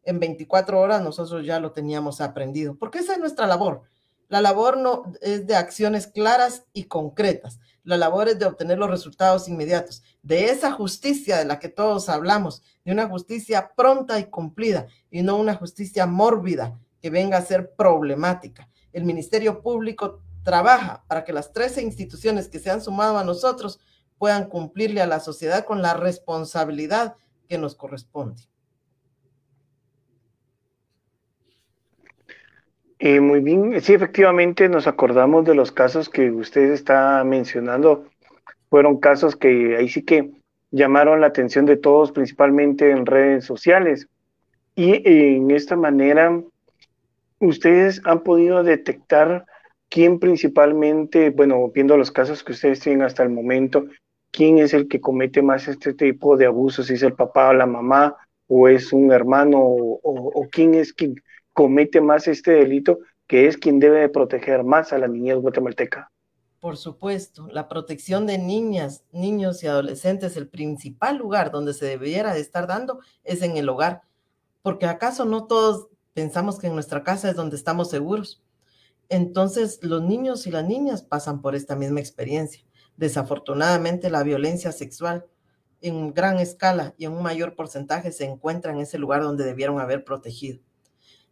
[0.03, 3.83] En 24 horas nosotros ya lo teníamos aprendido, porque esa es nuestra labor.
[4.29, 7.59] La labor no es de acciones claras y concretas.
[7.83, 12.09] La labor es de obtener los resultados inmediatos, de esa justicia de la que todos
[12.09, 17.45] hablamos, de una justicia pronta y cumplida y no una justicia mórbida que venga a
[17.45, 18.69] ser problemática.
[18.93, 23.79] El Ministerio Público trabaja para que las 13 instituciones que se han sumado a nosotros
[24.17, 27.15] puedan cumplirle a la sociedad con la responsabilidad
[27.47, 28.43] que nos corresponde.
[32.99, 38.05] Eh, muy bien, sí, efectivamente nos acordamos de los casos que usted está mencionando.
[38.69, 40.31] Fueron casos que ahí sí que
[40.71, 44.09] llamaron la atención de todos, principalmente en redes sociales.
[44.75, 46.41] Y en esta manera,
[47.39, 49.45] ustedes han podido detectar
[49.89, 53.85] quién principalmente, bueno, viendo los casos que ustedes tienen hasta el momento,
[54.31, 57.65] quién es el que comete más este tipo de abusos, es el papá o la
[57.65, 58.15] mamá,
[58.47, 61.15] o es un hermano, o, quién es quien
[61.53, 66.11] comete más este delito, que es quien debe de proteger más a la niñez guatemalteca.
[66.59, 72.33] Por supuesto, la protección de niñas, niños y adolescentes, el principal lugar donde se debiera
[72.33, 74.01] de estar dando es en el hogar,
[74.61, 78.41] porque acaso no todos pensamos que en nuestra casa es donde estamos seguros.
[79.09, 82.63] Entonces, los niños y las niñas pasan por esta misma experiencia.
[82.95, 85.25] Desafortunadamente, la violencia sexual
[85.81, 89.79] en gran escala y en un mayor porcentaje se encuentra en ese lugar donde debieron
[89.79, 90.59] haber protegido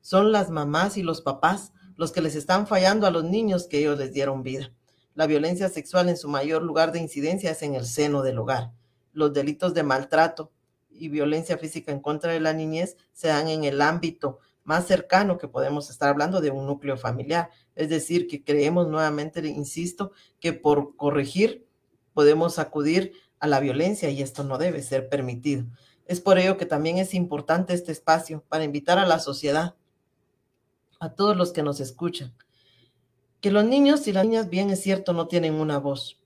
[0.08, 3.80] son las mamás y los papás los que les están fallando a los niños que
[3.80, 4.72] ellos les dieron vida.
[5.16, 8.72] La violencia sexual en su mayor lugar de incidencia es en el seno del hogar.
[9.12, 10.54] Los delitos de maltrato
[10.90, 15.38] y violencia física en contra de la niñez se dan en el ámbito más cercano
[15.38, 17.50] que podemos estar hablando de un núcleo familiar.
[17.74, 20.12] Es decir, que creemos nuevamente, insisto,
[20.42, 21.66] que por corregir
[22.14, 25.64] podemos acudir a la violencia y esto no debe ser permitido.
[26.06, 29.76] Es por ello que también es importante este espacio para invitar a la sociedad
[31.00, 32.36] a todos los que nos escuchan,
[33.40, 36.20] que los niños y las niñas, bien es cierto, no tienen una voz.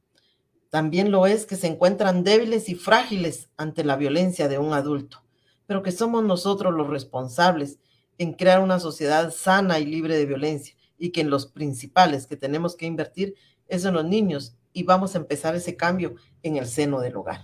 [0.72, 5.22] También lo es que se encuentran débiles y frágiles ante la violencia de un adulto,
[5.68, 7.78] pero que somos nosotros los responsables
[8.22, 12.38] en crear una sociedad sana y libre de violencia y que en los principales que
[12.38, 13.34] tenemos que invertir
[13.68, 17.40] es en los niños y vamos a empezar ese cambio en el seno del hogar.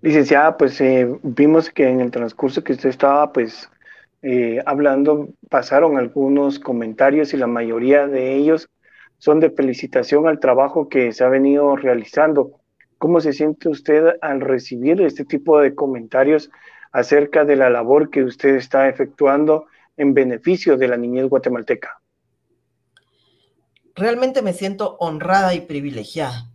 [0.00, 3.70] Licenciada, pues eh, vimos que en el transcurso que usted estaba pues
[4.22, 8.68] eh, hablando, pasaron algunos comentarios y la mayoría de ellos
[9.18, 12.58] son de felicitación al trabajo que se ha venido realizando.
[12.98, 16.50] ¿Cómo se siente usted al recibir este tipo de comentarios
[16.92, 19.66] acerca de la labor que usted está efectuando
[19.96, 22.00] en beneficio de la niñez guatemalteca?
[23.94, 26.50] Realmente me siento honrada y privilegiada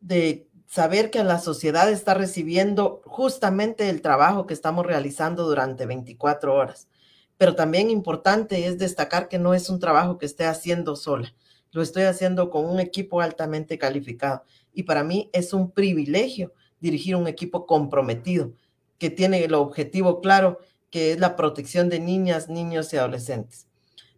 [0.00, 6.54] de saber que la sociedad está recibiendo justamente el trabajo que estamos realizando durante 24
[6.54, 6.88] horas.
[7.36, 11.32] Pero también importante es destacar que no es un trabajo que esté haciendo sola,
[11.72, 14.44] lo estoy haciendo con un equipo altamente calificado.
[14.72, 18.52] Y para mí es un privilegio dirigir un equipo comprometido
[19.04, 23.66] que tiene el objetivo claro que es la protección de niñas, niños y adolescentes.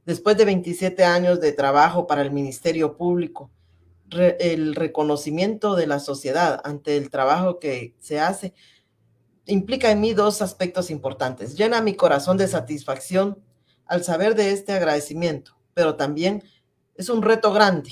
[0.05, 3.51] Después de 27 años de trabajo para el Ministerio Público,
[4.13, 8.55] el reconocimiento de la sociedad ante el trabajo que se hace
[9.47, 11.57] implica en mí dos aspectos importantes.
[11.57, 13.43] Llena mi corazón de satisfacción
[13.87, 16.45] al saber de este agradecimiento, pero también
[16.95, 17.91] es un reto grande,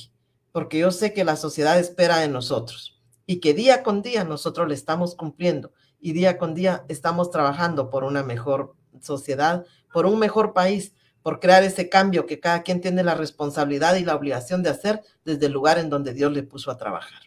[0.52, 4.68] porque yo sé que la sociedad espera de nosotros y que día con día nosotros
[4.68, 5.72] le estamos cumpliendo
[6.04, 11.40] y día con día estamos trabajando por una mejor sociedad, por un mejor país, por
[11.40, 15.46] crear ese cambio que cada quien tiene la responsabilidad y la obligación de hacer desde
[15.46, 17.20] el lugar en donde Dios le puso a trabajar.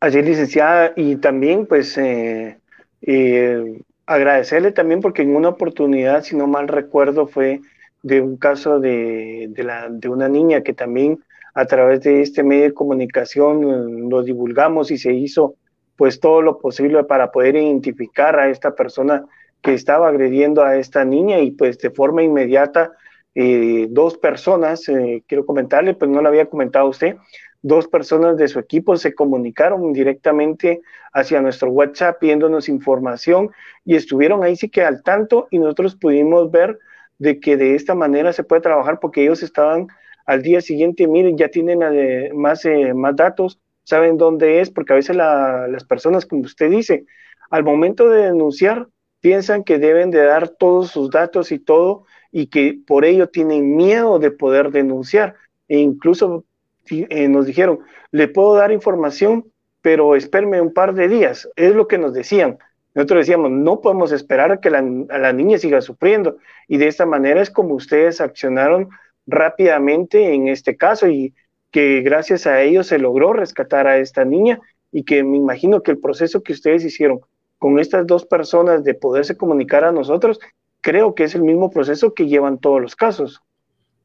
[0.00, 2.60] Así, licenciada, y también pues eh,
[3.02, 7.60] eh, agradecerle también porque en una oportunidad, si no mal recuerdo, fue
[8.02, 12.42] de un caso de, de, la, de una niña que también a través de este
[12.42, 15.56] medio de comunicación eh, lo divulgamos y se hizo
[15.96, 19.24] pues todo lo posible para poder identificar a esta persona
[19.62, 22.92] que estaba agrediendo a esta niña y pues de forma inmediata
[23.34, 27.16] eh, dos personas, eh, quiero comentarle, pues no lo había comentado usted,
[27.60, 30.80] dos personas de su equipo se comunicaron directamente
[31.12, 33.50] hacia nuestro WhatsApp pidiéndonos información
[33.84, 36.78] y estuvieron ahí sí que al tanto y nosotros pudimos ver
[37.18, 39.88] de que de esta manera se puede trabajar porque ellos estaban
[40.24, 42.62] al día siguiente, miren, ya tienen eh, más,
[42.94, 47.06] más datos, saben dónde es, porque a veces las personas, como usted dice,
[47.50, 48.88] al momento de denunciar,
[49.20, 53.76] piensan que deben de dar todos sus datos y todo, y que por ello tienen
[53.76, 55.36] miedo de poder denunciar.
[55.68, 56.44] E incluso
[56.90, 57.78] eh, nos dijeron,
[58.10, 59.46] le puedo dar información,
[59.82, 61.48] pero espérme un par de días.
[61.54, 62.58] Es lo que nos decían.
[62.94, 66.38] Nosotros decíamos, no podemos esperar a que la, la niña siga sufriendo.
[66.66, 68.88] Y de esta manera es como ustedes accionaron
[69.26, 71.34] rápidamente en este caso y
[71.70, 74.60] que gracias a ellos se logró rescatar a esta niña
[74.92, 77.20] y que me imagino que el proceso que ustedes hicieron
[77.58, 80.38] con estas dos personas de poderse comunicar a nosotros,
[80.80, 83.40] creo que es el mismo proceso que llevan todos los casos.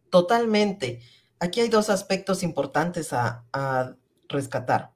[0.09, 0.99] Totalmente.
[1.39, 3.95] Aquí hay dos aspectos importantes a, a
[4.29, 4.91] rescatar.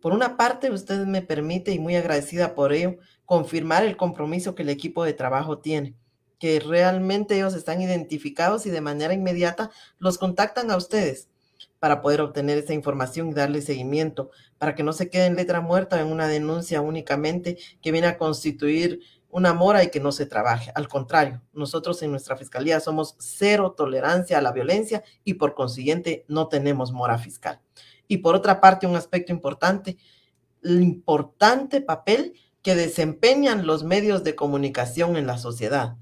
[0.00, 2.96] Por una parte, usted me permite, y muy agradecida por ello,
[3.26, 5.94] confirmar el compromiso que el equipo de trabajo tiene
[6.40, 11.28] que realmente ellos están identificados y de manera inmediata los contactan a ustedes
[11.80, 15.60] para poder obtener esa información y darle seguimiento, para que no se quede en letra
[15.60, 19.00] muerta en una denuncia únicamente que viene a constituir
[19.30, 20.72] una mora y que no se trabaje.
[20.74, 26.24] Al contrario, nosotros en nuestra fiscalía somos cero tolerancia a la violencia y por consiguiente
[26.28, 27.60] no tenemos mora fiscal.
[28.06, 29.96] Y por otra parte, un aspecto importante,
[30.62, 35.96] el importante papel que desempeñan los medios de comunicación en la sociedad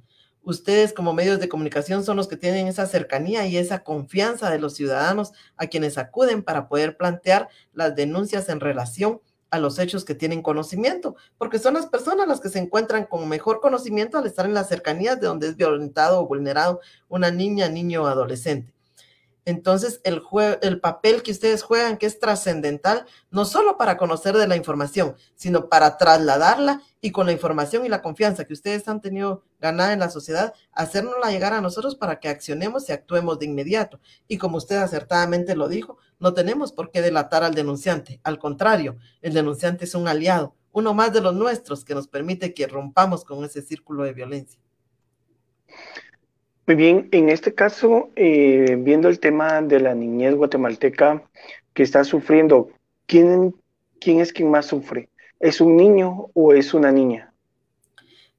[0.48, 4.58] ustedes como medios de comunicación son los que tienen esa cercanía y esa confianza de
[4.58, 9.20] los ciudadanos a quienes acuden para poder plantear las denuncias en relación
[9.50, 13.28] a los hechos que tienen conocimiento, porque son las personas las que se encuentran con
[13.28, 17.68] mejor conocimiento al estar en las cercanías de donde es violentado o vulnerado una niña,
[17.68, 18.77] niño o adolescente.
[19.48, 20.20] Entonces, el,
[20.60, 25.16] el papel que ustedes juegan, que es trascendental, no solo para conocer de la información,
[25.36, 29.94] sino para trasladarla y con la información y la confianza que ustedes han tenido ganada
[29.94, 34.00] en la sociedad, hacernosla llegar a nosotros para que accionemos y actuemos de inmediato.
[34.26, 38.20] Y como usted acertadamente lo dijo, no tenemos por qué delatar al denunciante.
[38.24, 42.52] Al contrario, el denunciante es un aliado, uno más de los nuestros que nos permite
[42.52, 44.60] que rompamos con ese círculo de violencia.
[46.68, 51.26] Muy bien, en este caso, eh, viendo el tema de la niñez guatemalteca
[51.72, 52.68] que está sufriendo,
[53.06, 53.56] ¿quién,
[53.98, 55.08] ¿quién es quien más sufre?
[55.40, 57.32] ¿Es un niño o es una niña?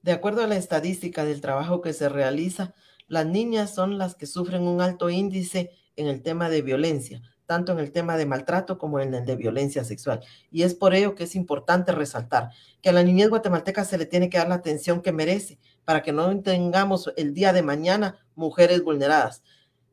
[0.03, 2.75] De acuerdo a la estadística del trabajo que se realiza,
[3.07, 7.71] las niñas son las que sufren un alto índice en el tema de violencia, tanto
[7.71, 10.19] en el tema de maltrato como en el de violencia sexual.
[10.51, 12.51] Y es por ello que es importante resaltar
[12.83, 15.57] que a la niñez guatemalteca se le tiene que dar la atención que merece
[15.89, 19.41] para que no tengamos el día de mañana mujeres vulneradas.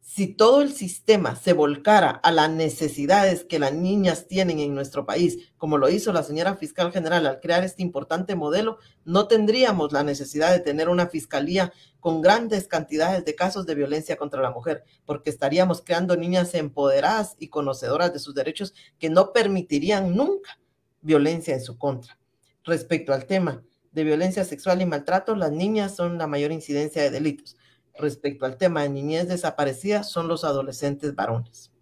[0.02, 5.06] Si todo el sistema se volcara a las necesidades que las niñas tienen en nuestro
[5.06, 9.90] país, como lo hizo la señora fiscal general al crear este importante modelo, no tendríamos
[9.90, 14.51] la necesidad de tener una fiscalía con grandes cantidades de casos de violencia contra la
[14.51, 20.59] mujer, porque estaríamos creando niñas empoderadas y conocedoras de sus derechos que no permitirían nunca
[21.01, 22.18] violencia en su contra.
[22.64, 23.62] Respecto al tema
[23.97, 27.56] de violencia sexual y maltrato, las niñas son la mayor incidencia de delitos
[27.98, 31.73] respecto al tema de niñez desaparecida son los adolescentes varones.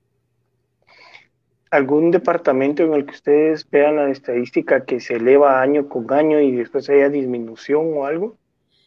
[1.73, 6.39] ¿Algún departamento en el que ustedes vean la estadística que se eleva año con año
[6.39, 8.39] y después haya disminución o algo?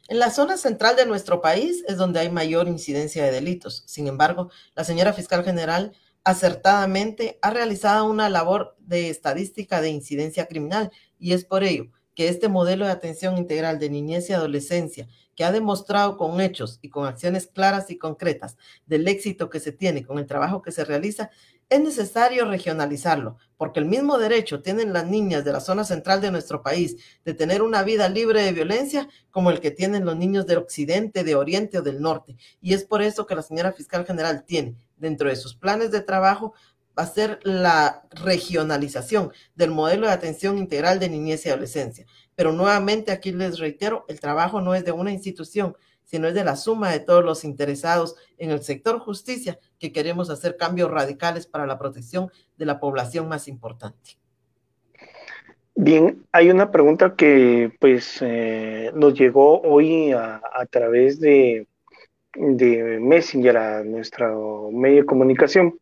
[0.08, 3.84] En la zona central de nuestro país es donde hay mayor incidencia de delitos.
[3.88, 5.92] Sin embargo, la señora fiscal general
[6.24, 12.30] acertadamente ha realizado una labor de estadística de incidencia criminal y es por ello que
[12.30, 16.90] este modelo de atención integral de niñez y adolescencia, que ha demostrado con hechos y
[16.90, 18.58] con acciones claras y concretas
[18.88, 21.30] del éxito que se tiene con el trabajo que se realiza,
[21.70, 26.32] es necesario regionalizarlo, porque el mismo derecho tienen las niñas de la zona central de
[26.32, 30.48] nuestro país de tener una vida libre de violencia como el que tienen los niños
[30.48, 32.36] del occidente, de oriente o del norte.
[32.62, 36.02] Y es por eso que la señora fiscal general tiene dentro de sus planes de
[36.02, 36.56] trabajo
[36.98, 42.06] va a ser la regionalización del modelo de atención integral de niñez y adolescencia.
[42.36, 46.44] Pero nuevamente aquí les reitero, el trabajo no es de una institución, sino es de
[46.44, 51.46] la suma de todos los interesados en el sector justicia que queremos hacer cambios radicales
[51.46, 54.18] para la protección de la población más importante.
[55.76, 60.42] Bien, hay una pregunta que pues eh, nos llegó hoy a,
[60.72, 61.68] través de,
[62.34, 65.78] de Messenger a nuestro medio de comunicación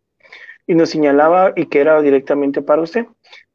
[0.67, 3.05] y nos señalaba y que era directamente para usted.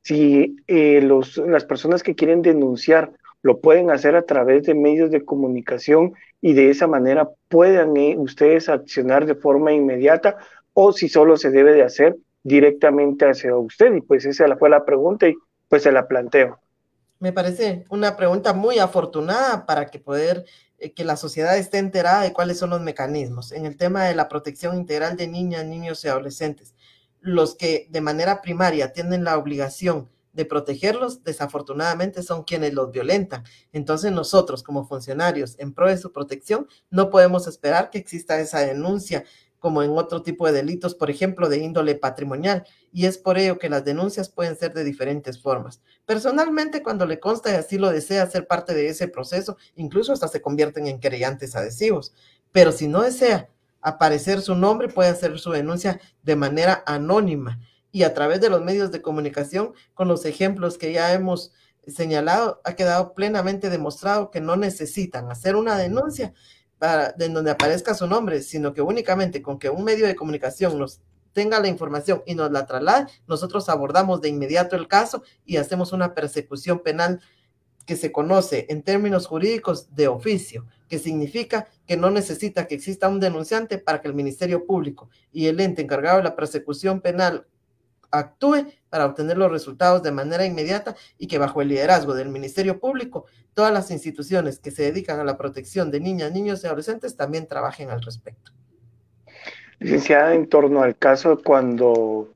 [0.03, 3.13] Si eh, los, las personas que quieren denunciar
[3.43, 8.17] lo pueden hacer a través de medios de comunicación y de esa manera puedan eh,
[8.19, 10.37] ustedes accionar de forma inmediata
[10.75, 13.95] o si solo se debe de hacer directamente hacia usted.
[13.95, 15.35] Y pues esa fue la pregunta y
[15.69, 16.59] pues se la planteo.
[17.19, 20.45] Me parece una pregunta muy afortunada para que poder
[20.79, 24.15] eh, que la sociedad esté enterada de cuáles son los mecanismos en el tema de
[24.15, 26.75] la protección integral de niñas, niños y adolescentes
[27.21, 33.45] los que de manera primaria tienen la obligación de protegerlos, desafortunadamente son quienes los violentan.
[33.73, 38.61] Entonces nosotros como funcionarios en pro de su protección no podemos esperar que exista esa
[38.61, 39.25] denuncia
[39.59, 42.65] como en otro tipo de delitos, por ejemplo, de índole patrimonial.
[42.93, 45.83] Y es por ello que las denuncias pueden ser de diferentes formas.
[46.07, 50.29] Personalmente, cuando le consta y así lo desea ser parte de ese proceso, incluso hasta
[50.29, 52.15] se convierten en querellantes adhesivos.
[52.53, 53.51] Pero si no desea
[53.81, 57.59] aparecer su nombre, puede hacer su denuncia de manera anónima
[57.93, 61.53] y a través de los medios de comunicación, con los ejemplos que ya hemos
[61.87, 66.33] señalado, ha quedado plenamente demostrado que no necesitan hacer una denuncia
[66.79, 70.79] para, en donde aparezca su nombre, sino que únicamente con que un medio de comunicación
[70.79, 71.01] nos
[71.33, 75.93] tenga la información y nos la traslade, nosotros abordamos de inmediato el caso y hacemos
[75.93, 77.21] una persecución penal
[77.91, 83.09] que se conoce en términos jurídicos de oficio, que significa que no necesita que exista
[83.09, 87.49] un denunciante para que el Ministerio Público y el ente encargado de la persecución penal
[88.13, 92.79] actúe para obtener los resultados de manera inmediata y que bajo el liderazgo del Ministerio
[92.79, 97.17] Público, todas las instituciones que se dedican a la protección de niñas, niños y adolescentes
[97.17, 98.53] también trabajen al respecto.
[99.81, 102.29] Licenciada, en torno al caso cuando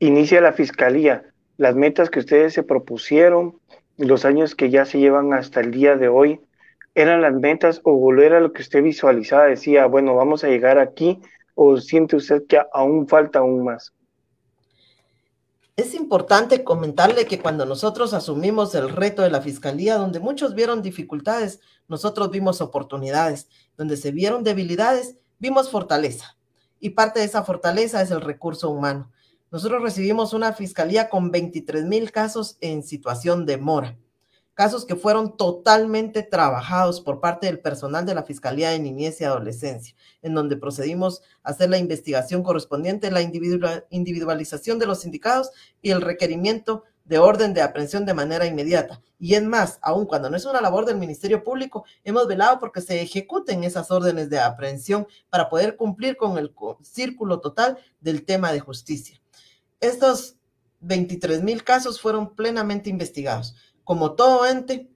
[0.00, 1.24] inicia la Fiscalía,
[1.56, 3.60] las metas que ustedes se propusieron,
[3.98, 6.40] los años que ya se llevan hasta el día de hoy,
[6.94, 10.78] eran las metas o volver a lo que usted visualizaba, decía, bueno, vamos a llegar
[10.78, 11.20] aquí,
[11.54, 13.92] o siente usted que aún falta aún más?
[15.76, 20.82] Es importante comentarle que cuando nosotros asumimos el reto de la fiscalía, donde muchos vieron
[20.82, 26.36] dificultades, nosotros vimos oportunidades, donde se vieron debilidades, vimos fortaleza.
[26.80, 29.12] Y parte de esa fortaleza es el recurso humano.
[29.50, 33.96] Nosotros recibimos una fiscalía con 23 mil casos en situación de mora
[34.58, 39.24] casos que fueron totalmente trabajados por parte del personal de la Fiscalía de Niñez y
[39.24, 45.92] Adolescencia, en donde procedimos a hacer la investigación correspondiente, la individualización de los sindicados y
[45.92, 49.00] el requerimiento de orden de aprehensión de manera inmediata.
[49.20, 52.80] Y es más, aun cuando no es una labor del Ministerio Público, hemos velado porque
[52.80, 56.52] se ejecuten esas órdenes de aprehensión para poder cumplir con el
[56.82, 59.20] círculo total del tema de justicia.
[59.80, 60.36] Estos
[60.80, 63.54] 23 mil casos fueron plenamente investigados
[63.88, 64.90] como todo ente,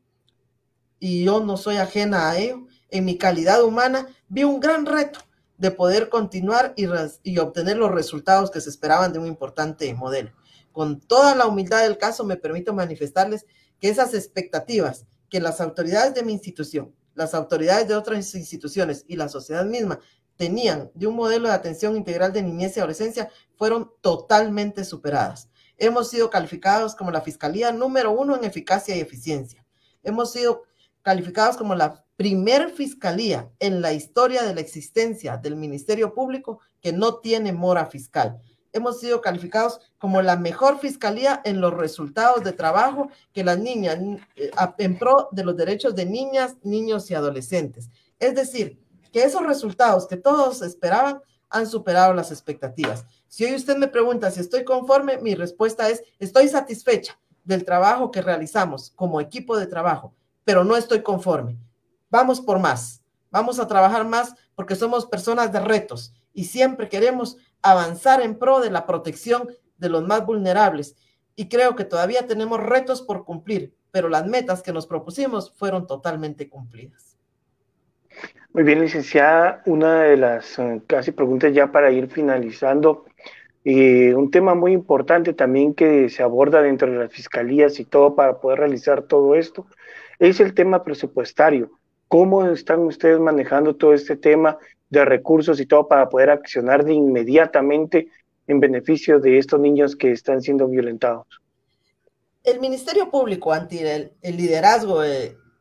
[1.00, 5.18] y yo no soy ajena a ello, en mi calidad humana vi un gran reto
[5.56, 6.84] de poder continuar y,
[7.22, 10.32] y, obtener los resultados que se esperaban de un importante modelo.
[10.72, 13.46] Con toda la humildad del caso, me permito manifestarles
[13.80, 19.16] que esas expectativas que las autoridades de mi institución, las autoridades de otras instituciones y
[19.16, 20.00] la sociedad misma
[20.36, 23.30] tenían de un modelo de atención integral de niñez y adolescencia
[23.62, 25.48] fueron totalmente superadas.
[25.78, 29.64] Hemos sido calificados como la Fiscalía número uno en eficacia y eficiencia.
[30.02, 30.64] Hemos sido
[31.01, 36.93] calificados como la primer fiscalía en la historia de la existencia del Ministerio Público que
[36.93, 38.40] no tiene mora fiscal.
[38.72, 43.97] Hemos sido calificados como la mejor fiscalía en los resultados de trabajo que las niñas,
[44.34, 47.90] eh, en pro de los derechos de niñas, niños y adolescentes.
[48.18, 48.82] Es decir,
[49.12, 51.20] que esos resultados que todos esperaban
[51.53, 53.05] han superado las expectativas.
[53.29, 58.11] Si hoy usted me pregunta si estoy conforme, mi respuesta es, estoy satisfecha del trabajo
[58.11, 60.15] que realizamos como equipo de trabajo,
[60.45, 61.59] pero no estoy conforme.
[62.11, 67.37] Vamos por más, vamos a trabajar más porque somos personas de retos y siempre queremos
[67.62, 69.49] avanzar en pro de la protección
[69.79, 70.97] de los más vulnerables.
[71.35, 75.87] Y creo que todavía tenemos retos por cumplir, pero las metas que nos propusimos fueron
[75.87, 77.11] totalmente cumplidas.
[78.53, 83.05] Muy bien, licenciada, una de las eh, casi preguntas ya para ir finalizando.
[83.65, 88.15] y un tema muy importante también que se aborda dentro de las fiscalías y todo
[88.16, 89.66] para poder realizar todo esto
[90.19, 91.70] es el tema presupuestario.
[92.07, 94.57] ¿Cómo están ustedes manejando todo este tema
[94.89, 98.09] de recursos y todo para poder accionar de inmediatamente
[98.47, 101.27] en beneficio de estos niños que están siendo violentados?
[102.44, 105.01] El Ministerio Público, ante el, liderazgo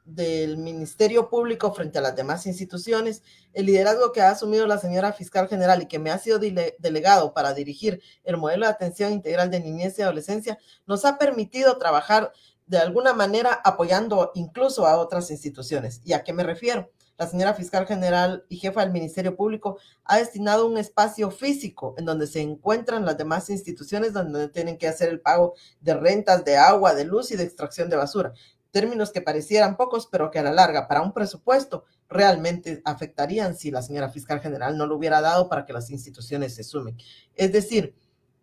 [0.06, 3.24] del Ministerio Público frente a las demás instituciones,
[3.54, 7.34] el liderazgo que ha asumido la señora fiscal general y que me ha sido delegado
[7.34, 12.32] para dirigir el modelo de atención integral de niñez y adolescencia, nos ha permitido trabajar
[12.66, 16.02] de alguna manera apoyando incluso a otras instituciones.
[16.04, 16.90] ¿Y a qué me refiero?
[17.22, 22.06] la señora fiscal general y jefa del Ministerio Público ha destinado un espacio físico en
[22.06, 26.58] donde se encuentran las demás instituciones donde tienen que hacer el pago de rentas, de
[26.58, 28.34] agua, de luz y de extracción de basura.
[28.72, 33.72] Términos que parecieran pocos, pero que a la larga, para un presupuesto, realmente afectarían si
[33.72, 36.98] la señora fiscal general no lo hubiera dado para que las instituciones se sumen.
[37.36, 37.96] Es decir,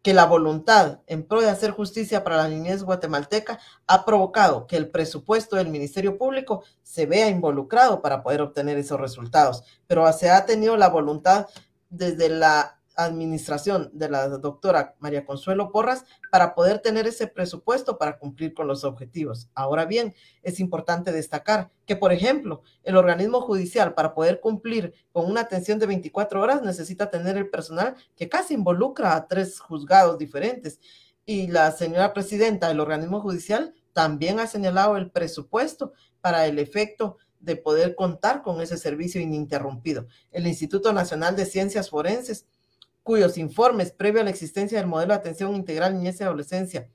[0.02, 4.76] que la voluntad en pro de hacer justicia para la niñez guatemalteca ha provocado que
[4.76, 10.30] el presupuesto del Ministerio Público se vea involucrado para poder obtener esos resultados, pero se
[10.30, 11.46] ha tenido la voluntad
[11.90, 18.18] desde la administración de la doctora María Consuelo Porras para poder tener ese presupuesto para
[18.18, 19.48] cumplir con los objetivos.
[19.54, 25.26] Ahora bien, es importante destacar que, por ejemplo, el organismo judicial para poder cumplir con
[25.26, 30.18] una atención de 24 horas necesita tener el personal que casi involucra a tres juzgados
[30.18, 30.80] diferentes.
[31.24, 37.16] Y la señora presidenta del organismo judicial también ha señalado el presupuesto para el efecto
[37.38, 40.06] de poder contar con ese servicio ininterrumpido.
[40.32, 42.46] El Instituto Nacional de Ciencias Forenses
[43.08, 46.90] cuyos informes previo a la existencia del modelo de atención integral niñez y adolescencia,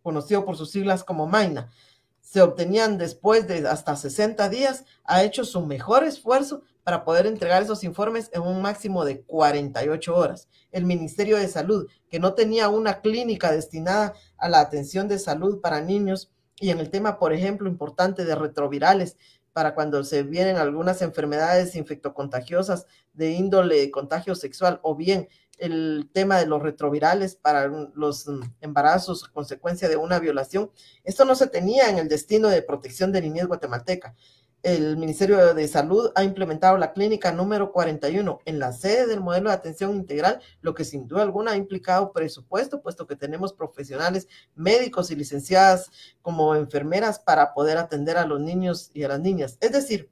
[0.00, 1.72] conocido por sus siglas como MAINA,
[2.20, 7.64] se obtenían después de hasta 60 días, ha hecho su mejor esfuerzo para poder entregar
[7.64, 10.48] esos informes en un máximo de 48 horas.
[10.70, 15.60] El Ministerio de Salud, que no tenía una clínica destinada a la atención de salud
[15.60, 16.30] para niños
[16.60, 19.16] y en el tema, por ejemplo, importante de retrovirales,
[19.56, 22.84] para cuando se vienen algunas enfermedades infectocontagiosas
[23.14, 29.24] de índole contagio sexual o bien el tema de los retrovirales para los mm, embarazos
[29.28, 30.70] consecuencia de una violación.
[31.04, 34.14] Esto no se tenía en el destino de protección de niñez guatemalteca.
[34.62, 39.50] El Ministerio de Salud ha implementado la clínica número 41 en la sede del modelo
[39.50, 44.26] de atención integral, lo que sin duda alguna ha implicado presupuesto, puesto que tenemos profesionales
[44.56, 49.56] médicos y licenciadas como enfermeras para poder atender a los niños y a las niñas.
[49.60, 50.10] Es decir,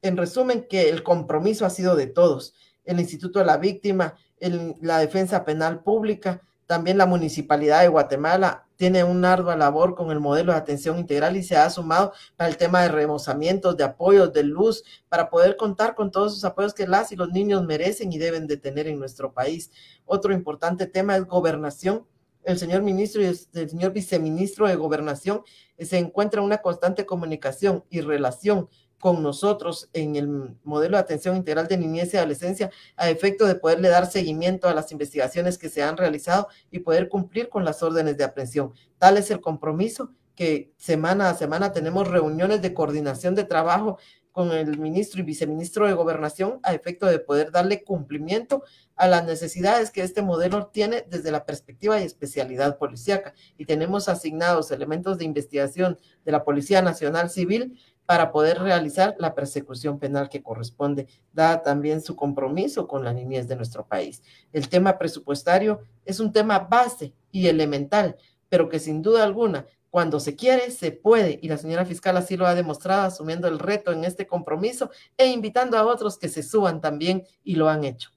[0.00, 2.54] en resumen, que el compromiso ha sido de todos.
[2.84, 9.04] El Instituto de la Víctima, la defensa penal pública, también la Municipalidad de Guatemala tiene
[9.04, 12.56] una ardua labor con el modelo de atención integral y se ha sumado para el
[12.56, 16.86] tema de remozamientos, de apoyos, de luz, para poder contar con todos esos apoyos que
[16.86, 19.70] las y los niños merecen y deben de tener en nuestro país.
[20.04, 22.06] Otro importante tema es gobernación.
[22.42, 23.36] El señor ministro y el
[23.70, 25.42] señor viceministro de gobernación
[25.78, 31.36] se encuentran en una constante comunicación y relación con nosotros en el modelo de atención
[31.36, 35.68] integral de niñez y adolescencia a efecto de poderle dar seguimiento a las investigaciones que
[35.68, 38.72] se han realizado y poder cumplir con las órdenes de aprehensión.
[38.98, 43.98] Tal es el compromiso que semana a semana tenemos reuniones de coordinación de trabajo
[44.36, 48.64] con el ministro y viceministro de gobernación a efecto de poder darle cumplimiento
[48.94, 53.32] a las necesidades que este modelo tiene desde la perspectiva y especialidad policíaca.
[53.56, 59.34] Y tenemos asignados elementos de investigación de la Policía Nacional Civil para poder realizar la
[59.34, 64.22] persecución penal que corresponde, dada también su compromiso con la niñez de nuestro país.
[64.52, 68.16] El tema presupuestario es un tema base y elemental,
[68.48, 72.36] pero que sin duda alguna, cuando se quiere, se puede, y la señora fiscal así
[72.36, 76.42] lo ha demostrado, asumiendo el reto en este compromiso e invitando a otros que se
[76.42, 78.10] suban también y lo han hecho.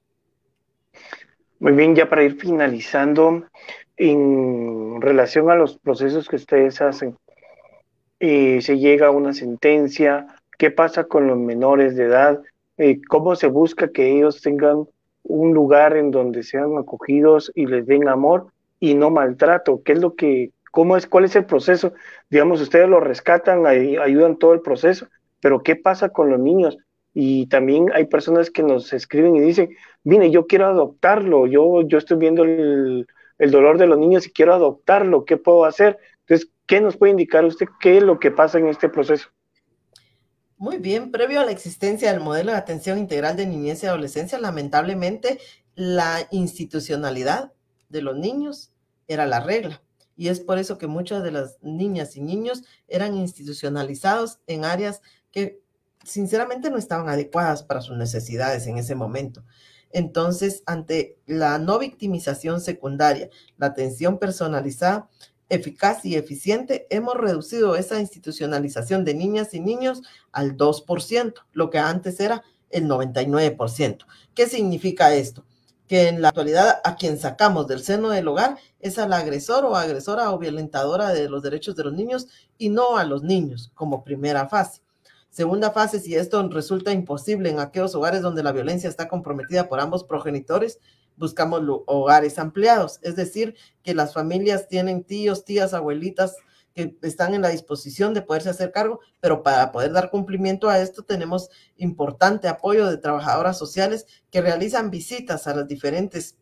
[1.59, 3.45] Muy bien, ya para ir finalizando,
[3.97, 7.17] en relación a los procesos que ustedes hacen,
[8.19, 10.27] eh, se llega a una sentencia,
[10.57, 12.41] qué pasa con los menores de edad,
[12.77, 14.85] eh, cómo se busca que ellos tengan
[15.23, 18.47] un lugar en donde sean acogidos y les den amor
[18.79, 21.93] y no maltrato, qué es lo que, cómo es, cuál es el proceso,
[22.29, 25.07] digamos, ustedes lo rescatan, ayudan todo el proceso,
[25.41, 26.77] pero qué pasa con los niños,
[27.13, 31.97] y también hay personas que nos escriben y dicen, mire, yo quiero adoptarlo, yo, yo
[31.97, 33.07] estoy viendo el,
[33.39, 35.97] el dolor de los niños y quiero adoptarlo, ¿qué puedo hacer?
[36.69, 39.27] ¿Qué nos puede indicar usted qué es lo que pasa en este proceso?
[40.55, 44.39] Muy bien, previo a la existencia del modelo de atención integral de niñez y adolescencia,
[44.39, 45.39] lamentablemente
[45.73, 47.53] la institucionalidad
[47.89, 48.71] de los niños
[49.07, 49.81] era la regla.
[50.15, 55.01] y es por eso que muchas de las niñas y niños eran institucionalizados en áreas
[55.31, 55.61] que
[56.03, 59.45] sinceramente no estaban adecuadas para sus necesidades en ese momento.
[59.91, 65.09] Entonces, ante la no victimización secundaria, la atención personalizada,
[65.49, 70.01] eficaz y eficiente, hemos reducido esa institucionalización de niñas y niños
[70.31, 74.05] al 2%, lo que antes era el 99%.
[74.33, 75.43] ¿Qué significa esto?
[75.87, 79.75] Que en la actualidad a quien sacamos del seno del hogar es al agresor o
[79.75, 82.27] agresora o violentadora de los derechos de los niños
[82.57, 84.81] y no a los niños como primera fase.
[85.31, 89.79] Segunda fase, si esto resulta imposible en aquellos hogares donde la violencia está comprometida por
[89.79, 90.79] ambos progenitores,
[91.19, 96.35] buscamos hogares ampliados, es decir, que las familias tienen tíos, tías, abuelitas
[96.73, 100.79] que están en la disposición de poderse hacer cargo, pero para poder dar cumplimiento a
[100.79, 106.37] esto tenemos importante apoyo de trabajadoras sociales que realizan visitas a las diferentes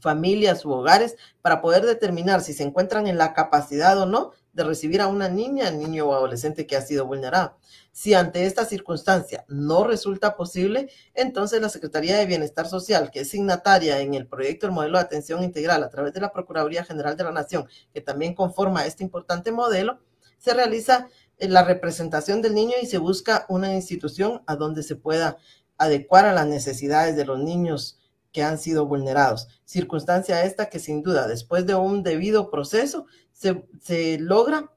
[0.00, 4.64] familias u hogares para poder determinar si se encuentran en la capacidad o no de
[4.64, 7.58] recibir a una niña, niño o adolescente que ha sido vulnerado.
[7.92, 13.30] Si ante esta circunstancia no resulta posible, entonces la Secretaría de Bienestar Social, que es
[13.30, 17.16] signataria en el proyecto del modelo de atención integral a través de la Procuraduría General
[17.16, 19.98] de la Nación, que también conforma este importante modelo,
[20.38, 21.08] se realiza
[21.38, 25.36] la representación del niño y se busca una institución a donde se pueda
[25.78, 27.98] adecuar a las necesidades de los niños
[28.34, 29.48] que han sido vulnerados.
[29.64, 34.72] Circunstancia esta que sin duda, después de un debido proceso, se, logra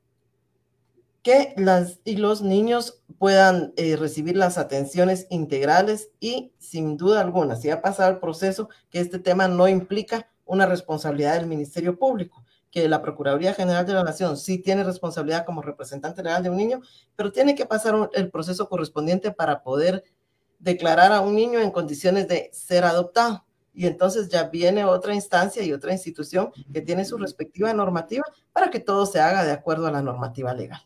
[1.23, 7.55] que las y los niños puedan eh, recibir las atenciones integrales y sin duda alguna,
[7.55, 12.45] si ha pasado el proceso, que este tema no implica una responsabilidad del Ministerio Público,
[12.69, 16.57] que la Procuraduría General de la Nación sí tiene responsabilidad como representante legal de un
[16.57, 16.81] niño,
[17.15, 20.03] pero tiene que pasar el proceso correspondiente para poder
[20.59, 23.46] declarar a un niño en condiciones de ser adoptado
[23.77, 28.71] y entonces ya viene otra instancia y otra institución que tiene su respectiva normativa para
[28.71, 30.81] que todo se haga de acuerdo a la normativa legal.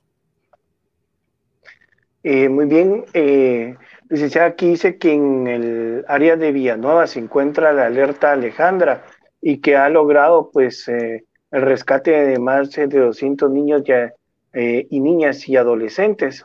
[2.21, 3.77] Eh, muy bien, eh,
[4.09, 9.05] licenciada, aquí dice que en el área de Villanueva se encuentra la alerta Alejandra
[9.41, 14.13] y que ha logrado pues eh, el rescate de más de 200 niños ya,
[14.51, 16.43] eh, y niñas y adolescentes.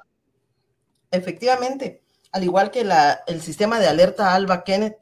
[1.10, 4.98] Efectivamente, al igual que la, el sistema de alerta Alba Kenneth,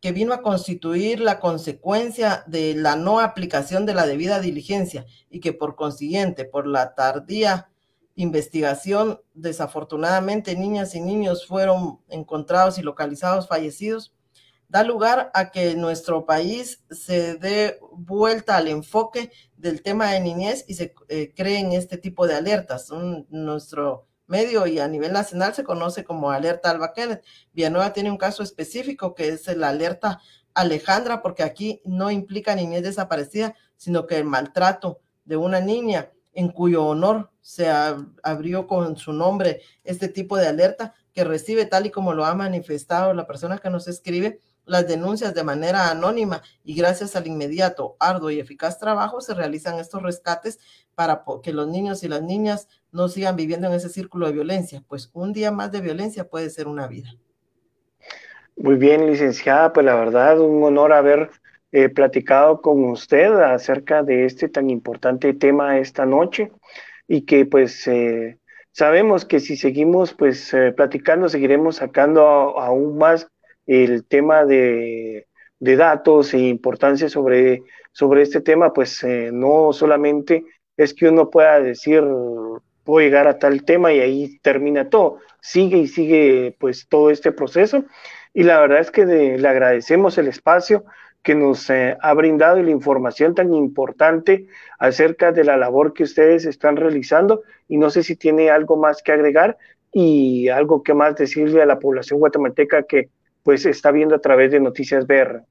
[0.00, 5.40] que vino a constituir la consecuencia de la no aplicación de la debida diligencia y
[5.40, 7.68] que por consiguiente, por la tardía
[8.14, 14.12] investigación, desafortunadamente niñas y niños fueron encontrados y localizados fallecidos,
[14.68, 20.64] da lugar a que nuestro país se dé vuelta al enfoque del tema de niñez
[20.66, 22.90] y se eh, creen este tipo de alertas.
[23.30, 27.24] nuestro medio y a nivel nacional se conoce como alerta Alba Kenneth.
[27.52, 30.20] Villanueva tiene un caso específico que es la alerta
[30.54, 36.48] Alejandra, porque aquí no implica niñez desaparecida, sino que el maltrato de una niña en
[36.48, 37.68] cuyo honor se
[38.22, 42.34] abrió con su nombre este tipo de alerta que recibe tal y como lo ha
[42.34, 47.96] manifestado la persona que nos escribe, las denuncias de manera anónima y gracias al inmediato,
[47.98, 50.60] arduo y eficaz trabajo se realizan estos rescates
[50.94, 54.84] para que los niños y las niñas no sigan viviendo en ese círculo de violencia,
[54.88, 57.10] pues un día más de violencia puede ser una vida.
[58.56, 61.30] Muy bien, licenciada, pues la verdad, un honor haber
[61.70, 66.50] eh, platicado con usted acerca de este tan importante tema esta noche
[67.06, 68.38] y que pues eh,
[68.72, 72.22] sabemos que si seguimos pues eh, platicando, seguiremos sacando
[72.58, 73.28] aún más
[73.68, 75.26] el tema de,
[75.60, 77.62] datos e importancia sobre,
[77.92, 80.44] sobre este tema, pues no solamente
[80.76, 82.02] es que uno pueda decir
[82.88, 85.18] puedo llegar a tal tema y ahí termina todo.
[85.42, 87.84] Sigue y sigue pues todo este proceso
[88.32, 90.84] y la verdad es que le agradecemos el espacio
[91.22, 94.46] que nos eh, ha brindado y la información tan importante
[94.78, 99.02] acerca de la labor que ustedes están realizando y no sé si tiene algo más
[99.02, 99.58] que agregar
[99.92, 103.10] y algo que más decirle a la población guatemalteca que
[103.42, 105.44] pues está viendo a través de Noticias BR.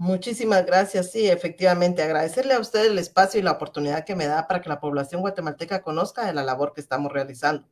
[0.00, 1.10] Muchísimas gracias.
[1.10, 4.68] Sí, efectivamente, agradecerle a usted el espacio y la oportunidad que me da para que
[4.68, 7.66] la población guatemalteca conozca de la labor que estamos realizando.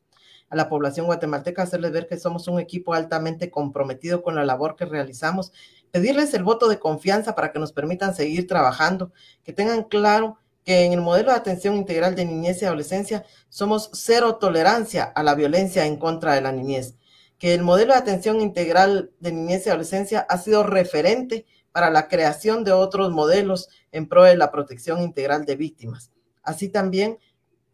[0.49, 4.75] A la población guatemalteca hacerles ver que somos un equipo altamente comprometido con la labor
[4.75, 5.53] que realizamos,
[5.93, 9.13] pedirles el voto de confianza para que nos permitan seguir trabajando,
[9.45, 13.89] que tengan claro que en el modelo de atención integral de niñez y adolescencia somos
[13.93, 16.97] cero tolerancia a la violencia en contra de la niñez,
[17.39, 22.09] que el modelo de atención integral de niñez y adolescencia ha sido referente para la
[22.09, 26.11] creación de otros modelos en pro de la protección integral de víctimas.
[26.43, 27.19] Así también,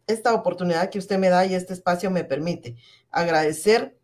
[0.07, 2.75] esta oportunidad que usted me da y este espacio me permite
[3.09, 3.97] agradecer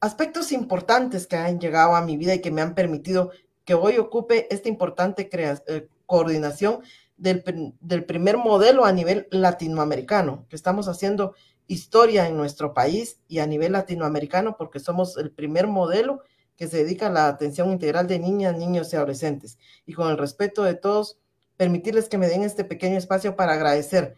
[0.00, 3.32] aspectos importantes que han llegado a mi vida y que me han permitido
[3.64, 6.82] que hoy ocupe esta importante eh, coordinación
[7.16, 7.42] del,
[7.80, 11.34] del primer modelo a nivel latinoamericano, que estamos haciendo
[11.68, 16.22] historia en nuestro país y a nivel latinoamericano porque somos el primer modelo
[16.56, 19.58] que se dedica a la atención integral de niñas, niños y adolescentes.
[19.86, 21.20] Y con el respeto de todos,
[21.56, 24.16] permitirles que me den este pequeño espacio para agradecer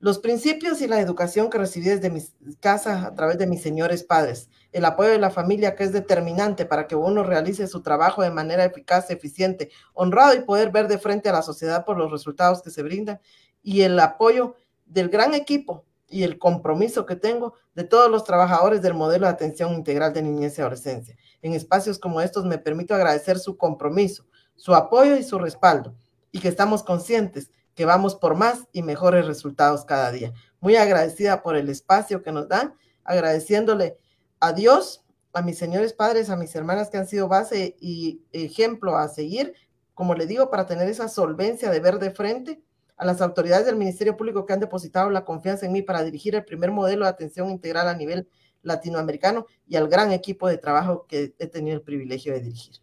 [0.00, 2.22] los principios y la educación que recibí desde mi
[2.58, 6.64] casa a través de mis señores padres, el apoyo de la familia que es determinante
[6.64, 10.98] para que uno realice su trabajo de manera eficaz, eficiente, honrado y poder ver de
[10.98, 13.20] frente a la sociedad por los resultados que se brindan,
[13.62, 14.56] y el apoyo
[14.86, 19.32] del gran equipo y el compromiso que tengo de todos los trabajadores del modelo de
[19.32, 21.16] atención integral de niñez y adolescencia.
[21.40, 24.26] En espacios como estos me permito agradecer su compromiso,
[24.56, 25.94] su apoyo y su respaldo,
[26.32, 30.34] y que estamos conscientes que vamos por más y mejores resultados cada día.
[30.60, 32.74] Muy agradecida por el espacio que nos dan,
[33.04, 33.96] agradeciéndole
[34.40, 38.96] a Dios, a mis señores padres, a mis hermanas que han sido base y ejemplo
[38.96, 39.54] a seguir,
[39.94, 42.60] como le digo, para tener esa solvencia de ver de frente
[43.00, 46.34] a las autoridades del Ministerio Público que han depositado la confianza en mí para dirigir
[46.34, 48.28] el primer modelo de atención integral a nivel
[48.62, 52.74] latinoamericano y al gran equipo de trabajo que he tenido el privilegio de dirigir.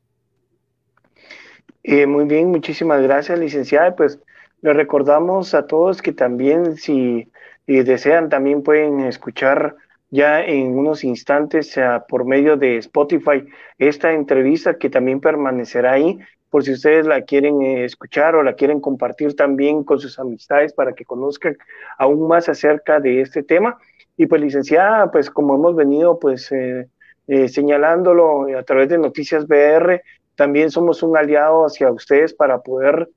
[1.83, 3.95] Eh, muy bien, muchísimas gracias, licenciada.
[3.95, 4.19] Pues
[4.61, 7.31] le recordamos a todos que también si
[7.67, 9.75] desean, también pueden escuchar
[10.09, 11.75] ya en unos instantes
[12.09, 13.45] por medio de Spotify
[13.77, 16.17] esta entrevista que también permanecerá ahí
[16.49, 20.73] por si ustedes la quieren eh, escuchar o la quieren compartir también con sus amistades
[20.73, 21.57] para que conozcan
[21.97, 23.77] aún más acerca de este tema.
[24.15, 26.87] Y pues licenciada, pues como hemos venido pues eh,
[27.27, 30.01] eh, señalándolo a través de Noticias BR,
[30.35, 33.09] también somos un aliado hacia ustedes para poder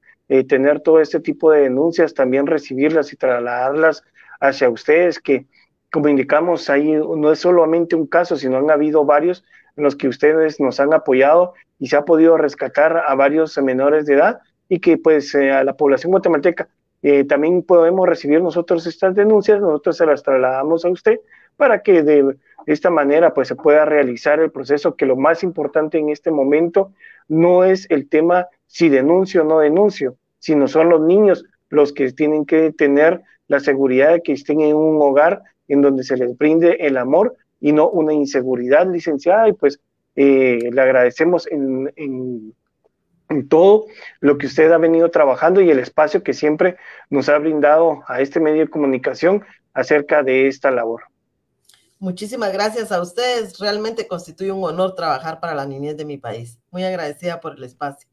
[0.47, 4.05] tener todo este tipo de denuncias, también recibirlas y trasladarlas
[4.39, 5.47] hacia ustedes, que
[5.90, 9.44] como indicamos ahí no es solamente un caso, sino han habido varios
[9.82, 14.15] los que ustedes nos han apoyado y se ha podido rescatar a varios menores de
[14.15, 16.69] edad y que pues eh, a la población guatemalteca
[17.02, 21.19] eh, también podemos recibir nosotros estas denuncias, nosotros se las trasladamos a usted
[21.57, 22.36] para que de
[22.66, 26.93] esta manera pues se pueda realizar el proceso que lo más importante en este momento
[27.28, 32.12] no es el tema si denuncio o no denuncio, sino son los niños los que
[32.12, 36.36] tienen que tener la seguridad de que estén en un hogar en donde se les
[36.36, 39.80] brinde el amor y no una inseguridad, licenciada, y pues
[40.16, 42.54] eh, le agradecemos en, en,
[43.48, 43.86] todo
[44.18, 46.76] lo que usted ha venido trabajando y el espacio que siempre
[47.10, 51.04] nos ha brindado a este medio de comunicación acerca de esta labor.
[52.00, 53.58] Muchísimas gracias a ustedes.
[53.58, 56.58] Realmente constituye un honor trabajar para la niñez de mi país.
[56.70, 58.08] Muy agradecida por el espacio.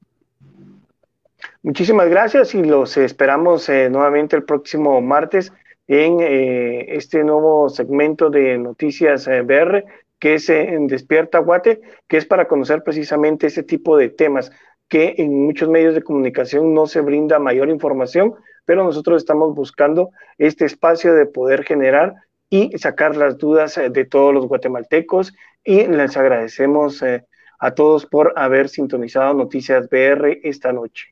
[1.63, 5.51] Muchísimas gracias y los esperamos eh, nuevamente el próximo martes
[5.87, 9.85] en eh, este nuevo segmento de Noticias BR
[10.19, 14.51] que es en Despierta Guate, que es para conocer precisamente ese tipo de temas
[14.87, 18.35] que en muchos medios de comunicación no se brinda mayor información,
[18.65, 22.15] pero nosotros estamos buscando este espacio de poder generar
[22.49, 25.33] y sacar las dudas eh, de todos los guatemaltecos
[25.63, 27.25] y les agradecemos eh,
[27.59, 31.07] a todos por haber sintonizado Noticias BR esta noche.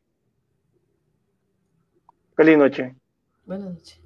[2.36, 2.96] Feliz noche.
[3.46, 4.05] Buenas noches.